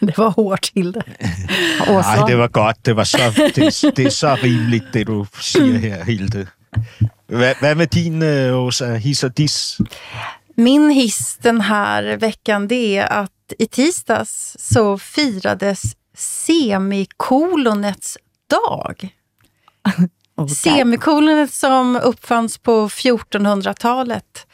Det 0.00 0.18
var 0.18 0.30
hårdt, 0.30 0.70
Hilde. 0.74 1.02
Nej, 1.86 2.26
det 2.26 2.38
var 2.38 2.48
godt. 2.48 2.86
Det, 2.86 2.96
var 2.96 3.04
så, 3.04 3.18
det, 3.54 3.96
det 3.96 4.06
er 4.06 4.10
så 4.10 4.34
rimeligt, 4.34 4.84
det 4.94 5.06
du 5.06 5.26
siger 5.40 5.78
her, 5.78 6.04
Hilde. 6.04 6.46
Hvad, 7.26 7.54
hvad 7.60 7.74
med 7.74 7.86
din, 7.86 8.22
øh, 8.22 8.56
Åsa, 8.56 8.94
his 8.96 9.24
og 9.24 9.38
dis? 9.38 9.80
Min 10.56 10.90
hiss 10.90 11.36
den 11.36 11.60
här 11.60 12.16
veckan 12.16 12.68
det 12.68 12.96
är 12.96 13.12
att 13.12 13.52
i 13.58 13.66
tisdags 13.66 14.56
så 14.58 14.98
firades 14.98 15.82
semikolonets 16.46 18.18
dag. 18.50 19.08
okay. 20.36 20.54
Semikolonet 20.54 21.52
som 21.52 21.96
uppfanns 21.96 22.58
på 22.58 22.88
1400-talet 22.88 24.46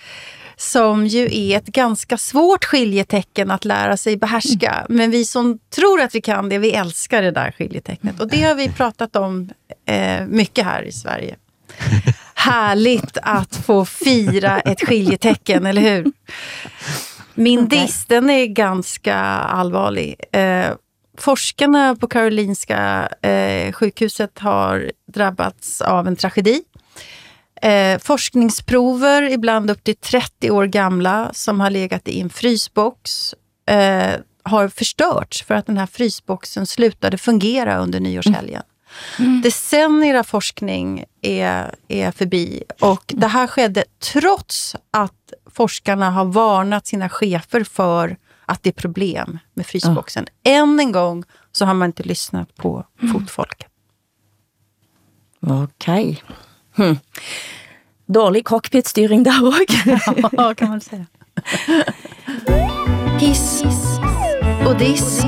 som 0.61 1.07
ju 1.07 1.29
är 1.31 1.57
ett 1.57 1.67
ganska 1.67 2.19
svårt 2.19 2.65
skiljetecken 2.65 3.51
att 3.51 3.65
lära 3.65 3.97
sig 3.97 4.17
behärska. 4.17 4.87
Men 4.89 5.11
vi 5.11 5.25
som 5.25 5.59
tror 5.75 6.01
att 6.01 6.15
vi 6.15 6.21
kan 6.21 6.49
det, 6.49 6.59
vi 6.59 6.71
älskar 6.73 7.23
det 7.23 7.31
där 7.31 7.55
skiljetecknet. 7.59 8.21
Och 8.21 8.29
det 8.29 8.43
har 8.43 8.55
vi 8.55 8.69
pratat 8.69 9.17
om 9.17 9.51
eh, 9.87 10.27
mycket 10.27 10.65
här 10.65 10.83
i 10.83 10.93
Sverige. 10.93 11.37
Härligt 12.35 13.19
att 13.23 13.57
få 13.57 13.85
fira 13.85 14.61
ett 14.61 14.81
skiljetecken, 14.81 15.67
eller 15.67 15.83
hur? 15.83 16.13
Min 17.35 17.69
diss, 17.69 18.07
den 18.07 18.31
är 18.31 18.47
ganska 18.47 19.17
allvarlig. 19.17 20.21
Eh, 20.33 20.71
forskarna 21.21 21.97
på 21.97 22.07
Karolinska 22.07 23.09
eh, 23.23 23.73
sjukhuset 23.73 24.39
har 24.39 24.93
drabbats 25.13 25.81
av 25.81 26.07
en 26.09 26.17
tragedi. 26.17 26.63
Eh, 27.63 27.99
forskningsprover, 27.99 29.23
ibland 29.23 29.71
upp 29.71 29.85
till 29.85 29.97
30 29.97 30.51
år 30.51 30.67
gamla, 30.67 31.31
som 31.33 31.61
har 31.61 31.71
legat 31.71 32.09
i 32.09 32.21
en 32.21 32.31
frysbox, 32.31 33.35
eh, 33.71 34.21
har 34.43 34.69
förstörts 34.69 35.43
för 35.43 35.55
att 35.55 35.67
den 35.67 35.79
här 35.79 35.87
frysboxen 35.87 36.67
slutade 36.67 37.19
fungera 37.19 37.79
under 37.79 38.01
nyårshelgen. 38.01 38.63
Decennier 39.43 40.15
av 40.15 40.23
forskning 40.23 41.05
är, 41.23 41.75
är 41.89 42.11
förbi 42.11 42.63
och 42.81 43.05
det 43.07 43.27
här 43.27 43.47
skedde 43.47 43.85
trots 44.13 44.77
att 44.91 45.33
forskarna 45.55 46.11
har 46.11 46.25
varnat 46.25 46.87
sina 46.87 47.09
chefer 47.09 47.65
för 47.65 48.17
att 48.49 48.63
det 48.63 48.71
är 48.71 48.73
problem 48.73 49.39
med 49.55 49.67
frysboxen. 49.67 50.27
Än 50.45 50.81
en 50.81 50.93
gång 50.93 51.25
så 51.53 51.65
har 51.65 51.75
man 51.75 51.87
inte 51.87 52.03
lyssnat 52.03 52.55
på 52.55 52.85
fotfolket. 53.13 53.69
Okay. 55.41 56.17
Hm. 56.77 56.99
Dårlig 58.07 58.45
cockpitstyring 58.45 59.25
der 59.25 59.47
også. 59.47 60.31
Ja, 60.33 60.55
kan 60.55 60.69
man 60.69 60.81
säga. 60.81 61.07
Hiss 63.21 63.63
och 64.67 64.79
diss. 64.79 65.23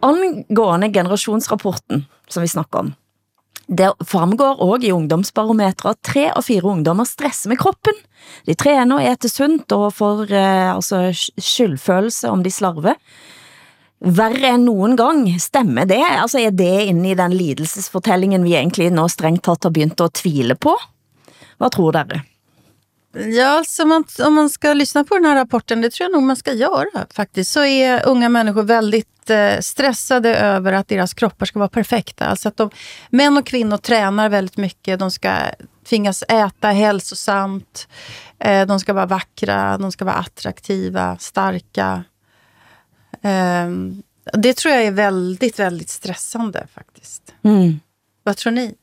Angående 0.00 0.88
generationsrapporten, 0.92 2.04
som 2.28 2.42
vi 2.42 2.48
snakker 2.48 2.78
om, 2.78 2.92
det 3.66 3.88
fremgår 4.06 4.60
også 4.62 4.86
i 4.86 4.92
ungdomsbarometret 4.94 5.96
at 5.96 6.02
tre 6.06 6.26
av 6.30 6.44
fire 6.46 6.70
ungdommer 6.70 7.06
stresser 7.08 7.50
med 7.50 7.58
kroppen. 7.58 7.96
De 8.46 8.54
træner 8.54 8.98
og 8.98 9.06
æter 9.06 9.30
sundt 9.30 9.74
og 9.74 9.88
får 9.96 10.30
eh, 10.30 10.74
altså 10.74 11.08
skyldfølelse 11.12 12.30
om 12.30 12.44
de 12.46 12.52
slarver. 12.54 12.94
Værre 13.98 14.52
end 14.54 14.68
nogen 14.68 14.94
gang, 14.96 15.24
stemmer 15.40 15.88
det? 15.88 16.02
Altså 16.04 16.38
er 16.38 16.54
det 16.54 16.86
inde 16.92 17.10
i 17.10 17.18
den 17.18 17.34
lidelsesfortællingen 17.34 18.44
vi 18.44 18.54
egentlig 18.54 18.92
nå 18.94 19.08
strengt 19.10 19.42
tatt 19.48 19.66
har 19.66 19.74
begynt 19.74 20.04
at 20.04 20.14
tvile 20.20 20.54
på? 20.54 20.76
Hvad 21.58 21.72
tror 21.74 21.96
dere? 21.96 22.22
Ja, 23.18 23.46
alltså 23.46 23.84
man, 23.84 24.04
om 24.24 24.34
man 24.34 24.50
ska 24.50 24.72
lyssna 24.72 25.04
på 25.04 25.14
den 25.14 25.24
här 25.24 25.34
rapporten, 25.34 25.80
det 25.80 25.90
tror 25.90 26.04
jag 26.04 26.12
nog 26.12 26.22
man 26.22 26.36
ska 26.36 26.52
göra 26.52 27.06
faktiskt, 27.14 27.52
så 27.52 27.64
är 27.64 28.06
unga 28.08 28.28
människor 28.28 28.62
väldigt 28.62 29.30
eh, 29.30 29.60
stressade 29.60 30.36
över 30.36 30.72
att 30.72 30.88
deras 30.88 31.14
kroppar 31.14 31.46
ska 31.46 31.58
vara 31.58 31.68
perfekta. 31.68 32.26
Alltså 32.26 32.48
att 32.48 32.56
de, 32.56 32.70
män 33.10 33.36
och 33.36 33.46
kvinnor 33.46 33.76
tränar 33.76 34.28
väldigt 34.28 34.56
mycket, 34.56 34.98
de 34.98 35.10
ska 35.10 35.36
tvingas 35.84 36.24
äta 36.28 36.68
hälsosamt, 36.68 37.88
eh, 38.38 38.66
de 38.66 38.80
ska 38.80 38.92
vara 38.92 39.06
vackra, 39.06 39.78
de 39.78 39.92
ska 39.92 40.04
vara 40.04 40.16
attraktiva, 40.16 41.16
starka. 41.18 42.04
Eh, 43.22 43.70
det 44.32 44.56
tror 44.56 44.74
jag 44.74 44.84
är 44.84 44.92
väldigt, 44.92 45.58
väldigt 45.58 45.90
stressande 45.90 46.66
faktiskt. 46.74 47.34
Mm. 47.42 47.80
Vad 48.22 48.36
tror 48.36 48.52
ni? 48.52 48.74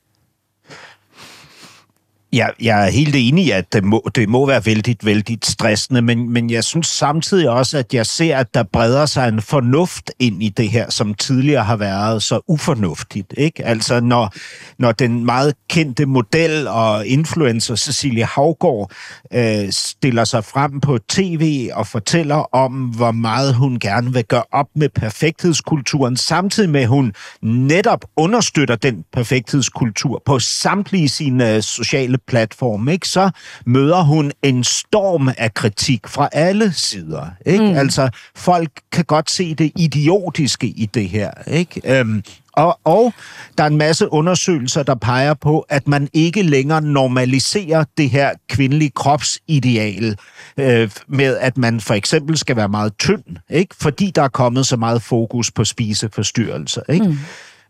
Jeg, 2.33 2.53
jeg 2.61 2.85
er 2.85 2.89
helt 2.89 3.15
enig 3.15 3.45
i, 3.45 3.51
at 3.51 3.73
det 3.73 3.83
må, 3.83 4.09
det 4.15 4.29
må 4.29 4.45
være 4.45 4.65
vældig, 4.65 4.97
vældig 5.03 5.37
stressende, 5.43 6.01
men, 6.01 6.29
men 6.29 6.49
jeg 6.49 6.63
synes 6.63 6.87
samtidig 6.87 7.49
også, 7.49 7.77
at 7.77 7.93
jeg 7.93 8.05
ser, 8.05 8.37
at 8.37 8.53
der 8.53 8.63
breder 8.63 9.05
sig 9.05 9.27
en 9.27 9.41
fornuft 9.41 10.11
ind 10.19 10.43
i 10.43 10.49
det 10.49 10.69
her, 10.69 10.89
som 10.89 11.13
tidligere 11.13 11.63
har 11.63 11.75
været 11.75 12.23
så 12.23 12.39
ufornuftigt. 12.47 13.33
Ikke? 13.37 13.65
Altså, 13.65 13.99
når, 13.99 14.33
når 14.79 14.91
den 14.91 15.25
meget 15.25 15.53
kendte 15.69 16.05
model 16.05 16.67
og 16.67 17.07
influencer 17.07 17.75
Cecilie 17.75 18.25
Havgård 18.25 18.91
øh, 19.33 19.71
stiller 19.71 20.23
sig 20.23 20.43
frem 20.43 20.79
på 20.79 20.97
tv 21.09 21.69
og 21.73 21.87
fortæller 21.87 22.55
om, 22.55 22.71
hvor 22.71 23.11
meget 23.11 23.55
hun 23.55 23.79
gerne 23.79 24.13
vil 24.13 24.25
gøre 24.25 24.43
op 24.51 24.67
med 24.75 24.89
perfekthedskulturen, 24.89 26.17
samtidig 26.17 26.69
med, 26.69 26.81
at 26.81 26.87
hun 26.87 27.13
netop 27.41 28.05
understøtter 28.17 28.75
den 28.75 29.03
perfekthedskultur 29.13 30.21
på 30.25 30.39
samtlige 30.39 31.09
sine 31.09 31.55
øh, 31.55 31.61
sociale 31.61 32.17
platforme, 32.27 32.91
ikke? 32.91 33.07
så 33.07 33.29
møder 33.65 34.03
hun 34.03 34.31
en 34.43 34.63
storm 34.63 35.29
af 35.37 35.53
kritik 35.53 36.07
fra 36.07 36.29
alle 36.31 36.73
sider. 36.73 37.27
Ikke? 37.45 37.65
Mm. 37.65 37.77
Altså, 37.77 38.09
folk 38.35 38.69
kan 38.91 39.05
godt 39.05 39.31
se 39.31 39.55
det 39.55 39.71
idiotiske 39.75 40.67
i 40.67 40.85
det 40.93 41.09
her. 41.09 41.31
Ikke? 41.47 41.99
Øhm, 41.99 42.23
og, 42.53 42.79
og 42.83 43.13
der 43.57 43.63
er 43.63 43.67
en 43.67 43.77
masse 43.77 44.13
undersøgelser, 44.13 44.83
der 44.83 44.95
peger 44.95 45.33
på, 45.33 45.59
at 45.59 45.87
man 45.87 46.09
ikke 46.13 46.41
længere 46.41 46.81
normaliserer 46.81 47.83
det 47.97 48.09
her 48.09 48.31
kvindelige 48.49 48.91
kropsideal 48.95 50.17
øh, 50.57 50.89
med, 51.07 51.37
at 51.37 51.57
man 51.57 51.81
for 51.81 51.93
eksempel 51.93 52.37
skal 52.37 52.55
være 52.55 52.69
meget 52.69 52.97
tynd, 52.97 53.23
ikke? 53.49 53.75
fordi 53.81 54.11
der 54.15 54.21
er 54.21 54.27
kommet 54.27 54.67
så 54.67 54.77
meget 54.77 55.01
fokus 55.01 55.51
på 55.51 55.63
spiseforstyrrelser. 55.63 56.81
Ikke? 56.89 57.05
Mm. 57.05 57.17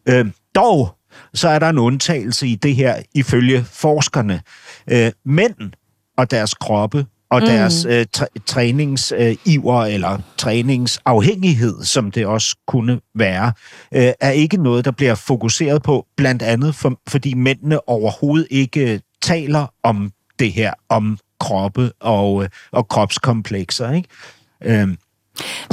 Øh, 0.06 0.26
dog 0.56 0.96
så 1.34 1.50
er 1.50 1.60
der 1.60 1.70
en 1.70 1.78
undtagelse 1.78 2.48
i 2.48 2.56
det 2.56 2.76
her, 2.76 2.96
ifølge 3.16 3.64
forskerne. 3.64 4.42
Øh, 4.92 5.12
mænd 5.26 5.74
og 6.18 6.32
deres 6.32 6.54
kroppe 6.54 7.06
og 7.34 7.42
deres 7.42 7.86
øh, 7.86 8.06
træ, 8.14 8.26
træningsiver 8.46 9.76
øh, 9.76 9.94
eller 9.94 10.20
træningsafhængighed, 10.38 11.84
som 11.84 12.12
det 12.12 12.26
også 12.26 12.56
kunne 12.68 13.00
være, 13.16 13.54
øh, 13.94 14.12
er 14.20 14.32
ikke 14.32 14.58
noget, 14.58 14.86
der 14.86 14.92
bliver 14.92 15.16
fokuseret 15.16 15.84
på, 15.84 16.06
blandt 16.18 16.42
andet 16.42 16.76
for, 16.76 17.00
fordi 17.08 17.34
mændene 17.34 17.90
overhovedet 17.90 18.48
ikke 18.50 19.02
taler 19.22 19.74
om 19.84 20.12
det 20.40 20.52
her, 20.52 20.74
om 20.90 21.18
kroppe 21.40 21.92
og, 22.00 22.44
øh, 22.44 22.50
og 22.72 22.88
kropskomplekser. 22.88 23.92
Ikke? 23.92 24.10
Øh, 24.62 24.88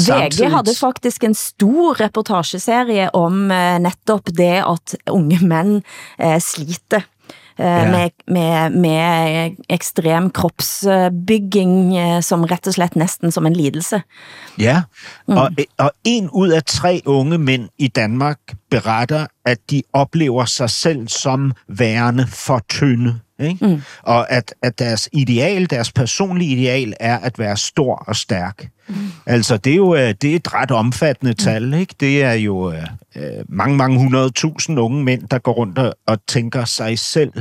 VG 0.01 0.51
havde 0.51 0.75
faktisk 0.81 1.25
en 1.25 1.35
stor 1.35 2.01
reportageserie 2.01 3.15
om 3.15 3.51
uh, 3.51 3.79
netop 3.83 4.27
det, 4.27 4.63
at 4.65 4.97
unge 5.11 5.39
mænd 5.47 5.83
uh, 6.25 6.39
sliter 6.39 7.01
uh, 7.01 7.05
Ja. 7.61 7.91
med, 7.91 8.11
med, 8.29 8.71
med 8.71 9.57
ekstrem 9.69 10.31
kropsbygging 10.31 11.93
som 12.25 12.47
rett 12.49 12.71
og 12.71 12.73
slett 12.73 12.97
næsten 12.97 13.35
som 13.35 13.47
en 13.47 13.53
lidelse. 13.53 14.01
Ja, 14.59 14.83
mm. 15.29 15.37
og, 15.37 15.51
og 15.79 15.91
en 16.05 16.31
ud 16.33 16.49
af 16.57 16.65
tre 16.65 17.01
unge 17.05 17.39
mænd 17.39 17.69
i 17.79 17.89
Danmark 17.89 18.39
beretter, 18.71 19.27
at 19.45 19.59
de 19.71 19.83
oplever 19.93 20.45
sig 20.45 20.71
selv 20.71 21.09
som 21.09 21.53
værende 21.69 22.27
for 22.27 22.63
tynde. 22.69 23.21
Ikke? 23.41 23.66
Mm. 23.66 23.82
Og 24.03 24.32
at, 24.32 24.55
at 24.62 24.78
deres 24.78 25.09
ideal, 25.12 25.70
deres 25.70 25.93
personlige 25.93 26.57
ideal, 26.57 26.95
er 27.01 27.18
at 27.18 27.38
være 27.38 27.57
stor 27.57 27.95
og 27.95 28.16
stærk. 28.16 28.68
Mm. 28.88 28.95
Altså, 29.26 29.57
det 29.57 29.72
er 29.72 29.76
jo 29.76 29.95
øh, 29.95 30.14
det 30.22 30.32
er 30.32 30.36
et 30.36 30.55
ret 30.55 30.70
omfattende 30.70 31.34
tal. 31.34 31.74
Ikke? 31.74 31.95
Det 32.01 32.22
er 32.22 32.32
jo 32.32 32.72
øh, 32.72 32.82
øh, 33.16 33.45
mange, 33.49 33.76
mange 33.76 33.99
hundrede 33.99 34.30
tusind 34.30 34.80
unge 34.80 35.05
mænd, 35.05 35.28
der 35.28 35.38
går 35.38 35.53
rundt 35.53 35.78
og, 35.78 35.95
og 36.07 36.18
tænker 36.26 36.64
sig 36.64 36.99
selv 36.99 37.32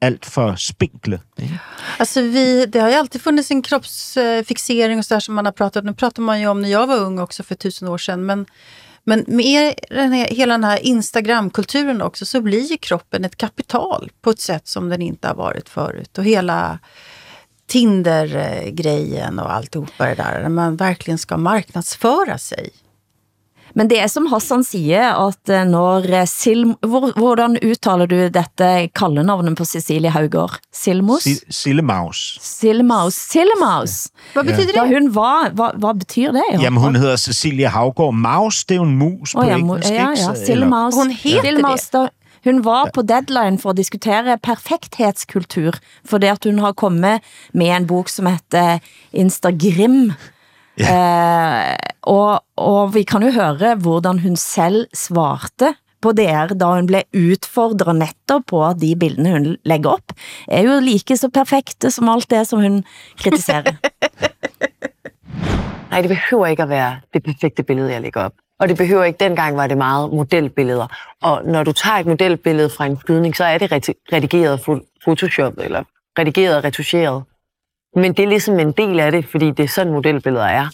alt 0.00 0.26
for 0.26 0.54
spinkle. 0.56 1.20
Alltså 1.98 2.22
vi, 2.22 2.66
det 2.66 2.80
har 2.80 2.88
ju 2.88 2.94
alltid 2.94 3.20
funnits 3.20 3.50
en 3.50 3.62
kroppsfixering 3.62 4.98
och 4.98 5.04
så 5.04 5.14
där 5.14 5.20
som 5.20 5.34
man 5.34 5.44
har 5.44 5.52
pratat 5.52 5.84
Nu 5.84 5.94
pratar 5.94 6.22
man 6.22 6.40
ju 6.40 6.46
om 6.46 6.60
när 6.60 6.68
jag 6.68 6.86
var 6.86 6.96
ung 6.96 7.18
också 7.18 7.42
för 7.42 7.54
tusen 7.54 7.88
år 7.88 7.98
sedan. 7.98 8.26
Men, 8.26 8.46
men 9.08 9.24
med 9.26 9.74
den 9.88 10.12
här, 10.12 10.26
hela 10.26 10.54
den 10.54 10.64
här 10.64 10.78
Instagram-kulturen 10.78 12.02
också 12.02 12.26
så 12.26 12.40
blir 12.40 12.70
ju 12.70 12.76
kroppen 12.76 13.24
ett 13.24 13.36
kapital 13.36 14.10
på 14.20 14.30
ett 14.30 14.40
sätt 14.40 14.68
som 14.68 14.88
den 14.88 15.02
inte 15.02 15.28
har 15.28 15.34
varit 15.34 15.68
förut. 15.68 16.18
Och 16.18 16.24
hela 16.24 16.78
Tinder-grejen 17.66 19.38
och 19.38 19.52
alltihopa 19.52 20.06
det 20.06 20.14
där, 20.14 20.42
där 20.42 20.48
man 20.48 20.76
verkligen 20.76 21.18
ska 21.18 21.36
marknadsföra 21.36 22.38
sig. 22.38 22.70
Men 23.78 23.86
det 23.90 24.00
er 24.02 24.08
som 24.10 24.24
Hassan 24.32 24.64
siger, 24.66 25.12
at 25.28 25.50
eh, 25.54 25.62
når 25.70 26.08
eh, 26.10 26.24
Sil... 26.26 26.64
Hvor, 26.82 27.12
hvordan 27.14 27.54
uttaler 27.62 28.10
du 28.10 28.16
dette 28.34 28.70
kallenavnet 28.98 29.54
på 29.58 29.64
Cecilie 29.68 30.10
Haugård? 30.10 30.56
Silmos? 30.74 31.22
Si- 31.28 31.46
Sillemaus. 31.60 32.24
Sillemaus. 32.42 33.14
Sillemaus. 33.30 33.94
Vad 34.34 34.44
betyder 34.50 34.74
Da 34.74 34.82
det? 34.88 34.96
hun 34.96 35.12
var, 35.14 35.50
hvad, 35.54 35.78
hvad 35.78 35.94
betyder 36.02 36.32
det? 36.40 36.62
Jamen, 36.62 36.82
hun 36.82 36.96
hedder 36.98 37.16
Cecilia 37.16 37.68
Havgård. 37.68 38.14
Maus, 38.14 38.64
det 38.64 38.74
er 38.74 38.82
jo 38.82 38.88
en 38.88 38.96
mus 38.98 39.32
på 39.34 39.40
Åh, 39.40 39.46
ja, 39.48 39.56
engelsk. 39.58 39.90
ja, 39.94 40.08
ja, 40.16 40.34
Sillemaus. 40.46 40.94
Hun 40.98 41.10
heter 41.14 41.42
Sillemaus, 41.46 41.88
da, 41.94 42.08
hun 42.44 42.64
var 42.64 42.90
på 42.94 43.02
deadline 43.02 43.58
for 43.58 43.70
at 43.70 43.76
diskutere 43.76 44.38
perfekthetskultur, 44.42 45.78
for 46.06 46.18
det 46.18 46.28
at 46.34 46.44
hun 46.50 46.58
har 46.62 46.72
kommet 46.72 47.20
med 47.54 47.70
en 47.76 47.86
bok 47.86 48.08
som 48.08 48.26
heter 48.26 48.78
Instagrim. 49.12 50.12
Eh, 50.78 51.76
og, 52.02 52.44
og 52.56 52.94
vi 52.94 53.02
kan 53.02 53.22
jo 53.22 53.30
høre, 53.30 53.74
hvordan 53.74 54.18
hun 54.18 54.36
selv 54.36 54.86
svarte 54.94 55.74
på 56.02 56.12
DR, 56.12 56.54
da 56.54 56.64
hun 56.64 56.86
blev 56.86 57.02
udfordret 57.14 57.96
netop 57.96 58.42
på, 58.46 58.66
at 58.66 58.80
de 58.80 58.96
bildene 58.96 59.30
hun 59.30 59.56
lægger 59.64 59.90
op, 59.90 60.12
er 60.48 60.62
jo 60.62 60.80
like 60.80 61.16
så 61.16 61.28
perfekte 61.34 61.90
som 61.90 62.08
alt 62.08 62.30
det, 62.30 62.46
som 62.46 62.62
hun 62.62 62.84
kritiserer. 63.18 63.62
Nej, 65.90 66.00
det 66.00 66.08
behøver 66.08 66.46
ikke 66.46 66.62
at 66.62 66.68
være 66.68 67.00
det 67.14 67.22
perfekte 67.22 67.62
billede, 67.62 67.92
jeg 67.92 68.00
lægger 68.00 68.22
op. 68.22 68.32
Og 68.60 68.68
det 68.68 68.76
behøver 68.76 69.04
ikke, 69.04 69.24
dengang 69.24 69.56
var 69.56 69.66
det 69.66 69.78
meget 69.78 70.12
modelbilleder. 70.12 70.86
Og 71.22 71.44
når 71.44 71.64
du 71.64 71.72
tager 71.72 71.96
et 71.96 72.06
modelbillede 72.06 72.70
fra 72.70 72.86
en 72.86 72.98
flydning, 73.06 73.36
så 73.36 73.44
er 73.44 73.58
det 73.58 73.72
redigeret 74.12 74.60
Photoshop, 75.02 75.52
eller 75.58 75.82
redigeret 76.18 76.56
og 76.56 76.64
retuscheret. 76.64 77.22
Men 77.98 78.12
det 78.14 78.24
er 78.24 78.28
ligesom 78.30 78.58
en 78.62 78.72
del 78.76 79.00
af 79.00 79.12
det, 79.12 79.24
fordi 79.30 79.50
det 79.50 79.64
er 79.64 79.68
sådan 79.74 79.92
modelbilleder 79.92 80.46
er. 80.46 80.66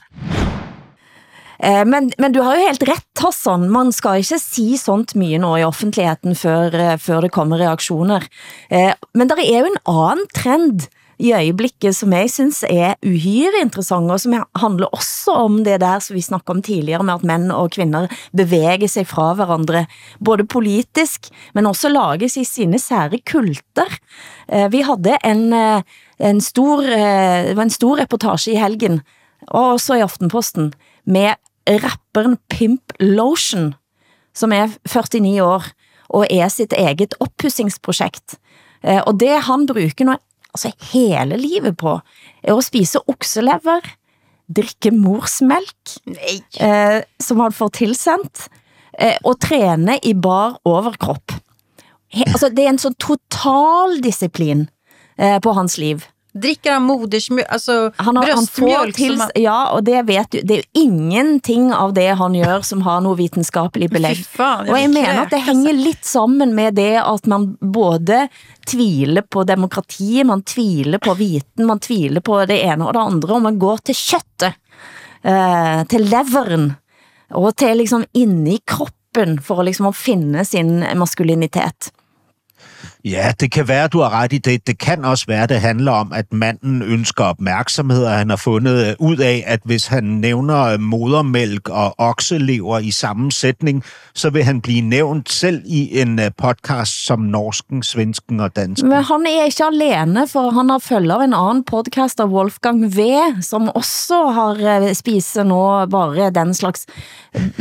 Eh, 1.64 1.86
Men, 1.86 2.12
men 2.18 2.32
du 2.34 2.42
har 2.42 2.54
jo 2.54 2.66
helt 2.68 2.82
ret, 2.88 3.22
Hassan. 3.24 3.68
Man 3.70 3.92
skal 3.92 4.18
ikke 4.20 4.38
sige 4.38 4.78
sånt 4.78 5.14
mye 5.16 5.38
nå 5.38 5.56
i 5.56 5.64
offentligheden, 5.64 6.34
før, 6.36 6.70
eh, 6.74 6.98
før 6.98 7.20
det 7.24 7.30
kommer 7.32 7.56
reaktioner. 7.60 8.20
Eh, 8.70 8.92
Men 9.14 9.28
der 9.30 9.36
er 9.40 9.58
jo 9.60 9.70
en 9.70 9.80
anden 9.86 10.26
trend 10.34 10.88
i 11.18 11.32
øjeblikket, 11.32 11.96
som 11.96 12.12
jeg 12.12 12.30
synes 12.30 12.64
er 12.68 12.94
uhyre 13.06 13.62
interessant, 13.62 14.10
og 14.10 14.20
som 14.20 14.34
handler 14.56 14.86
også 14.92 15.32
om 15.44 15.60
det 15.64 15.80
der, 15.80 15.98
som 15.98 16.16
vi 16.16 16.20
snakkede 16.20 16.56
om 16.56 16.62
tidligere, 16.62 17.04
med 17.04 17.14
at 17.14 17.24
mænd 17.24 17.52
og 17.52 17.70
kvinder 17.70 18.06
bevæger 18.36 18.86
sig 18.86 19.06
fra 19.06 19.34
hverandre, 19.34 19.86
både 20.24 20.46
politisk, 20.46 21.28
men 21.54 21.66
også 21.66 21.88
lages 21.88 22.36
i 22.36 22.44
sine 22.44 22.78
sære 22.78 23.18
kulter. 23.30 23.88
Eh, 24.48 24.72
Vi 24.72 24.80
havde 24.80 25.16
en, 25.24 25.52
eh, 25.52 25.82
en, 26.18 26.40
stor, 26.40 26.82
eh, 26.82 27.56
var 27.56 27.62
en 27.62 27.70
stor 27.70 27.98
reportage 28.00 28.52
i 28.52 28.56
helgen, 28.56 29.00
og 29.48 29.72
også 29.72 29.94
i 29.94 30.00
Aftenposten, 30.00 30.72
med 31.06 31.34
rapperen 31.68 32.38
Pimp 32.50 32.92
Lotion, 33.00 33.74
som 34.34 34.52
er 34.52 34.68
49 34.86 35.42
år, 35.42 35.64
og 36.08 36.26
er 36.30 36.48
sit 36.48 36.72
eget 36.72 37.14
oppussingsprojekt. 37.20 38.36
Eh, 38.84 39.00
Og 39.06 39.20
det 39.20 39.42
han 39.42 39.66
bruger 39.66 40.04
nu, 40.04 40.16
altså 40.54 40.70
hele 40.92 41.36
livet 41.40 41.76
på, 41.76 41.98
er 42.42 42.54
at 42.54 42.64
spise 42.66 43.02
okselever, 43.10 43.84
drikke 44.56 44.90
morsmælk, 44.90 45.96
Nej. 46.06 46.40
eh, 46.60 47.02
som 47.20 47.40
han 47.40 47.52
får 47.52 47.72
tilsendt, 47.80 48.48
eh, 49.00 49.16
og 49.24 49.40
træne 49.40 49.98
i 50.02 50.14
bar 50.14 50.58
overkrop. 50.64 51.32
He, 52.14 52.24
altså, 52.26 52.48
det 52.48 52.64
er 52.64 52.74
en 52.74 52.78
sån 52.78 52.94
total 52.94 53.98
disciplin 54.04 54.68
eh, 55.18 55.40
på 55.40 55.52
hans 55.52 55.78
liv. 55.78 56.04
Dricker 56.34 56.72
han 56.72 56.82
modersmjölk, 56.82 57.46
alltså 57.48 57.92
Han, 57.96 58.16
har, 58.16 58.24
han 58.24 58.44
bröstmjölk? 58.44 58.96
som 58.96 59.20
han, 59.20 59.30
ja, 59.34 59.68
og 59.70 59.84
det 59.84 60.02
vet 60.02 60.30
du, 60.30 60.40
det 60.42 60.54
er 60.54 60.62
jo 60.64 60.82
ingenting 60.82 61.68
av 61.72 61.92
det 61.94 62.08
han 62.18 62.34
gør, 62.34 62.64
som 62.66 62.82
har 62.82 63.00
noget 63.00 63.18
videnskabeligt 63.18 63.92
belæg. 63.92 64.16
Fy 64.16 64.36
fan, 64.36 64.66
og 64.68 64.78
jeg 64.80 64.88
vil 64.88 64.94
mener 64.94 65.22
at 65.22 65.30
det 65.30 65.38
kräkas. 65.38 65.46
hænger 65.46 65.72
lidt 65.72 66.04
sammen 66.04 66.54
med 66.54 66.74
det, 66.74 66.96
at 66.98 67.26
man 67.26 67.56
både 67.60 68.28
tviler 68.66 69.22
på 69.22 69.44
demokrati, 69.44 70.24
man 70.24 70.42
tviler 70.42 70.98
på 70.98 71.14
viten, 71.14 71.66
man 71.66 71.78
tviler 71.78 72.20
på 72.20 72.44
det 72.46 72.64
ene 72.64 72.86
og 72.86 72.94
det 72.94 73.00
andre, 73.00 73.34
og 73.34 73.42
man 73.42 73.58
går 73.58 73.76
til 73.84 73.94
køttet, 73.94 74.54
eh, 75.24 75.84
til 75.86 76.02
leveren, 76.02 76.72
og 77.30 77.56
til 77.56 77.76
liksom 77.78 78.04
inni 78.12 78.58
kroppen, 78.66 79.38
for 79.38 79.60
at 79.60 79.66
liksom 79.70 79.92
finde 79.94 80.44
sin 80.44 80.82
maskulinitet. 80.98 81.92
Ja, 83.04 83.32
det 83.40 83.52
kan 83.52 83.68
være, 83.68 83.88
du 83.88 84.00
har 84.00 84.10
ret 84.10 84.32
i 84.32 84.38
det. 84.38 84.66
Det 84.66 84.78
kan 84.78 85.04
også 85.04 85.24
være, 85.28 85.46
det 85.46 85.60
handler 85.60 85.92
om, 85.92 86.12
at 86.12 86.32
manden 86.32 86.82
ønsker 86.82 87.24
opmærksomhed, 87.24 88.04
og 88.04 88.12
han 88.12 88.30
har 88.30 88.36
fundet 88.36 88.86
øh, 88.86 88.94
ud 88.98 89.16
af, 89.16 89.44
at 89.46 89.60
hvis 89.64 89.86
han 89.86 90.04
nævner 90.04 90.62
øh, 90.62 90.80
modermælk 90.80 91.68
og 91.68 91.94
okselever 91.98 92.78
i 92.78 92.90
samme 92.90 93.32
sætning, 93.32 93.84
så 94.14 94.30
vil 94.30 94.44
han 94.44 94.60
blive 94.60 94.80
nævnt 94.80 95.32
selv 95.32 95.62
i 95.66 96.00
en 96.00 96.18
øh, 96.18 96.30
podcast 96.38 97.06
som 97.06 97.20
norsken, 97.20 97.82
svensken 97.82 98.40
og 98.40 98.56
dansken. 98.56 98.88
Men 98.88 99.04
han 99.04 99.26
er 99.26 99.44
ikke 99.44 99.64
alene, 99.64 100.28
for 100.28 100.50
han 100.50 100.70
har 100.70 100.78
følger 100.78 101.18
en 101.20 101.34
anden 101.34 101.64
podcast 101.64 102.20
av 102.20 102.28
Wolfgang 102.28 102.96
V, 102.96 103.00
som 103.40 103.68
også 103.68 104.30
har 104.32 104.92
spiser 104.94 105.42
nå 105.42 105.86
bare 105.86 106.30
den 106.30 106.54
slags 106.54 106.86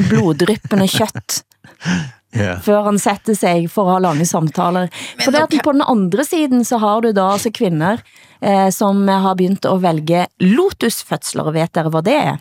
bloddryppende 0.09 0.87
kjøtt, 0.87 1.43
Ja. 2.33 2.55
før 2.65 2.83
han 2.83 2.99
sætter 2.99 3.35
sig 3.37 3.69
for 3.69 3.85
at 3.85 3.91
have 3.91 4.05
lange 4.07 4.25
samtaler. 4.25 4.87
For 5.23 5.31
det 5.31 5.43
at 5.43 5.59
på 5.63 5.71
den 5.71 5.83
andre 5.87 6.25
siden, 6.25 6.63
så 6.65 6.77
har 6.81 7.03
du 7.05 7.11
da 7.13 7.27
altså 7.33 7.51
kvinder, 7.53 7.97
eh, 8.41 8.71
som 8.71 9.07
har 9.07 9.33
begyndt 9.37 9.65
at 9.69 9.81
vælge 9.83 10.25
lotusfødsler, 10.39 11.51
vet 11.51 11.75
dere 11.75 11.89
hvad 11.93 12.01
det 12.01 12.15
er? 12.15 12.37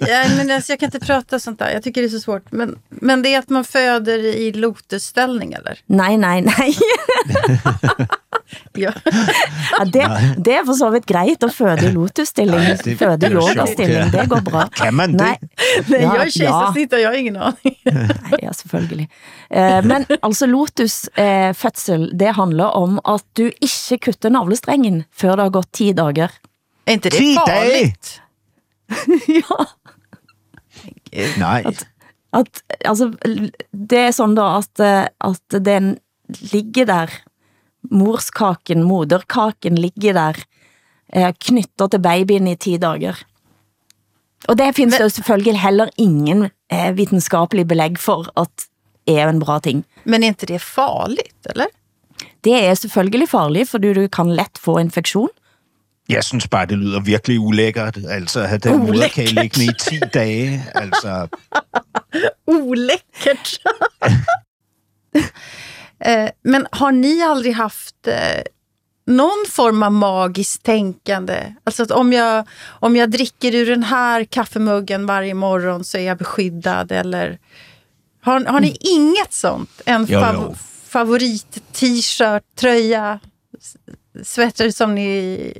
Ja, 0.00 0.24
men 0.36 0.50
alltså, 0.50 0.72
jag 0.72 0.80
kan 0.80 0.86
inte 0.86 1.00
prata 1.00 1.38
sånt 1.38 1.58
där, 1.58 1.70
jag 1.70 1.82
tycker 1.82 2.02
det 2.02 2.06
är 2.06 2.10
så 2.10 2.20
svårt. 2.20 2.52
Men, 2.52 2.78
men 2.88 3.22
det 3.22 3.34
är 3.34 3.38
att 3.38 3.48
man 3.48 3.64
föder 3.64 4.18
i 4.18 4.52
lotusställning 4.52 5.52
eller? 5.52 5.78
Nej, 5.86 6.16
nej, 6.16 6.42
nej. 6.42 6.76
Ja. 8.72 8.92
Ja, 9.78 9.84
det, 9.84 10.34
det 10.44 10.54
er 10.54 10.64
for 10.64 10.76
så 10.76 10.88
vidt 10.92 11.06
greit 11.08 11.44
at 11.44 11.54
føde 11.54 11.86
i 11.88 11.92
lotusstilling, 11.92 12.58
er 12.60 12.74
jo 12.84 12.96
sjovt, 12.96 13.24
yogastilling, 13.24 14.10
det 14.12 14.26
går 14.28 14.40
bra. 14.44 14.66
Kan 14.76 14.94
man 14.94 15.16
det? 15.16 15.24
Nej, 15.24 15.38
Nej, 15.86 16.02
Ja, 16.02 16.14
jag 16.16 16.26
är 16.26 16.30
kejsarsnitt 16.30 16.92
och 16.92 17.00
jag 17.00 17.08
har 17.08 17.16
ingen 17.16 17.36
aning. 17.36 17.76
Nej, 17.84 18.38
ja, 18.42 18.52
selvfølgelig. 18.52 19.08
Eh, 19.50 19.84
men 19.84 20.06
altså 20.22 20.46
Lotus 20.46 21.08
eh, 21.08 21.52
fødsel, 21.54 22.10
det 22.18 22.32
handler 22.36 22.64
om 22.64 23.00
at 23.04 23.24
du 23.36 23.50
ikke 23.60 23.98
kutter 23.98 24.30
navlestrengen 24.30 25.04
før 25.16 25.36
det 25.36 25.42
har 25.42 25.50
gått 25.50 25.72
10 25.72 25.92
dager. 25.92 26.30
Är 26.86 26.92
inte 26.92 27.10
det 27.10 27.34
farligt? 27.34 28.20
ja. 29.40 29.58
Nej. 31.38 31.64
At, 32.32 32.62
altså, 32.84 33.12
det 33.72 33.98
er 33.98 34.10
sådan 34.10 34.36
da, 34.36 34.56
at, 34.58 34.80
at 35.20 35.64
den 35.64 35.98
ligger 36.52 36.84
der, 36.88 37.12
morskaken, 37.90 38.82
moderkaken 38.82 39.78
ligger 39.78 40.12
der 40.12 40.38
eh, 41.12 41.32
knytter 41.40 41.86
til 41.86 42.02
babyen 42.02 42.48
i 42.48 42.56
10 42.56 42.76
dager. 42.76 43.18
Og 44.48 44.58
det 44.58 44.74
findes 44.74 45.00
jo 45.00 45.08
selvfølgelig 45.08 45.60
heller 45.60 45.88
ingen 45.98 46.48
eh, 46.72 46.96
videnskapelig 46.96 47.68
belæg 47.68 47.98
for, 47.98 48.26
at 48.40 48.68
er 49.06 49.28
en 49.28 49.40
bra 49.40 49.58
ting. 49.58 49.84
Men 50.04 50.22
är 50.22 50.26
inte 50.26 50.46
det 50.46 50.62
farligt, 50.62 51.46
eller? 51.50 51.66
Det 52.44 52.54
er 52.64 52.74
selvfølgelig 52.74 53.28
farligt, 53.28 53.68
fordi 53.70 53.92
du 53.92 54.08
kan 54.08 54.30
let 54.36 54.58
få 54.58 54.78
infektion. 54.78 55.28
Jeg 56.08 56.24
synes 56.24 56.48
bare, 56.48 56.66
det 56.66 56.78
lyder 56.78 57.00
virkelig 57.00 57.40
ulækkert. 57.40 57.98
Altså, 58.08 58.40
at 58.40 58.48
have 58.48 58.58
den 58.58 58.78
moderkage 58.78 59.34
liggende 59.34 59.64
i 59.64 59.74
10 59.80 59.98
dage. 60.14 60.64
Altså, 60.74 61.26
Oläckert! 62.46 63.58
Eh, 66.04 66.30
Men 66.44 66.66
har 66.72 66.92
ni 66.92 67.22
aldrig 67.22 67.54
haft 67.54 68.06
eh, 68.06 68.42
någon 69.06 69.44
form 69.48 69.82
av 69.82 69.92
magiskt 69.92 70.62
tänkande? 70.62 71.54
Alltså 71.64 71.82
att 71.82 71.90
om 71.90 72.12
jag, 72.12 72.46
om 72.68 72.96
jag 72.96 73.10
dricker 73.10 73.54
ur 73.54 73.66
den 73.66 73.82
här 73.82 74.24
kaffemuggen 74.24 75.06
varje 75.06 75.34
morgon 75.34 75.84
så 75.84 75.98
är 75.98 76.02
jag 76.02 76.18
beskyddad 76.18 76.92
eller... 76.92 77.38
Har, 78.22 78.44
har 78.44 78.60
ni 78.60 78.76
inget 78.80 79.32
sånt? 79.32 79.80
En 79.86 80.06
Jo, 80.08 80.18
fav- 80.20 80.34
jo. 80.34 80.54
favorit-t-shirt, 80.88 82.42
tröja, 82.56 83.20
s- 83.58 83.76
svetter 84.28 84.70
som 84.70 84.94
ni 84.94 85.52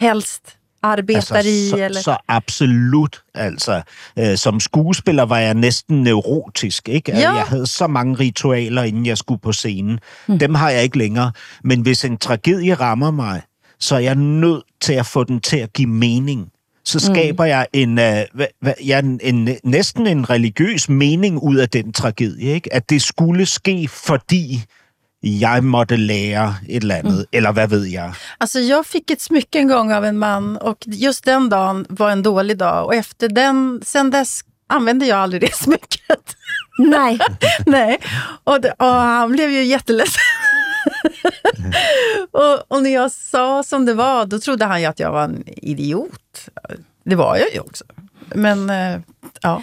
helst 0.00 0.56
arbetar 0.82 1.36
altså, 1.36 1.50
i? 1.50 1.68
så, 1.68 1.76
eller? 1.76 2.00
så 2.00 2.16
absolut. 2.28 3.22
Altså, 3.34 3.82
øh, 4.18 4.36
som 4.36 4.60
skuespiller 4.60 5.22
var 5.22 5.38
jeg 5.38 5.54
næsten 5.54 6.02
neurotisk. 6.02 6.88
Ikke? 6.88 7.12
Altså, 7.12 7.28
Ja. 7.28 7.34
Jeg 7.34 7.44
havde 7.44 7.66
så 7.66 7.86
mange 7.86 8.14
ritualer, 8.14 8.82
inden 8.82 9.06
jeg 9.06 9.18
skulle 9.18 9.40
på 9.40 9.52
scenen. 9.52 10.00
Mm. 10.26 10.38
Dem 10.38 10.54
har 10.54 10.70
jeg 10.70 10.82
ikke 10.82 10.98
længere. 10.98 11.32
Men 11.64 11.80
hvis 11.80 12.04
en 12.04 12.16
tragedie 12.16 12.74
rammer 12.74 13.10
mig, 13.10 13.42
så 13.78 13.94
er 13.94 13.98
jeg 13.98 14.14
nødt 14.14 14.62
til 14.80 14.92
at 14.92 15.06
få 15.06 15.24
den 15.24 15.40
til 15.40 15.56
at 15.56 15.72
give 15.72 15.88
mening. 15.88 16.48
Så 16.84 17.00
skaber 17.00 17.44
mm. 17.44 17.48
jeg 17.48 17.66
en, 17.72 17.98
øh, 17.98 18.24
hva, 18.34 18.46
hva, 18.60 18.74
ja, 18.86 18.98
en, 18.98 19.20
en, 19.22 19.48
næsten 19.64 20.06
en 20.06 20.30
religiøs 20.30 20.88
mening 20.88 21.42
ud 21.42 21.56
af 21.56 21.68
den 21.68 21.92
tragedie. 21.92 22.54
Ikke? 22.54 22.74
At 22.74 22.90
det 22.90 23.02
skulle 23.02 23.46
ske, 23.46 23.88
fordi 23.88 24.64
jeg 25.26 25.64
måtte 25.64 25.96
lære 25.96 26.54
et 26.68 26.82
eller 26.82 27.02
andet, 27.02 27.26
mm. 27.26 27.32
eller 27.32 27.52
hvad 27.52 27.68
ved 27.68 27.84
jeg. 27.90 28.14
Alltså 28.38 28.60
jag 28.60 28.86
fick 28.86 29.10
ett 29.10 29.22
smycke 29.22 29.58
en 29.58 29.68
gång 29.68 29.92
av 29.92 30.04
en 30.04 30.18
man 30.18 30.56
och 30.56 30.78
just 30.86 31.24
den 31.24 31.48
dagen 31.48 31.86
var 31.88 32.10
en 32.10 32.22
dålig 32.22 32.58
dag 32.58 32.84
och 32.84 32.94
efter 32.94 33.28
den, 33.28 33.80
sen 33.84 34.10
dess 34.10 34.40
använde 34.66 35.06
jag 35.06 35.18
aldrig 35.18 35.42
det 35.42 35.54
smycket. 35.64 36.36
Nej, 36.78 37.18
Nej, 37.66 37.98
och, 38.44 38.60
det, 38.60 38.72
och 38.78 38.86
han 38.86 39.32
blev 39.32 39.50
ju 39.50 39.64
jätteledsen. 39.64 40.22
och, 42.30 42.72
och 42.72 42.82
när 42.82 42.90
jag 42.90 43.12
sa 43.12 43.62
som 43.62 43.84
det 43.84 43.94
var, 43.94 44.26
då 44.26 44.38
trodde 44.38 44.64
han 44.64 44.80
ju 44.80 44.86
att 44.86 45.00
jag 45.00 45.12
var 45.12 45.24
en 45.24 45.44
idiot. 45.46 46.48
Det 47.04 47.16
var 47.16 47.36
jag 47.36 47.54
ju 47.54 47.60
också. 47.60 47.84
Men 48.34 48.70
eh, 48.70 49.00
ja, 49.42 49.62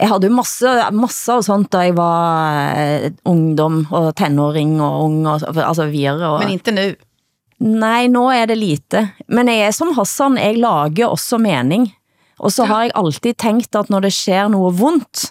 jeg 0.00 0.08
havde 0.08 0.30
jo 0.30 0.32
masse, 0.32 0.74
masse 0.96 1.34
og 1.36 1.44
sånt, 1.44 1.68
da 1.74 1.84
jeg 1.84 1.96
var 1.98 2.72
eh, 2.72 3.10
ungdom 3.28 3.82
og 3.92 4.14
tenåring 4.16 4.78
og 4.80 5.04
ung, 5.04 5.18
og, 5.28 5.44
altså 5.52 5.90
videre. 5.92 6.30
Og, 6.32 6.40
men 6.40 6.56
inte 6.56 6.72
nu. 6.72 6.88
Nej, 7.60 8.06
nå 8.08 8.30
er 8.32 8.46
det 8.48 8.56
lite. 8.56 9.02
Men 9.28 9.50
jeg 9.52 9.66
er 9.68 9.74
som 9.76 9.92
Hassan, 9.92 10.38
jeg 10.40 10.56
lager 10.62 11.10
også 11.12 11.36
mening. 11.38 11.90
Og 12.40 12.54
så 12.54 12.64
har 12.64 12.86
jeg 12.86 12.96
altid 12.96 13.36
tænkt, 13.36 13.76
at 13.76 13.90
når 13.92 14.06
det 14.06 14.12
sker 14.16 14.48
noget 14.48 14.78
vondt, 14.78 15.26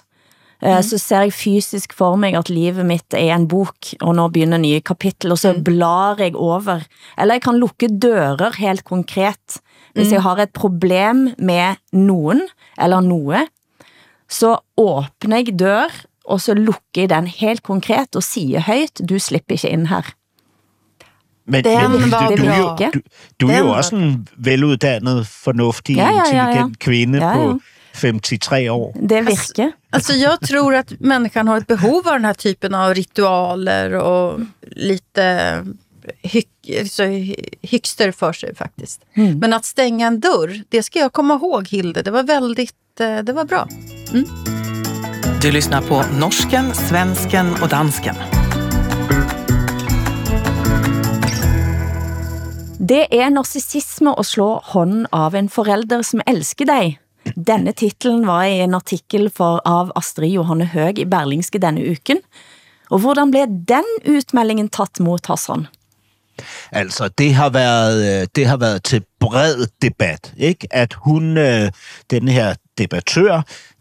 eh, 0.62 0.84
så 0.86 1.00
ser 1.02 1.26
jeg 1.26 1.34
fysisk 1.34 1.96
for 1.98 2.20
mig, 2.22 2.36
at 2.38 2.52
livet 2.54 2.86
mitt 2.86 3.18
er 3.18 3.34
en 3.34 3.48
bok, 3.50 3.96
og 4.06 4.14
nå 4.16 4.28
begynder 4.30 4.62
nye 4.62 4.84
kapitel, 4.86 5.34
og 5.34 5.42
så 5.42 5.56
blar 5.66 6.22
jeg 6.22 6.38
over. 6.38 6.86
Eller 7.18 7.40
jeg 7.40 7.48
kan 7.48 7.58
lukke 7.58 7.90
dører 7.90 8.54
helt 8.62 8.86
konkret. 8.86 9.58
Hvis 9.98 10.14
jeg 10.14 10.22
har 10.22 10.38
et 10.38 10.54
problem 10.54 11.32
med 11.42 11.82
nogen, 11.92 12.46
eller 12.78 13.02
noe, 13.02 13.48
så 14.30 14.58
åbner 14.78 15.38
jeg 15.38 15.60
dør, 15.60 15.90
og 16.26 16.42
så 16.42 16.54
lukker 16.54 17.02
jeg 17.02 17.10
den 17.10 17.28
helt 17.28 17.64
konkret, 17.64 18.16
og 18.16 18.24
siger 18.24 18.60
højt, 18.60 19.02
du 19.10 19.20
slipper 19.20 19.54
ikke 19.56 19.70
ind 19.70 19.88
her. 19.88 20.02
Men, 21.46 21.64
Den 21.64 21.92
men 21.92 22.12
var 22.12 22.28
du, 22.30 22.36
du, 22.36 22.44
er 22.46 22.58
jo, 22.58 22.76
du, 22.94 23.00
du 23.40 23.48
er 23.48 23.52
Den 23.52 23.58
jo 23.60 23.66
var- 23.70 23.78
også 23.78 23.96
en 23.96 24.28
veluddannet, 24.38 25.28
fornuftig, 25.28 25.96
Ja, 25.98 26.10
ja, 26.10 26.16
ja, 26.16 26.36
ja. 26.36 26.42
intelligent 26.50 26.80
kvinde 26.80 27.18
Ja, 27.18 27.30
ja. 27.30 27.36
på 27.54 27.60
53 27.94 28.70
år. 28.70 28.94
Det 29.10 29.22
virker. 29.22 29.72
Alltså 29.92 30.14
jag 30.14 30.42
tror 30.42 30.76
att 30.76 31.00
människan 31.00 31.48
har 31.48 31.58
ett 31.58 31.68
behov 31.68 32.08
av 32.08 32.14
den 32.14 32.26
här 32.26 32.34
typen 32.34 32.76
av 32.76 32.94
ritualer 32.94 33.94
och 33.94 34.40
lite 34.62 35.66
hyck, 36.24 36.50
så 36.92 37.04
hy- 37.04 37.50
hyxter 37.62 38.12
för 38.12 38.34
sig 38.34 38.56
faktiskt. 38.56 39.02
Men 39.14 39.54
att 39.54 39.66
stänga 39.66 40.08
en 40.08 40.20
dörr, 40.20 40.64
det 40.70 40.84
ska 40.84 41.00
jag 41.00 41.14
komma 41.14 41.34
ihåg 41.34 41.68
Hilde. 41.68 42.02
Det 42.02 42.12
var 42.12 42.24
väldigt, 42.24 43.00
eh, 43.00 43.18
det 43.20 43.34
var 43.34 43.46
bra. 43.46 43.68
Du 44.10 45.52
lyssnar 45.52 45.82
på 45.82 46.04
norsken, 46.20 46.76
svensken 46.76 47.54
och 47.62 47.70
dansken. 47.70 48.16
Det 52.80 53.06
er 53.12 53.30
narcissisme 53.30 54.16
at 54.18 54.26
slå 54.26 54.48
hånd 54.64 55.06
av 55.12 55.36
en 55.36 55.50
forelder, 55.50 56.02
som 56.02 56.24
elsker 56.26 56.66
dig. 56.66 56.98
Denne 57.36 57.74
titlen 57.78 58.26
var 58.26 58.48
i 58.50 58.64
en 58.64 58.74
artikel 58.74 59.30
for, 59.30 59.62
av 59.62 59.92
Astrid 59.96 60.34
Johanne 60.34 60.66
Høg 60.66 60.98
i 61.00 61.06
Berlingske 61.06 61.62
denne 61.62 61.86
uken. 61.86 62.24
Og 62.90 63.04
hvordan 63.06 63.30
blev 63.32 63.46
den 63.70 63.86
utmeldingen 64.10 64.72
tatt 64.74 65.00
mot 65.00 65.26
Hassan? 65.30 65.68
Altså, 66.72 67.10
det 67.18 67.34
har 67.34 67.50
været, 67.50 68.22
øh, 68.22 68.28
det 68.36 68.48
har 68.48 68.58
været 68.58 68.84
til 68.84 69.06
bred 69.20 69.68
debat, 69.82 70.34
ikke? 70.38 70.68
At 70.72 70.94
hun, 70.94 71.38
øh, 71.38 71.72
den 72.10 72.28
her 72.28 72.56
debattør, 72.80 73.38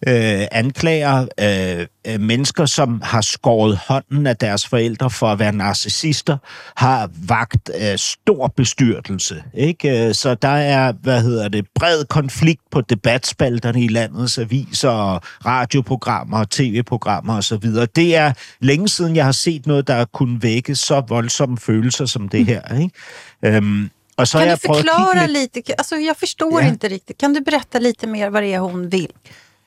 øh, 0.07 0.47
anklager 0.53 1.27
øh, 1.41 1.87
øh, 2.07 2.21
mennesker, 2.21 2.67
som 2.67 3.01
har 3.05 3.21
skåret 3.21 3.79
hånden 3.89 4.27
af 4.27 4.37
deres 4.37 4.67
forældre 4.67 5.11
for 5.11 5.27
at 5.27 5.39
være 5.39 5.53
narcissister, 5.53 6.37
har 6.77 7.11
vagt 7.29 7.71
øh, 7.83 7.99
stor 7.99 8.53
bestyrtelse, 8.57 9.43
ikke? 9.55 10.07
Øh, 10.07 10.15
så 10.15 10.35
der 10.35 10.49
er, 10.49 10.93
hvad 11.03 11.23
hedder 11.23 11.49
det, 11.49 11.67
bred 11.75 12.05
konflikt 12.05 12.63
på 12.71 12.81
debatspalterne 12.81 13.85
i 13.85 13.89
landets 13.89 14.39
aviser 14.39 14.91
og 14.91 15.21
radioprogrammer 15.47 16.45
tv-programmer 16.51 17.37
osv. 17.37 17.71
Det 17.97 18.17
er 18.17 18.33
længe 18.61 18.89
siden, 18.89 19.17
jeg 19.17 19.25
har 19.25 19.33
set 19.33 19.67
noget, 19.67 19.87
der 19.87 20.05
kunne 20.05 20.43
vække 20.43 20.75
så 20.75 21.03
voldsomme 21.09 21.59
følelser 21.59 22.07
som 22.07 22.29
det 22.29 22.47
her, 22.47 22.75
ikke? 22.81 23.57
Øhm, 23.57 23.91
og 24.19 24.29
så 24.29 24.39
Kan 24.39 24.49
du 24.49 24.57
prøvet 24.67 24.79
at 24.79 24.85
kigge 24.85 24.93
förklara 24.95 25.27
lidt- 25.27 25.55
lite? 25.55 25.75
Alltså 25.79 25.97
jag 25.97 26.17
förstår 26.17 26.61
Ja. 26.63 26.69
inte 26.69 26.89
riktigt. 26.89 27.19
Kan 27.19 27.35
du 27.35 27.41
berätta 27.41 27.79
lite 27.79 28.07
mer 28.07 28.31
vad 28.31 28.43
det 28.43 28.55
är 28.55 28.59
hon 28.59 28.89
vill? 28.91 29.13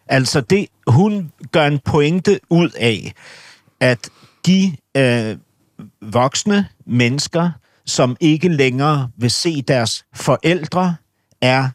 Altså, 0.08 0.42
det, 0.42 0.68
hun 0.88 1.32
gør 1.52 1.68
en 1.68 1.80
pointe 1.80 2.40
ud 2.50 2.70
af, 2.80 3.14
at 3.80 4.10
de 4.46 4.78
øh, 4.98 5.38
voksne 6.02 6.68
mennesker, 6.86 7.52
som 7.86 8.18
ikke 8.20 8.50
længere 8.50 9.10
vil 9.18 9.32
se 9.32 9.62
deres 9.62 10.06
forældre, 10.16 10.96
er, 11.42 11.70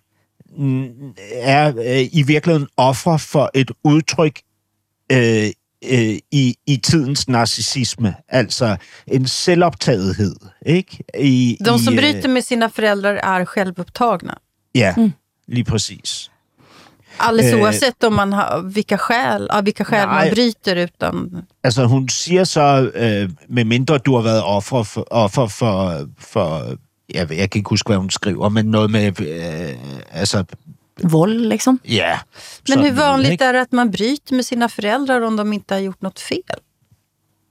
mm, 0.58 1.12
er 1.32 1.72
øh, 1.76 2.08
i 2.12 2.22
virkeligheden 2.22 2.68
offer 2.76 3.16
for 3.16 3.50
et 3.54 3.70
udtryk 3.84 4.40
øh, 5.12 5.50
øh, 5.84 6.18
i, 6.32 6.54
i 6.66 6.76
tidens 6.76 7.28
narcissisme. 7.28 8.14
Altså 8.28 8.76
en 9.06 9.26
selvoptagethed. 9.26 10.36
Ikke? 10.66 11.04
I, 11.18 11.58
De 11.64 11.84
som 11.84 11.94
i, 11.94 11.96
øh, 11.96 12.02
bryter 12.02 12.28
med 12.28 12.42
sina 12.42 12.66
föräldrar 12.68 13.14
är 13.22 13.44
självupptagna. 13.44 14.34
Ja, 14.74 14.94
lige 15.48 15.64
præcis. 15.64 16.30
Alldeles 17.18 17.52
Eh. 17.52 17.60
oavsett 17.62 18.04
om 18.04 18.12
man 18.12 18.32
har, 18.32 18.62
vilka 18.74 18.96
skäl, 18.96 19.46
av 19.50 19.64
vilka 19.64 19.84
skäl 19.84 20.08
man 20.08 20.30
bryter 20.34 20.76
utan... 20.84 21.42
Altså, 21.64 21.84
hun 21.86 22.08
siger 22.08 22.44
så, 22.44 22.90
øh, 22.94 23.30
med 23.48 23.64
mindre 23.64 23.98
du 23.98 24.14
har 24.14 24.22
været 24.22 24.42
offer 24.42 24.82
for, 24.82 25.06
offer 25.10 25.46
for, 25.46 26.06
for 26.18 26.62
jeg, 27.14 27.30
jeg 27.30 27.50
kan 27.50 27.58
ikke 27.58 27.68
huske, 27.68 27.88
hvad 27.88 27.96
hun 27.96 28.10
skriver, 28.10 28.48
men 28.48 28.66
noget 28.66 28.90
med, 28.90 29.20
øh, 29.20 29.74
altså, 30.10 30.44
Vold, 31.02 31.48
liksom? 31.48 31.78
ja. 31.84 32.18
Men 32.68 32.78
hur 32.78 32.84
sådan, 32.84 32.96
vanligt 32.96 33.42
är 33.42 33.52
det 33.52 33.60
att 33.60 33.72
man 33.72 33.90
bryter 33.90 34.34
med 34.34 34.46
sina 34.46 34.68
föräldrar 34.68 35.20
om 35.20 35.36
de 35.36 35.52
inte 35.52 35.74
har 35.74 35.80
gjort 35.80 36.02
något 36.02 36.20
fel? 36.20 36.60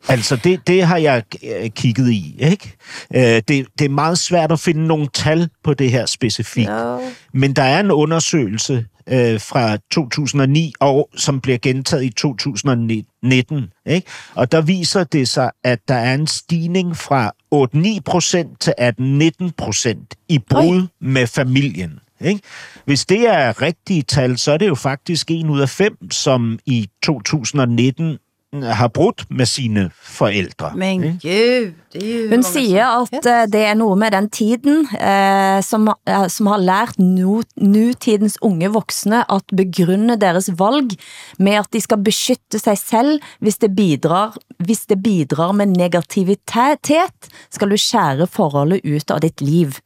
Altså, 0.07 0.35
det, 0.35 0.67
det 0.67 0.83
har 0.83 0.97
jeg 0.97 1.23
øh, 1.43 1.69
kigget 1.69 2.11
i, 2.11 2.35
ikke? 2.39 2.75
Øh, 3.15 3.21
det, 3.21 3.67
det 3.79 3.85
er 3.85 3.89
meget 3.89 4.17
svært 4.17 4.51
at 4.51 4.59
finde 4.59 4.87
nogle 4.87 5.07
tal 5.13 5.49
på 5.63 5.73
det 5.73 5.91
her 5.91 6.05
specifikt. 6.05 6.69
Ja. 6.69 6.97
Men 7.33 7.53
der 7.53 7.63
er 7.63 7.79
en 7.79 7.91
undersøgelse 7.91 8.85
øh, 9.09 9.41
fra 9.41 9.77
2009, 9.91 10.73
og, 10.79 11.09
som 11.15 11.41
bliver 11.41 11.57
gentaget 11.57 12.03
i 12.03 12.09
2019. 12.09 13.63
Ikke? 13.85 14.07
Og 14.35 14.51
der 14.51 14.61
viser 14.61 15.03
det 15.03 15.27
sig, 15.27 15.51
at 15.63 15.79
der 15.87 15.95
er 15.95 16.13
en 16.13 16.27
stigning 16.27 16.97
fra 16.97 17.31
8-9 17.55 17.99
procent 18.05 18.61
til 18.61 18.73
18-19 18.81 19.49
procent 19.57 20.15
i 20.29 20.39
brud 20.39 20.87
med 21.01 21.27
familien. 21.27 21.99
Ikke? 22.21 22.41
Hvis 22.85 23.05
det 23.05 23.27
er 23.27 23.61
rigtige 23.61 24.01
tal, 24.01 24.37
så 24.37 24.51
er 24.51 24.57
det 24.57 24.67
jo 24.67 24.75
faktisk 24.75 25.31
en 25.31 25.49
ud 25.49 25.61
af 25.61 25.69
fem, 25.69 26.11
som 26.11 26.59
i 26.65 26.89
2019 27.03 28.17
har 28.63 28.87
brudt 28.87 29.25
med 29.29 29.45
sine 29.45 29.89
forældre. 30.01 30.71
Men 30.75 31.01
gud, 31.21 31.73
det 31.93 32.01
är 32.03 32.21
ju 32.21 32.29
Hun 32.29 32.43
siger 32.43 33.01
at 33.01 33.25
eh, 33.25 33.45
det 33.51 33.61
er 33.65 33.73
noget 33.73 33.97
med 33.97 34.11
den 34.11 34.29
tiden, 34.29 34.87
eh, 34.99 35.61
som, 35.63 35.87
eh, 36.07 36.27
som 36.27 36.47
har 36.47 36.57
lært 36.57 36.99
nu, 36.99 37.43
nutidens 37.57 38.37
unge 38.41 38.69
voksne 38.69 39.23
at 39.31 39.43
begrunde 39.57 40.17
deres 40.19 40.49
valg 40.59 40.97
med 41.39 41.59
at 41.61 41.71
de 41.73 41.81
skal 41.81 42.03
beskytte 42.03 42.59
sig 42.59 42.77
selv, 42.77 43.19
hvis 43.39 43.57
det 43.57 43.75
bidrar, 43.75 44.35
hvis 44.59 44.85
det 44.85 45.03
bidrar 45.03 45.51
med 45.51 45.75
negativitet, 45.77 47.31
skal 47.51 47.69
du 47.69 47.77
skære 47.77 48.27
forholdet 48.27 48.81
ut 48.83 49.11
av 49.11 49.19
dit 49.19 49.41
liv. 49.41 49.79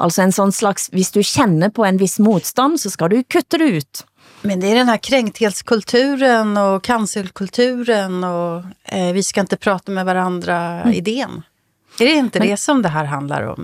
Altså 0.00 0.22
en 0.22 0.32
sån 0.32 0.52
slags, 0.52 0.88
hvis 0.92 1.10
du 1.10 1.22
känner 1.22 1.68
på 1.68 1.84
en 1.84 1.98
viss 1.98 2.18
motstand, 2.18 2.80
så 2.80 2.90
skal 2.90 3.10
du 3.10 3.22
kutte 3.22 3.58
det 3.58 3.70
ut. 3.80 4.04
Men 4.42 4.60
det 4.60 4.66
är 4.70 4.74
den 4.74 4.88
här 4.88 4.96
kränkthetskulturen 4.96 6.56
och 6.56 6.84
cancelkulturen 6.84 8.24
och 8.24 8.62
eh, 8.84 9.12
vi 9.12 9.22
ska 9.22 9.40
inte 9.40 9.56
prata 9.56 9.92
med 9.92 10.04
varandra 10.06 10.84
idén. 10.92 11.42
Är 12.00 12.04
det 12.04 12.12
inte 12.12 12.38
det 12.38 12.56
som 12.56 12.82
det 12.82 12.88
här 12.88 13.04
handlar 13.04 13.42
om? 13.42 13.56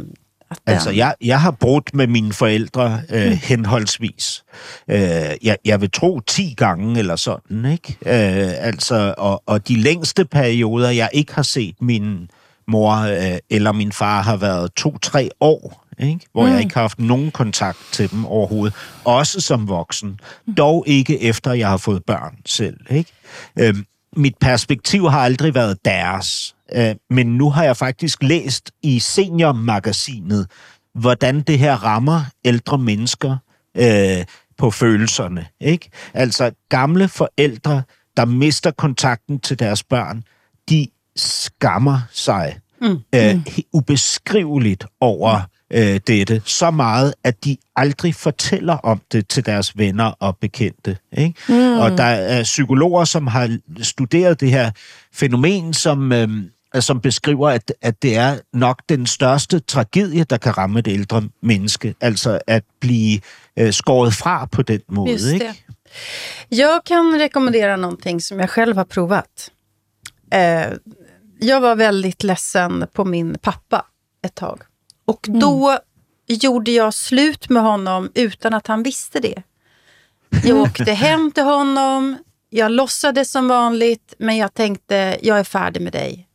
Den- 0.64 0.74
Altså, 0.74 0.90
jeg, 0.90 1.14
jeg 1.20 1.40
har 1.40 1.50
brudt 1.52 1.94
med 1.94 2.06
mine 2.06 2.32
forældre 2.32 3.00
øh, 3.10 3.32
henholdsvis. 3.32 4.44
Øh, 4.88 5.00
jeg, 5.42 5.56
jeg 5.64 5.80
vil 5.80 5.90
tro 5.90 6.20
10 6.20 6.54
gange 6.56 6.98
eller 6.98 7.16
sådan, 7.16 7.64
ikke? 7.64 7.96
Øh, 8.06 8.66
altså, 8.66 9.14
og, 9.18 9.42
og 9.46 9.68
de 9.68 9.76
længste 9.80 10.24
perioder, 10.24 10.90
jeg 10.90 11.08
ikke 11.12 11.34
har 11.34 11.42
set 11.42 11.74
min 11.80 12.30
mor 12.66 12.92
øh, 12.96 13.38
eller 13.50 13.72
min 13.72 13.92
far, 13.92 14.22
har 14.22 14.36
været 14.36 14.74
to-tre 14.74 15.30
år, 15.40 15.81
ikke? 16.02 16.26
hvor 16.32 16.46
mm. 16.46 16.52
jeg 16.52 16.60
ikke 16.60 16.74
har 16.74 16.80
haft 16.80 16.98
nogen 16.98 17.30
kontakt 17.30 17.78
til 17.92 18.10
dem 18.10 18.24
overhovedet. 18.26 18.74
Også 19.04 19.40
som 19.40 19.68
voksen. 19.68 20.20
Dog 20.56 20.84
ikke 20.86 21.22
efter, 21.22 21.52
jeg 21.52 21.68
har 21.68 21.76
fået 21.76 22.04
børn 22.04 22.36
selv. 22.46 22.76
Ikke? 22.90 23.12
Øh, 23.58 23.74
mit 24.16 24.34
perspektiv 24.40 25.10
har 25.10 25.20
aldrig 25.20 25.54
været 25.54 25.84
deres. 25.84 26.54
Øh, 26.74 26.94
men 27.10 27.26
nu 27.26 27.50
har 27.50 27.64
jeg 27.64 27.76
faktisk 27.76 28.22
læst 28.22 28.70
i 28.82 28.98
seniormagasinet, 28.98 30.46
hvordan 30.94 31.40
det 31.40 31.58
her 31.58 31.74
rammer 31.74 32.24
ældre 32.44 32.78
mennesker 32.78 33.36
øh, 33.76 34.24
på 34.58 34.70
følelserne. 34.70 35.46
Ikke? 35.60 35.90
Altså 36.14 36.50
gamle 36.68 37.08
forældre, 37.08 37.82
der 38.16 38.24
mister 38.24 38.70
kontakten 38.70 39.40
til 39.40 39.58
deres 39.58 39.82
børn, 39.82 40.24
de 40.68 40.86
skammer 41.16 42.00
sig 42.10 42.58
mm. 42.80 42.98
øh, 43.14 43.34
he- 43.48 43.70
ubeskriveligt 43.72 44.86
over 45.00 45.40
øh, 45.72 46.00
dette. 46.06 46.42
Så 46.44 46.70
meget, 46.70 47.14
at 47.24 47.44
de 47.44 47.56
aldrig 47.76 48.14
fortæller 48.14 48.74
om 48.74 49.00
det 49.12 49.28
til 49.28 49.46
deres 49.46 49.78
venner 49.78 50.04
og 50.04 50.36
bekendte. 50.36 50.96
Ikke? 51.12 51.34
Mm. 51.48 51.78
Og 51.78 51.98
der 51.98 52.04
er 52.04 52.42
psykologer, 52.42 53.04
som 53.04 53.26
har 53.26 53.58
studeret 53.82 54.40
det 54.40 54.50
her 54.50 54.70
fænomen, 55.12 55.74
som... 55.74 56.12
Øh, 56.12 56.28
som 56.80 57.00
beskriver, 57.00 57.50
at, 57.50 57.72
at 57.82 58.02
det 58.02 58.16
er 58.16 58.38
nok 58.52 58.82
den 58.88 59.06
største 59.06 59.58
tragedie, 59.60 60.24
der 60.24 60.36
kan 60.36 60.58
ramme 60.58 60.78
et 60.78 60.88
ældre 60.88 61.22
menneske. 61.42 61.94
Altså 62.00 62.38
at 62.46 62.64
blive 62.80 63.20
øh, 63.58 63.72
skåret 63.72 64.14
fra 64.14 64.46
på 64.46 64.62
den 64.62 64.80
måde. 64.88 65.12
Just 65.12 65.26
ikke? 65.26 65.46
det. 65.46 66.58
Jag 66.58 66.80
kan 66.84 67.20
rekommendera 67.20 67.76
någonting 67.76 68.22
som 68.22 68.40
jag 68.40 68.50
själv 68.50 68.76
har 68.76 68.84
provat. 68.84 69.50
Eh, 70.32 70.72
jag 71.40 71.60
var 71.60 71.74
väldigt 71.74 72.22
ledsen 72.22 72.86
på 72.92 73.04
min 73.04 73.38
pappa 73.38 73.86
ett 74.26 74.34
tag. 74.34 74.58
Och 75.04 75.26
då 75.28 75.78
gjorde 76.26 76.70
jag 76.70 76.94
slut 76.94 77.48
med 77.48 77.62
honom 77.62 78.10
utan 78.14 78.54
att 78.54 78.66
han 78.66 78.82
visste 78.82 79.20
det. 79.20 79.42
Jag 80.44 80.56
åkte 80.62 80.92
hem 80.92 81.32
till 81.32 81.42
honom, 81.42 82.16
jag 82.50 82.70
låtsades 82.72 83.30
som 83.30 83.48
vanligt, 83.48 84.14
men 84.18 84.36
jag 84.36 84.54
tänkte, 84.54 85.18
jag 85.22 85.38
är 85.38 85.44
färdig 85.44 85.82
med 85.82 85.92
dig. 85.92 86.28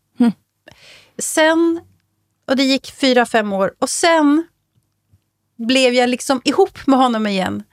Sen, 1.20 1.82
och 2.48 2.56
det 2.56 2.64
gick 2.64 2.92
fyra, 2.92 3.26
fem 3.26 3.54
år, 3.54 3.74
och 3.80 3.90
sen 3.90 4.48
blev 5.58 5.94
jag 5.94 6.10
liksom 6.10 6.42
ihop 6.46 6.88
med 6.88 7.00
honom 7.00 7.28
igen. 7.28 7.64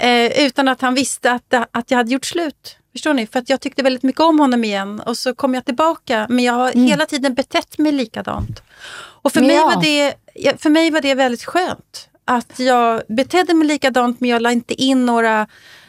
Eh, 0.00 0.46
utan 0.46 0.68
att 0.68 0.80
han 0.80 0.94
visste 0.94 1.32
att, 1.32 1.54
att 1.70 1.90
jag 1.90 1.98
hade 1.98 2.12
gjort 2.12 2.24
slut. 2.24 2.78
Förstår 2.92 3.14
ni? 3.14 3.26
För 3.26 3.38
att 3.38 3.50
jag 3.50 3.60
tyckte 3.60 3.82
väldigt 3.82 4.02
mycket 4.02 4.20
om 4.20 4.38
honom 4.40 4.64
igen. 4.64 5.00
Och 5.00 5.18
så 5.18 5.34
kom 5.34 5.54
jag 5.54 5.64
tillbaka. 5.64 6.26
Men 6.28 6.44
jag 6.44 6.52
har 6.52 6.72
hela 6.72 7.06
tiden 7.06 7.34
betett 7.34 7.78
mig 7.78 7.92
likadant. 7.92 8.62
Och 8.98 9.32
för, 9.32 9.40
mig 9.40 9.54
Ja. 9.56 9.64
var 9.74 9.82
det, 9.82 10.14
för 10.58 10.70
mig 10.70 10.90
var 10.90 11.00
det 11.00 11.14
väldigt 11.14 11.44
skönt. 11.44 12.08
Att 12.24 12.58
jag 12.58 13.02
betedde 13.08 13.54
mig 13.54 13.68
likadant 13.68 14.20
men 14.20 14.30
jag 14.30 14.42
la 14.42 14.52
inte 14.52 14.74
in 14.74 15.06
några, 15.06 15.46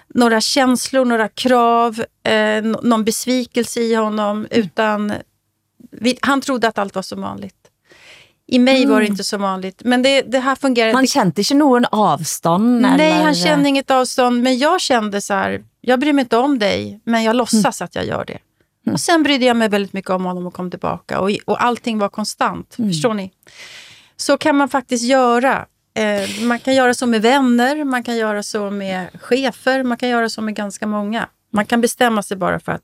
några 0.08 0.42
känslor, 0.42 1.06
några 1.06 1.28
krav, 1.28 2.04
eh, 2.24 2.64
någon 2.64 3.04
besvikelse 3.04 3.80
i 3.80 3.96
honom. 3.96 4.48
Utan 4.52 5.14
vi, 5.92 6.18
han 6.22 6.42
trodde 6.42 6.68
att 6.68 6.78
allt 6.78 6.96
var 6.96 7.02
som 7.02 7.22
vanligt. 7.22 7.54
I 8.48 8.60
mig 8.60 8.86
var 8.86 9.00
det 9.00 9.08
inte 9.08 9.24
så 9.24 9.38
vanligt. 9.38 9.82
Men 9.86 10.02
det, 10.02 10.22
det 10.22 10.40
här 10.40 10.56
fungerar 10.56 10.94
Han 10.94 11.08
kände 11.08 11.42
ikke 11.42 11.56
nogen 11.56 11.86
avstand? 11.92 12.82
Nej, 12.82 13.12
eller, 13.12 13.24
han 13.24 13.36
kände 13.36 13.70
inget 13.70 13.92
avstånd. 13.92 14.44
Men 14.44 14.58
jag 14.58 14.82
kände 14.82 15.22
så 15.22 15.34
här, 15.34 15.64
jag 15.82 16.00
bryr 16.00 16.14
mig 16.14 16.22
inte 16.22 16.38
om 16.38 16.60
dig, 16.60 17.00
men 17.04 17.24
jag 17.24 17.36
låtsas 17.36 17.82
att 17.82 17.96
jag 17.96 18.06
gör 18.06 18.26
det. 18.26 18.38
Och 18.92 19.00
sen 19.00 19.24
brydde 19.24 19.46
jag 19.46 19.58
mig 19.58 19.70
väldigt 19.70 19.94
mycket 19.94 20.12
om 20.12 20.26
honom 20.26 20.48
och 20.48 20.54
kom 20.54 20.72
tillbaka. 20.72 21.20
Och, 21.20 21.30
och 21.46 21.64
allting 21.64 21.98
var 21.98 22.10
konstant, 22.10 22.76
förstår 22.76 23.14
ni? 23.14 23.32
Så 24.18 24.38
kan 24.38 24.56
man 24.58 24.70
faktiskt 24.70 25.04
göra. 25.06 25.66
Eh, 25.98 26.46
man 26.48 26.60
kan 26.60 26.76
göra 26.76 26.94
så 26.94 27.06
med 27.08 27.22
vänner, 27.22 27.84
man 27.84 28.04
kan 28.04 28.18
göra 28.18 28.44
så 28.44 28.70
med 28.72 29.08
chefer, 29.22 29.84
man 29.84 29.98
kan 29.98 30.10
göra 30.10 30.30
så 30.30 30.42
med 30.42 30.56
ganska 30.56 30.88
många. 30.88 31.28
Man 31.54 31.66
kan 31.66 31.82
bestämma 31.82 32.24
sig 32.24 32.38
bara 32.38 32.60
för 32.60 32.72
att, 32.72 32.82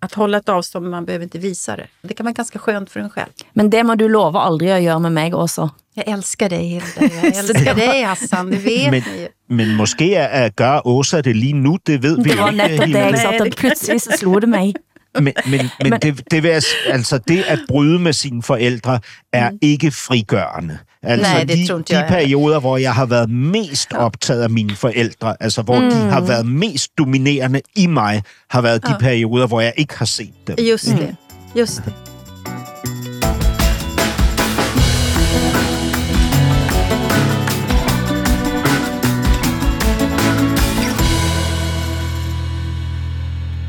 att 0.00 0.14
hålla 0.14 0.38
ett 0.38 0.48
avstånd, 0.48 0.82
men 0.82 0.90
man 0.90 1.04
behöver 1.04 1.22
inte 1.24 1.38
visa 1.38 1.76
det. 1.76 1.86
Det 2.02 2.14
kan 2.14 2.24
vara 2.24 2.32
ganska 2.32 2.58
skönt 2.58 2.90
för 2.90 3.00
en 3.00 3.10
själv. 3.10 3.28
Men 3.52 3.70
det 3.70 3.84
må 3.84 3.94
du 3.94 4.08
love 4.08 4.38
aldrig 4.38 4.70
at 4.70 4.82
gøre 4.82 4.98
med 5.00 5.12
mig 5.12 5.34
også. 5.34 5.70
Jag 5.94 6.08
älskar 6.08 6.48
dig, 6.48 6.64
Hilda. 6.68 7.14
Jag 7.14 7.24
älskar 7.38 7.74
dig, 7.74 8.02
Hassan. 8.02 8.50
Det 8.50 8.56
vet 8.56 8.90
Men, 8.90 9.02
ni 9.14 9.20
ju. 9.22 9.28
men 9.48 9.74
måske 9.76 10.20
at 10.30 10.56
gøre 10.56 10.80
Åsa 10.86 11.22
det 11.22 11.34
lige 11.36 11.54
nu, 11.54 11.78
det 11.86 11.98
ved 12.02 12.16
vi 12.16 12.22
Det 12.22 12.36
jo 12.36 12.42
var 12.42 12.52
ikke. 12.52 12.68
netop 12.68 12.86
det, 12.86 12.98
jeg 12.98 13.18
satte, 13.18 13.50
pludselig 13.50 14.00
så 14.02 14.10
slog 14.18 14.40
det 14.40 14.48
mig. 14.48 14.74
Men, 15.22 15.32
men, 15.46 15.70
men 15.82 15.92
det, 16.02 16.22
det, 16.30 16.42
vil, 16.42 16.62
s- 16.62 16.66
altså, 16.86 17.18
det 17.28 17.42
at 17.48 17.58
bryde 17.68 17.98
med 17.98 18.12
sine 18.12 18.42
forældre 18.42 19.00
er 19.32 19.50
mm. 19.50 19.58
ikke 19.62 19.90
frigørende. 19.90 20.78
Altså 21.02 21.32
Nej, 21.32 21.44
det 21.44 21.56
de, 21.56 21.66
de 21.66 21.96
jeg 21.98 22.04
perioder, 22.08 22.60
hvor 22.60 22.76
jeg 22.76 22.94
har 22.94 23.06
været 23.06 23.30
mest 23.30 23.92
optaget 23.92 24.42
af 24.42 24.50
mine 24.50 24.74
forældre, 24.76 25.36
altså 25.40 25.62
hvor 25.62 25.80
mm. 25.80 25.90
de 25.90 25.96
har 25.96 26.20
været 26.20 26.46
mest 26.46 26.90
dominerende 26.98 27.60
i 27.76 27.86
mig, 27.86 28.22
har 28.50 28.60
været 28.60 28.82
de 28.86 28.90
Ja. 28.90 28.98
perioder, 28.98 29.46
hvor 29.46 29.60
jeg 29.60 29.72
ikke 29.76 29.98
har 29.98 30.04
set 30.06 30.34
dem. 30.46 30.56
Just 30.70 30.84
det. 30.86 31.16
Just 31.58 31.80
det. 31.84 31.92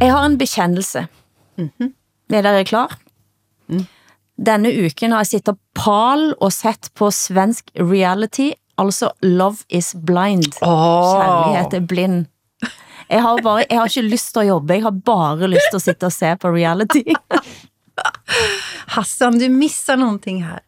Jeg 0.02 0.12
har 0.12 0.26
en 0.26 0.38
bekendelse. 1.60 1.94
Er 2.34 2.42
dere 2.46 2.64
klar? 2.66 2.98
Denne 4.40 4.70
uken 4.86 5.12
har 5.12 5.20
jeg 5.26 5.28
sittet 5.34 5.58
pal 5.76 6.30
og 6.40 6.52
sett 6.54 6.90
på 6.96 7.10
svensk 7.12 7.70
reality, 7.76 8.52
altså 8.78 9.10
Love 9.22 9.58
is 9.70 9.94
Blind. 10.06 10.54
Kærlighed 10.62 11.74
er 11.74 11.86
blind. 11.88 12.26
Jeg 13.10 13.22
har, 13.26 13.40
bare, 13.44 13.64
jeg 13.70 13.80
har 13.80 13.86
ikke 13.90 14.02
lyst 14.12 14.34
til 14.34 14.40
at 14.40 14.48
jobbe, 14.48 14.74
jeg 14.74 14.84
har 14.84 14.92
bare 15.06 15.48
lyst 15.50 15.72
til 15.72 15.78
at 15.78 15.82
sitte 15.82 16.06
og 16.06 16.14
se 16.14 16.36
på 16.40 16.52
reality. 16.54 17.02
Hassan, 18.88 19.40
du 19.40 19.50
missar 19.50 19.98
någonting 19.98 20.44
här. 20.44 20.60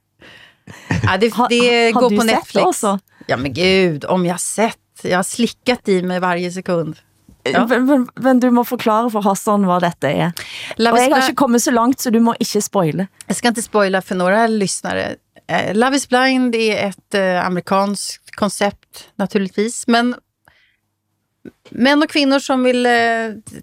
Ja, 1.03 1.17
det, 1.17 1.33
Har- 1.33 1.49
det 1.49 1.91
har 1.93 2.01
går 2.01 2.09
du 2.09 2.15
på 2.17 2.21
sett 2.23 2.35
Netflix. 2.35 2.65
också? 2.65 2.99
Ja, 3.27 3.37
men 3.37 3.53
gud, 3.53 4.05
om 4.05 4.25
jag 4.25 4.39
sett. 4.39 4.77
Jag 5.03 5.17
har 5.17 5.23
slickat 5.23 5.87
i 5.87 6.01
mig 6.01 6.19
varje 6.19 6.51
sekund. 6.51 6.95
Ja. 7.43 7.67
Men, 7.67 7.85
men, 7.85 8.07
men 8.15 8.39
du 8.39 8.49
må 8.51 8.63
forklare 8.67 9.09
for 9.09 9.25
Hassan, 9.25 9.65
hvad 9.65 9.81
dette 9.85 10.09
er. 10.09 10.31
Love 10.77 10.93
Og 10.93 11.01
jeg 11.01 11.13
har 11.13 11.25
ikke 11.25 11.41
kommet 11.41 11.63
så 11.63 11.71
langt, 11.71 12.01
så 12.01 12.11
du 12.13 12.19
må 12.19 12.35
ikke 12.39 12.61
spoile. 12.61 13.07
Jag 13.27 13.35
ska 13.35 13.47
inte 13.47 13.61
spoila 13.61 14.01
för 14.01 14.15
några 14.15 14.47
lyssnare. 14.47 15.15
Eh, 15.47 15.75
Love 15.75 15.95
is 15.95 16.09
blind 16.09 16.55
är 16.55 16.87
ett 16.87 17.13
eh, 17.13 17.45
amerikanskt 17.45 18.35
koncept 18.35 19.09
naturligtvis. 19.15 19.87
Men 19.87 20.15
män 21.69 22.03
och 22.03 22.09
kvinnor 22.09 22.39
som 22.39 22.63
vill 22.63 22.85
eh, 22.85 22.91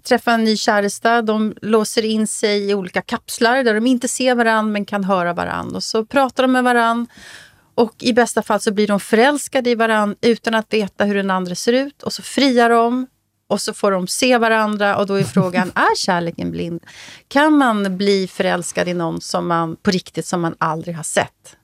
träffa 0.03 0.31
en 0.31 0.43
ny 0.43 0.57
käresta, 0.57 1.21
de 1.21 1.55
låser 1.61 2.05
in 2.05 2.27
sig 2.27 2.69
i 2.69 2.73
olika 2.73 3.01
kapslar 3.01 3.63
där 3.63 3.73
de 3.73 3.87
inte 3.87 4.07
ser 4.07 4.35
varandra 4.35 4.71
men 4.71 4.85
kan 4.85 5.03
höra 5.03 5.33
varandra. 5.33 5.75
Och 5.75 5.83
så 5.83 6.05
pratar 6.05 6.43
de 6.43 6.51
med 6.51 6.63
varandra 6.63 7.13
och 7.75 7.95
i 7.99 8.13
bästa 8.13 8.43
fall 8.43 8.59
så 8.59 8.71
blir 8.71 8.87
de 8.87 8.99
förälskade 8.99 9.69
i 9.69 9.75
varandra 9.75 10.15
utan 10.21 10.55
att 10.55 10.73
veta 10.73 11.05
hur 11.05 11.15
den 11.15 11.31
andra 11.31 11.55
ser 11.55 11.73
ut. 11.73 12.03
Och 12.03 12.13
så 12.13 12.21
friar 12.21 12.69
de 12.69 13.07
och 13.49 13.61
så 13.61 13.73
får 13.73 13.91
de 13.91 14.07
se 14.07 14.37
varandra 14.37 14.97
och 14.97 15.07
då 15.07 15.13
är 15.13 15.23
frågan, 15.23 15.71
är 15.75 15.95
kärleken 15.95 16.51
blind? 16.51 16.85
Kan 17.27 17.53
man 17.57 17.97
bli 17.97 18.27
förälskad 18.27 18.87
i 18.87 18.93
någon 18.93 19.21
som 19.21 19.47
man 19.47 19.75
på 19.75 19.91
riktigt 19.91 20.25
som 20.25 20.41
man 20.41 20.55
aldrig 20.57 20.95
har 20.95 21.03
sett? 21.03 21.57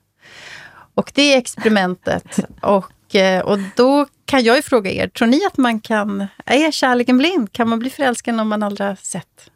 Och 0.94 1.12
det 1.14 1.34
är 1.34 1.38
experimentet. 1.38 2.38
Och, 2.62 3.14
eh, 3.14 3.42
och 3.42 3.58
då 3.76 4.06
kan 4.24 4.44
jag 4.44 4.56
ju 4.56 4.62
fråga 4.62 4.90
er, 4.90 5.08
tror 5.08 5.28
ni 5.28 5.46
att 5.46 5.56
man 5.56 5.80
kan, 5.80 6.26
är 6.44 6.70
kärleken 6.70 7.18
blind? 7.18 7.52
Kan 7.52 7.68
man 7.68 7.78
bli 7.78 7.90
förälskad 7.90 8.34
i 8.34 8.36
någon 8.36 8.48
man 8.48 8.62
aldrig 8.62 8.88
har 8.88 8.96
sett? 8.96 9.50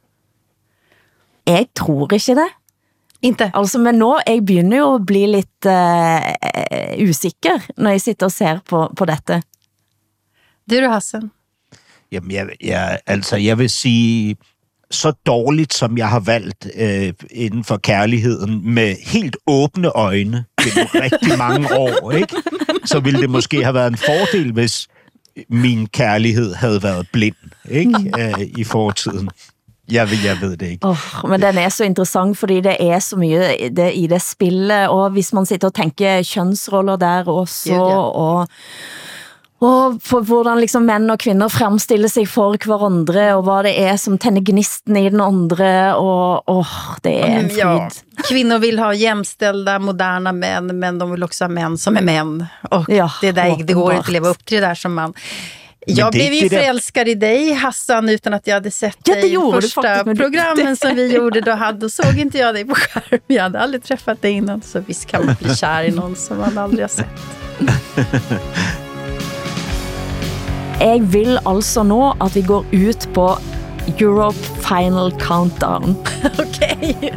Jeg 1.44 1.66
tror 1.74 2.12
ikke 2.14 2.34
det. 2.34 2.48
Inte? 3.20 3.50
Altså, 3.54 3.78
men 3.78 3.98
nå, 3.98 4.14
jeg 4.26 4.44
begynder 4.46 4.80
jo 4.80 4.94
at 4.94 5.06
bli 5.06 5.26
lidt 5.26 5.66
uh, 5.66 7.00
usikker, 7.00 7.66
når 7.76 7.96
jeg 7.96 8.04
sitter 8.06 8.30
og 8.30 8.32
ser 8.32 8.62
på, 8.64 8.86
på 8.96 9.08
dette. 9.08 9.42
Du 10.64 10.80
då 10.80 10.88
Hassan? 10.88 11.30
Jamen, 12.12 12.30
jeg, 12.30 12.48
jeg, 12.64 12.98
altså, 13.06 13.36
jeg 13.36 13.58
vil 13.58 13.70
sige, 13.70 14.36
så 14.90 15.12
dårligt 15.26 15.74
som 15.74 15.98
jeg 15.98 16.08
har 16.08 16.20
valgt 16.20 16.66
øh, 16.76 17.12
inden 17.30 17.64
for 17.64 17.76
kærligheden, 17.76 18.74
med 18.74 18.96
helt 19.06 19.36
åbne 19.46 19.88
øjne 19.88 20.44
gennem 20.62 20.88
rigtig 21.04 21.38
mange 21.38 21.78
år, 21.78 22.12
ikke? 22.12 22.36
så 22.84 23.00
ville 23.00 23.20
det 23.20 23.30
måske 23.30 23.62
have 23.64 23.74
været 23.74 23.86
en 23.86 23.96
fordel, 23.96 24.52
hvis 24.52 24.88
min 25.48 25.86
kærlighed 25.86 26.54
havde 26.54 26.82
været 26.82 27.06
blind 27.12 27.34
ikke? 27.70 28.12
Øh, 28.18 28.46
i 28.56 28.64
fortiden. 28.64 29.30
Jeg, 29.92 30.10
ved, 30.10 30.18
jeg 30.24 30.36
ved 30.40 30.56
det 30.56 30.66
ikke. 30.66 30.86
Oh, 30.86 30.96
men 31.28 31.42
den 31.42 31.58
er 31.58 31.68
så 31.68 31.84
interessant, 31.84 32.38
fordi 32.38 32.60
det 32.60 32.76
er 32.80 32.98
så 32.98 33.16
mye 33.16 33.68
det, 33.76 33.90
i 33.94 34.06
det 34.06 34.22
spillet, 34.22 34.88
og 34.88 35.10
hvis 35.10 35.32
man 35.32 35.46
sitter 35.46 35.68
og 35.68 35.74
tænker 35.74 36.30
kønsroller 36.34 36.96
der 36.96 37.24
også, 37.24 37.70
Gud, 37.70 37.76
ja. 37.76 37.98
og, 37.98 38.46
og 39.60 39.98
for 40.02 40.20
hvordan 40.24 40.60
liksom 40.60 40.82
mænd 40.88 41.10
og 41.12 41.18
kvinder 41.20 41.48
fremstiller 41.52 42.08
sig 42.08 42.28
for 42.28 42.56
hverandre, 42.64 43.34
og 43.36 43.42
hvad 43.44 43.62
det 43.68 43.74
er 43.82 43.96
som 43.96 44.18
tænder 44.18 44.40
gnisten 44.52 44.96
i 44.96 45.10
den 45.10 45.20
andre, 45.20 45.94
og 45.96 46.42
oh, 46.48 46.66
det 47.04 47.12
er 47.20 47.26
en 47.26 47.44
Mm, 47.44 47.56
Ja, 47.58 47.74
fryd. 47.88 48.24
kvinnor 48.28 48.58
vill 48.58 48.78
ha 48.78 48.92
jämställda, 48.94 49.78
moderna 49.78 50.32
män, 50.32 50.66
men 50.78 50.98
de 50.98 51.10
vill 51.10 51.22
också 51.24 51.44
ha 51.44 51.48
män 51.48 51.78
som 51.78 51.96
är 51.96 52.02
män. 52.02 52.46
Och 52.70 52.88
Ja, 52.88 53.10
det, 53.20 53.32
där, 53.32 53.56
det 53.64 53.72
går 53.72 53.92
inte 53.92 54.00
att 54.00 54.12
leva 54.12 54.28
upp 54.28 54.44
till 54.44 54.60
det 54.60 54.66
där 54.66 54.74
som 54.74 54.94
man. 54.94 55.12
Jag 55.86 56.12
det- 56.12 56.18
blev 56.18 56.32
ju 56.32 56.48
det 56.48 56.56
förälskad 56.56 57.08
i 57.08 57.14
dig, 57.14 57.52
Hassan, 57.52 58.08
utan 58.08 58.34
att 58.34 58.46
jag 58.46 58.54
hade 58.54 58.70
sett 58.70 58.96
Ja, 59.04 59.14
det 59.14 59.20
dig 59.20 59.32
i 59.34 59.60
första 59.60 60.02
du- 60.04 60.14
programmen 60.16 60.76
som 60.76 60.94
vi 60.96 61.06
gjorde. 61.16 61.40
Då, 61.40 61.52
hade, 61.52 61.78
då 61.78 61.88
såg 61.88 62.18
inte 62.18 62.38
jag 62.38 62.54
dig 62.54 62.64
på 62.64 62.74
skärm. 62.74 63.20
Jag 63.26 63.42
hade 63.42 63.60
aldrig 63.60 63.82
träffat 63.82 64.22
dig 64.22 64.32
innan, 64.32 64.62
så 64.62 64.80
visst 64.86 65.06
kan 65.06 65.26
man 65.26 65.36
bli 65.40 65.54
kär 65.56 65.82
i 65.84 65.90
någon 65.90 66.16
som 66.16 66.38
man 66.38 66.58
aldrig 66.58 66.82
har 66.82 66.88
sett. 66.88 67.06
Jeg 70.80 71.12
vil 71.12 71.38
altså 71.46 71.82
nå, 71.84 72.14
at 72.24 72.34
vi 72.34 72.42
går 72.42 72.64
ut 72.72 73.08
på 73.14 73.26
Europe 74.00 74.38
Final 74.64 75.12
Countdown. 75.20 75.96
okay. 76.44 77.12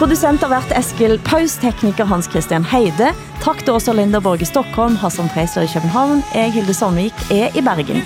Producent 0.00 0.40
har 0.40 0.48
været 0.48 0.78
Eskil 0.78 1.20
Paus, 1.24 1.56
tekniker 1.56 2.04
Hans 2.04 2.24
Christian 2.30 2.64
Heide. 2.64 3.08
Tak 3.42 3.58
til 3.64 3.72
også 3.72 3.92
Linda 3.92 4.18
Borg 4.18 4.42
i 4.42 4.44
Stockholm, 4.44 4.96
Hassan 4.96 5.28
Preisler 5.28 5.62
i 5.62 5.66
København. 5.74 6.22
Jeg, 6.34 6.52
Hilde 6.52 6.74
Sandvik, 6.74 7.12
er 7.30 7.48
i 7.58 7.60
Bergen. 7.60 8.02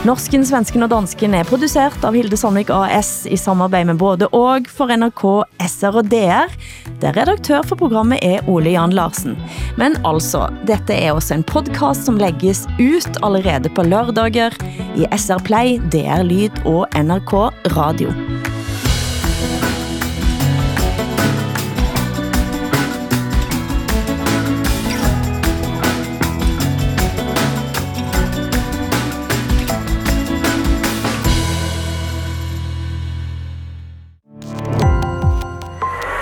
Norsken, 0.00 0.46
svensken 0.48 0.80
og 0.80 0.88
dansken 0.94 1.34
er 1.36 1.44
produceret 1.44 2.04
av 2.08 2.14
Hilde 2.16 2.36
Sandvik 2.40 2.70
AS 2.72 3.26
i 3.28 3.36
samarbejde 3.36 3.90
med 3.90 3.98
både 4.00 4.30
og 4.32 4.64
for 4.72 4.88
NRK, 4.88 5.24
SR 5.60 5.98
og 6.00 6.08
DR, 6.08 6.54
der 7.02 7.18
redaktør 7.18 7.66
for 7.68 7.76
programmet 7.76 8.24
er 8.24 8.48
Ole 8.48 8.72
Jan 8.72 8.96
Larsen. 8.96 9.36
Men 9.76 9.98
altså, 10.08 10.46
dette 10.64 10.96
er 10.96 11.12
også 11.12 11.36
en 11.36 11.44
podcast 11.44 12.08
som 12.08 12.16
lægges 12.16 12.64
ut 12.80 13.20
allerede 13.20 13.68
på 13.76 13.84
lørdager 13.84 14.56
i 14.96 15.04
SR 15.12 15.44
Play, 15.44 15.76
DR 15.92 16.24
Lyd 16.24 16.64
og 16.64 16.88
NRK 16.96 17.36
Radio. 17.76 18.16